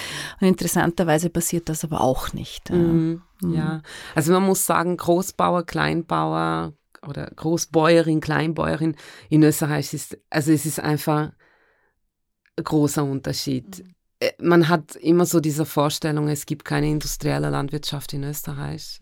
Und 0.40 0.48
interessanterweise 0.48 1.30
passiert 1.30 1.68
das 1.68 1.84
aber 1.84 2.00
auch 2.00 2.32
nicht. 2.32 2.70
Mhm. 2.70 3.22
Mhm. 3.40 3.54
Ja, 3.54 3.82
also 4.16 4.32
man 4.32 4.44
muss 4.44 4.66
sagen, 4.66 4.96
Großbauer, 4.96 5.64
Kleinbauer, 5.64 6.72
oder 7.06 7.30
Großbäuerin, 7.36 8.20
Kleinbäuerin. 8.20 8.96
In 9.28 9.44
Österreich 9.44 9.94
ist, 9.94 10.18
also 10.30 10.50
es 10.50 10.66
ist 10.66 10.80
einfach 10.80 11.30
ein 12.56 12.64
großer 12.64 13.04
Unterschied. 13.04 13.84
Mhm. 13.84 13.94
Äh, 14.20 14.32
man 14.40 14.68
hat 14.68 14.96
immer 14.96 15.26
so 15.26 15.40
diese 15.40 15.64
Vorstellung, 15.64 16.28
es 16.28 16.46
gibt 16.46 16.64
keine 16.64 16.88
industrielle 16.88 17.50
Landwirtschaft 17.50 18.12
in 18.12 18.24
Österreich. 18.24 19.00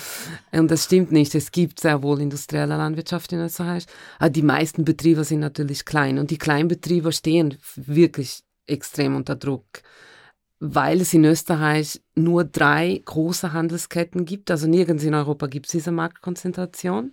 und 0.52 0.70
das 0.70 0.84
stimmt 0.84 1.12
nicht. 1.12 1.34
Es 1.34 1.52
gibt 1.52 1.80
sehr 1.80 2.02
wohl 2.02 2.20
industrielle 2.20 2.76
Landwirtschaft 2.76 3.32
in 3.32 3.40
Österreich. 3.40 3.86
Aber 4.18 4.30
die 4.30 4.42
meisten 4.42 4.84
Betriebe 4.84 5.24
sind 5.24 5.40
natürlich 5.40 5.84
klein. 5.84 6.18
Und 6.18 6.30
die 6.30 6.38
Kleinbetriebe 6.38 7.12
stehen 7.12 7.58
wirklich 7.76 8.42
extrem 8.66 9.14
unter 9.14 9.36
Druck, 9.36 9.82
weil 10.58 11.00
es 11.00 11.14
in 11.14 11.24
Österreich 11.24 12.02
nur 12.16 12.44
drei 12.44 13.00
große 13.04 13.52
Handelsketten 13.52 14.24
gibt. 14.24 14.50
Also 14.50 14.66
nirgends 14.66 15.04
in 15.04 15.14
Europa 15.14 15.46
gibt 15.46 15.66
es 15.66 15.72
diese 15.72 15.92
Marktkonzentration. 15.92 17.12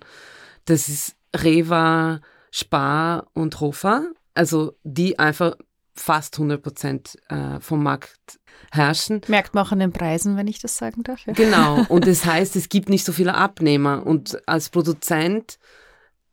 Das 0.66 0.90
ist 0.90 1.16
Reva, 1.36 2.22
Spar 2.52 3.28
und 3.34 3.60
Hofer. 3.60 4.08
Also 4.34 4.76
die 4.84 5.20
einfach 5.20 5.56
fast 5.94 6.36
100 6.36 6.62
Prozent 6.62 7.18
äh, 7.30 7.60
vom 7.60 7.84
Markt 7.84 8.40
herrschen. 8.72 9.22
Merkt 9.28 9.54
man 9.54 9.66
auch 9.66 9.72
an 9.72 9.80
den 9.80 9.94
Preisen, 9.94 10.38
wenn 10.38 10.48
ich 10.48 10.60
das 10.60 10.78
sagen 10.78 11.04
darf. 11.04 11.26
Ja. 11.26 11.34
Genau. 11.34 11.86
Und 11.90 12.08
das 12.08 12.26
heißt, 12.26 12.56
es 12.56 12.70
gibt 12.70 12.90
nicht 12.90 13.06
so 13.06 13.12
viele 13.12 13.36
Abnehmer. 13.36 14.06
Und 14.06 14.48
als 14.48 14.70
Produzent, 14.70 15.60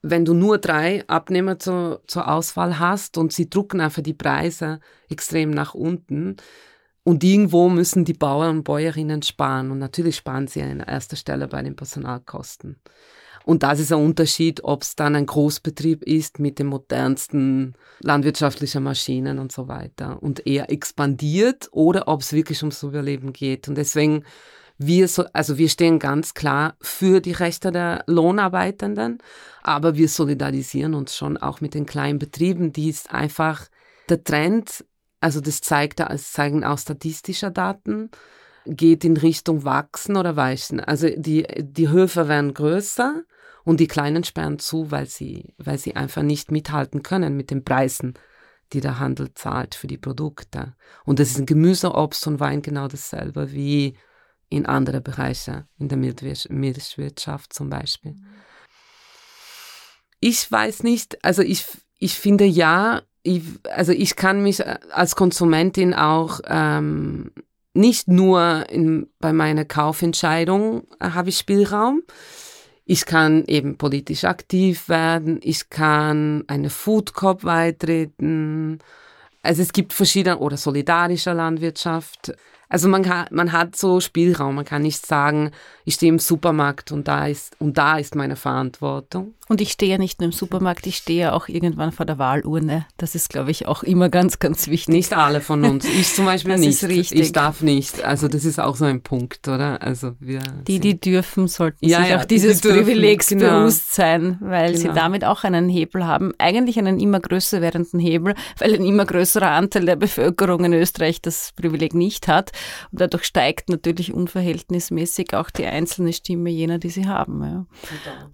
wenn 0.03 0.25
du 0.25 0.33
nur 0.33 0.59
drei 0.59 1.07
Abnehmer 1.09 1.59
zur, 1.59 2.03
zur 2.07 2.29
Auswahl 2.29 2.79
hast 2.79 3.19
und 3.19 3.33
sie 3.33 3.51
drucken 3.51 3.81
einfach 3.81 4.03
die 4.03 4.15
Preise 4.15 4.81
extrem 5.09 5.51
nach 5.51 5.75
unten, 5.75 6.37
und 7.03 7.25
irgendwo 7.25 7.69
müssen 7.69 8.05
die 8.05 8.13
Bauern 8.15 8.59
und 8.59 8.65
Bäuerinnen 8.65 9.23
sparen. 9.23 9.71
Und 9.71 9.79
natürlich 9.79 10.17
sparen 10.17 10.47
sie 10.47 10.63
an 10.63 10.81
erster 10.81 11.17
Stelle 11.17 11.49
bei 11.49 11.63
den 11.63 11.75
Personalkosten. 11.75 12.77
Und 13.45 13.63
das 13.63 13.81
ist 13.81 13.93
ein 13.93 14.05
Unterschied, 14.05 14.63
ob 14.65 14.83
es 14.83 14.97
dann 14.97 15.17
ein 15.17 15.27
Großbetrieb 15.27 16.03
ist 16.05 16.39
mit 16.39 16.59
den 16.59 16.67
modernsten 16.67 17.75
landwirtschaftlichen 18.01 18.83
Maschinen 18.83 19.39
und 19.39 19.51
so 19.53 19.69
weiter 19.69 20.23
und 20.23 20.47
eher 20.47 20.71
expandiert 20.71 21.69
oder 21.73 22.09
ob 22.09 22.21
es 22.21 22.33
wirklich 22.33 22.63
ums 22.63 22.83
Überleben 22.83 23.33
geht. 23.33 23.69
Und 23.69 23.77
deswegen 23.77 24.25
wir 24.83 25.09
so, 25.09 25.25
also 25.35 25.59
wir 25.59 25.69
stehen 25.69 25.99
ganz 25.99 26.33
klar 26.33 26.75
für 26.81 27.21
die 27.21 27.33
Rechte 27.33 27.71
der 27.71 28.03
Lohnarbeitenden, 28.07 29.19
aber 29.63 29.95
wir 29.97 30.09
solidarisieren 30.09 30.95
uns 30.95 31.15
schon 31.15 31.37
auch 31.37 31.61
mit 31.61 31.75
den 31.75 31.85
kleinen 31.85 32.19
Betrieben, 32.19 32.73
die 32.73 32.89
ist 32.89 33.13
einfach 33.13 33.69
der 34.09 34.25
Trend, 34.25 34.85
also 35.21 35.43
das 35.43 35.61
zeigt, 35.61 36.01
das 36.01 36.33
zeigen 36.33 36.65
auch 36.65 36.79
statistische 36.79 37.51
Daten, 37.51 38.11
geht 38.71 39.05
in 39.05 39.17
Richtung 39.17 39.65
Wachsen 39.65 40.17
oder 40.17 40.37
Weichen. 40.37 40.81
Also 40.81 41.09
die, 41.17 41.47
die 41.59 41.89
Höfe 41.89 42.29
werden 42.29 42.55
größer 42.55 43.23
und 43.65 43.81
die 43.81 43.89
Kleinen 43.89 44.25
sperren 44.25 44.59
zu, 44.59 44.91
weil 44.91 45.07
sie, 45.07 45.55
weil 45.59 45.79
sie 45.79 45.97
einfach 45.97 46.23
nicht 46.23 46.51
mithalten 46.51 47.03
können 47.03 47.37
mit 47.37 47.51
den 47.51 47.65
Preisen, 47.65 48.15
die 48.73 48.81
der 48.81 48.99
Handel 48.99 49.35
zahlt 49.35 49.75
für 49.75 49.87
die 49.87 49.99
Produkte. 49.99 50.75
Und 51.05 51.19
das 51.19 51.31
ist 51.31 51.39
in 51.39 51.47
Gemüse, 51.47 51.93
Obst 51.93 52.27
und 52.27 52.41
Wein 52.41 52.63
genau 52.63 52.89
dasselbe 52.89 53.53
wie 53.53 53.97
in 54.49 54.67
anderen 54.67 55.03
Bereichen, 55.03 55.69
in 55.79 55.89
der 55.89 55.99
Milchwirtschaft 55.99 57.53
zum 57.53 57.71
Beispiel. 57.71 58.17
Ich 60.21 60.51
weiß 60.51 60.83
nicht, 60.83 61.25
also 61.25 61.43
ich, 61.43 61.67
ich 61.99 62.15
finde 62.15 62.45
ja, 62.45 63.03
ich, 63.23 63.43
also 63.65 63.93
ich 63.93 64.17
kann 64.17 64.43
mich 64.43 64.65
als 64.93 65.17
Konsumentin 65.17 65.95
auch 65.95 66.41
ähm, 66.47 67.33
nicht 67.73 68.09
nur 68.09 68.67
in, 68.69 69.09
bei 69.21 69.33
meiner 69.33 69.65
Kaufentscheidung 69.65 70.85
äh, 70.99 71.11
habe 71.11 71.29
ich 71.29 71.39
Spielraum. 71.39 72.03
Ich 72.85 73.07
kann 73.07 73.45
eben 73.47 73.79
politisch 73.79 74.25
aktiv 74.25 74.89
werden, 74.89 75.39
ich 75.43 75.71
kann 75.71 76.43
eine 76.49 76.71
Food 76.71 77.15
Corp 77.15 77.43
beitreten. 77.43 78.81
Also 79.43 79.63
es 79.63 79.73
gibt 79.73 79.93
verschiedene, 79.93 80.39
oder 80.39 80.57
solidarische 80.57 81.33
Landwirtschaft. 81.33 82.33
Also 82.69 82.89
man, 82.89 83.03
kann, 83.03 83.27
man 83.31 83.53
hat 83.53 83.77
so 83.77 84.01
Spielraum, 84.01 84.57
man 84.57 84.65
kann 84.65 84.83
nicht 84.83 85.07
sagen, 85.07 85.53
ich 85.85 85.95
stehe 85.95 86.13
im 86.13 86.19
Supermarkt 86.19 86.93
und 86.93 87.09
da 87.09 87.27
ist, 87.27 87.57
und 87.59 87.79
da 87.79 87.99
ist 87.99 88.15
meine 88.15 88.37
Verantwortung. 88.37 89.35
Und 89.49 89.61
ich 89.61 89.73
stehe 89.73 89.91
ja 89.91 89.99
nicht 89.99 90.21
nur 90.21 90.27
im 90.27 90.33
Supermarkt, 90.33 90.87
ich 90.87 90.97
stehe 90.99 91.23
ja 91.23 91.33
auch 91.33 91.49
irgendwann 91.49 91.91
vor 91.91 92.07
der 92.07 92.19
Wahlurne. 92.19 92.87
Das 92.99 93.17
ist, 93.17 93.31
glaube 93.31 93.51
ich, 93.51 93.67
auch 93.67 93.83
immer 93.83 94.09
ganz, 94.09 94.39
ganz 94.39 94.69
wichtig. 94.69 94.95
Nicht 94.95 95.13
alle 95.13 95.41
von 95.41 95.65
uns. 95.65 95.85
Ich 95.85 96.15
zum 96.15 96.27
Beispiel 96.27 96.53
das 96.53 96.61
nicht. 96.61 96.83
Ist 96.83 96.89
richtig. 96.89 97.21
Ich 97.21 97.33
darf 97.33 97.61
nicht. 97.61 98.05
Also 98.05 98.29
das 98.29 98.45
ist 98.45 98.61
auch 98.61 98.77
so 98.77 98.85
ein 98.85 99.03
Punkt, 99.03 99.49
oder? 99.49 99.83
Also 99.83 100.13
wir 100.21 100.41
die, 100.69 100.79
die 100.79 101.01
dürfen, 101.01 101.49
sollten 101.49 101.85
ja, 101.85 101.99
sich 101.99 102.11
ja, 102.11 102.21
auch 102.21 102.25
dieses 102.27 102.61
die 102.61 102.69
Privilegs 102.69 103.27
genau. 103.27 103.61
bewusst 103.61 103.93
sein, 103.93 104.39
weil 104.41 104.75
genau. 104.75 104.83
sie 104.83 104.95
damit 104.95 105.25
auch 105.25 105.43
einen 105.43 105.69
Hebel 105.69 106.07
haben. 106.07 106.33
Eigentlich 106.39 106.79
einen 106.79 107.01
immer 107.01 107.19
größer 107.19 107.61
werdenden 107.61 107.99
Hebel, 107.99 108.37
weil 108.59 108.75
ein 108.75 108.85
immer 108.85 109.05
größerer 109.05 109.51
Anteil 109.51 109.85
der 109.85 109.97
Bevölkerung 109.97 110.65
in 110.65 110.75
Österreich 110.75 111.21
das 111.23 111.53
Privileg 111.57 111.93
nicht 111.95 112.29
hat. 112.29 112.53
Und 112.93 113.01
dadurch 113.01 113.25
steigt 113.25 113.69
natürlich 113.69 114.15
unverhältnismäßig 114.15 115.35
auch 115.35 115.51
die 115.51 115.65
einzelne 115.81 116.13
Stimme 116.13 116.51
jener, 116.51 116.79
die 116.79 116.91
sie 116.91 117.07
haben. 117.07 117.43
Ja. 117.43 117.67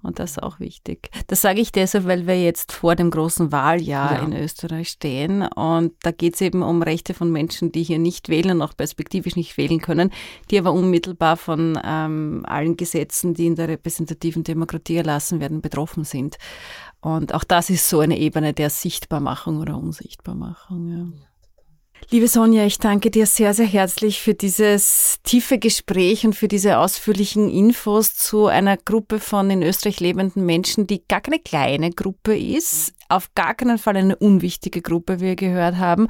Und 0.02 0.18
das 0.18 0.32
ist 0.32 0.42
auch 0.42 0.58
wichtig. 0.60 1.10
Das 1.28 1.40
sage 1.42 1.60
ich 1.60 1.72
deshalb, 1.72 2.06
weil 2.06 2.26
wir 2.26 2.42
jetzt 2.42 2.72
vor 2.72 2.96
dem 2.96 3.10
großen 3.10 3.52
Wahljahr 3.52 4.14
ja. 4.14 4.24
in 4.24 4.32
Österreich 4.32 4.88
stehen. 4.88 5.42
Und 5.42 5.92
da 6.02 6.10
geht 6.10 6.34
es 6.34 6.40
eben 6.40 6.62
um 6.62 6.82
Rechte 6.82 7.14
von 7.14 7.30
Menschen, 7.30 7.72
die 7.72 7.82
hier 7.82 7.98
nicht 7.98 8.28
wählen 8.28 8.56
und 8.56 8.62
auch 8.62 8.76
perspektivisch 8.76 9.36
nicht 9.36 9.56
wählen 9.56 9.80
können, 9.80 10.10
die 10.50 10.58
aber 10.58 10.72
unmittelbar 10.72 11.36
von 11.36 11.78
ähm, 11.84 12.42
allen 12.46 12.76
Gesetzen, 12.76 13.34
die 13.34 13.46
in 13.46 13.56
der 13.56 13.68
repräsentativen 13.68 14.44
Demokratie 14.44 14.96
erlassen 14.96 15.40
werden, 15.40 15.60
betroffen 15.60 16.04
sind. 16.04 16.36
Und 17.00 17.34
auch 17.34 17.44
das 17.44 17.70
ist 17.70 17.88
so 17.88 18.00
eine 18.00 18.18
Ebene 18.18 18.52
der 18.52 18.70
Sichtbarmachung 18.70 19.60
oder 19.60 19.76
Unsichtbarmachung. 19.76 20.88
Ja. 20.88 21.26
Liebe 22.08 22.28
Sonja, 22.28 22.64
ich 22.64 22.78
danke 22.78 23.10
dir 23.10 23.26
sehr, 23.26 23.52
sehr 23.52 23.66
herzlich 23.66 24.20
für 24.20 24.34
dieses 24.34 25.16
tiefe 25.24 25.58
Gespräch 25.58 26.24
und 26.24 26.34
für 26.34 26.46
diese 26.46 26.78
ausführlichen 26.78 27.50
Infos 27.50 28.14
zu 28.14 28.46
einer 28.46 28.76
Gruppe 28.76 29.18
von 29.18 29.50
in 29.50 29.62
Österreich 29.62 29.98
lebenden 29.98 30.46
Menschen, 30.46 30.86
die 30.86 31.02
gar 31.08 31.20
keine 31.20 31.40
kleine 31.40 31.90
Gruppe 31.90 32.38
ist, 32.38 32.94
auf 33.08 33.34
gar 33.34 33.54
keinen 33.54 33.78
Fall 33.78 33.96
eine 33.96 34.14
unwichtige 34.14 34.82
Gruppe, 34.82 35.18
wie 35.18 35.24
wir 35.24 35.36
gehört 35.36 35.78
haben, 35.78 36.06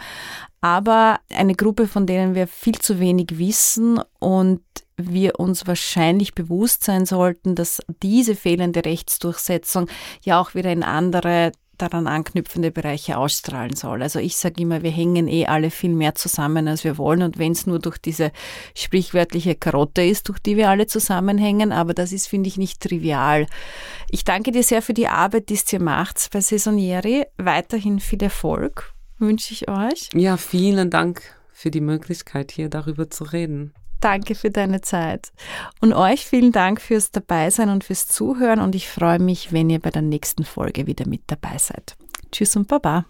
aber 0.61 1.19
eine 1.31 1.55
Gruppe, 1.55 1.87
von 1.87 2.07
denen 2.07 2.35
wir 2.35 2.47
viel 2.47 2.79
zu 2.79 3.01
wenig 3.01 3.39
wissen 3.39 3.99
und 4.19 4.61
wir 4.99 5.41
uns 5.41 5.67
wahrscheinlich 5.67 6.35
bewusst 6.35 6.85
sein 6.85 7.07
sollten, 7.07 7.55
dass 7.55 7.81
diese 8.03 8.35
fehlende 8.35 8.85
Rechtsdurchsetzung 8.85 9.89
ja 10.23 10.41
auch 10.41 10.55
wieder 10.55 10.73
in 10.73 10.83
andere 10.83 11.53
daran 11.79 12.07
anknüpfende 12.07 12.71
Bereiche 12.71 13.19
ausstrahlen 13.19 13.77
soll. 13.77 14.03
Also 14.03 14.19
ich 14.19 14.37
sage 14.37 14.63
immer, 14.63 14.83
wir 14.83 14.91
hängen 14.91 15.29
eh 15.29 15.47
alle 15.47 15.71
viel 15.71 15.95
mehr 15.95 16.15
zusammen, 16.15 16.69
als 16.69 16.85
wir 16.85 16.99
wollen. 16.99 17.23
Und 17.23 17.39
wenn 17.39 17.53
es 17.53 17.67
nur 17.67 17.79
durch 17.79 17.99
diese 17.99 18.33
sprichwörtliche 18.75 19.55
Karotte 19.55 20.03
ist, 20.03 20.29
durch 20.29 20.39
die 20.39 20.57
wir 20.57 20.71
alle 20.71 20.87
zusammenhängen, 20.87 21.73
aber 21.73 21.95
das 21.95 22.13
ist, 22.13 22.29
finde 22.29 22.49
ich, 22.49 22.57
nicht 22.57 22.81
trivial. 22.81 23.47
Ich 24.11 24.25
danke 24.25 24.53
dir 24.53 24.63
sehr 24.63 24.83
für 24.83 24.95
die 24.95 25.09
Arbeit, 25.09 25.49
die 25.49 25.55
es 25.55 25.65
dir 25.65 25.81
macht 25.81 26.29
bei 26.33 26.41
Saisonieri. 26.41 27.25
Weiterhin 27.37 28.01
viel 28.01 28.23
Erfolg 28.23 28.95
wünsche 29.19 29.53
ich 29.53 29.69
euch. 29.69 30.11
Ja, 30.15 30.37
vielen 30.37 30.91
Dank 30.91 31.23
für 31.53 31.71
die 31.71 31.81
Möglichkeit, 31.81 32.53
hier 32.53 32.69
darüber 32.69 33.11
zu 33.11 33.25
reden. 33.25 33.73
Danke 34.01 34.35
für 34.35 34.51
deine 34.51 34.81
Zeit. 34.81 35.33
Und 35.81 35.93
euch 35.93 36.27
vielen 36.27 36.53
Dank 36.53 36.81
fürs 36.81 37.11
Dabeisein 37.11 37.71
und 37.71 37.85
fürs 37.85 38.07
Zuhören 38.07 38.61
und 38.61 38.75
ich 38.75 38.89
freue 38.89 39.19
mich, 39.19 39.53
wenn 39.53 39.71
ihr 39.71 39.81
bei 39.81 39.91
der 39.91 40.03
nächsten 40.03 40.45
Folge 40.45 40.87
wieder 40.87 41.09
mit 41.09 41.23
dabei 41.27 41.59
seid. 41.59 41.97
Tschüss 42.31 42.57
und 42.57 42.69
Baba. 42.69 43.07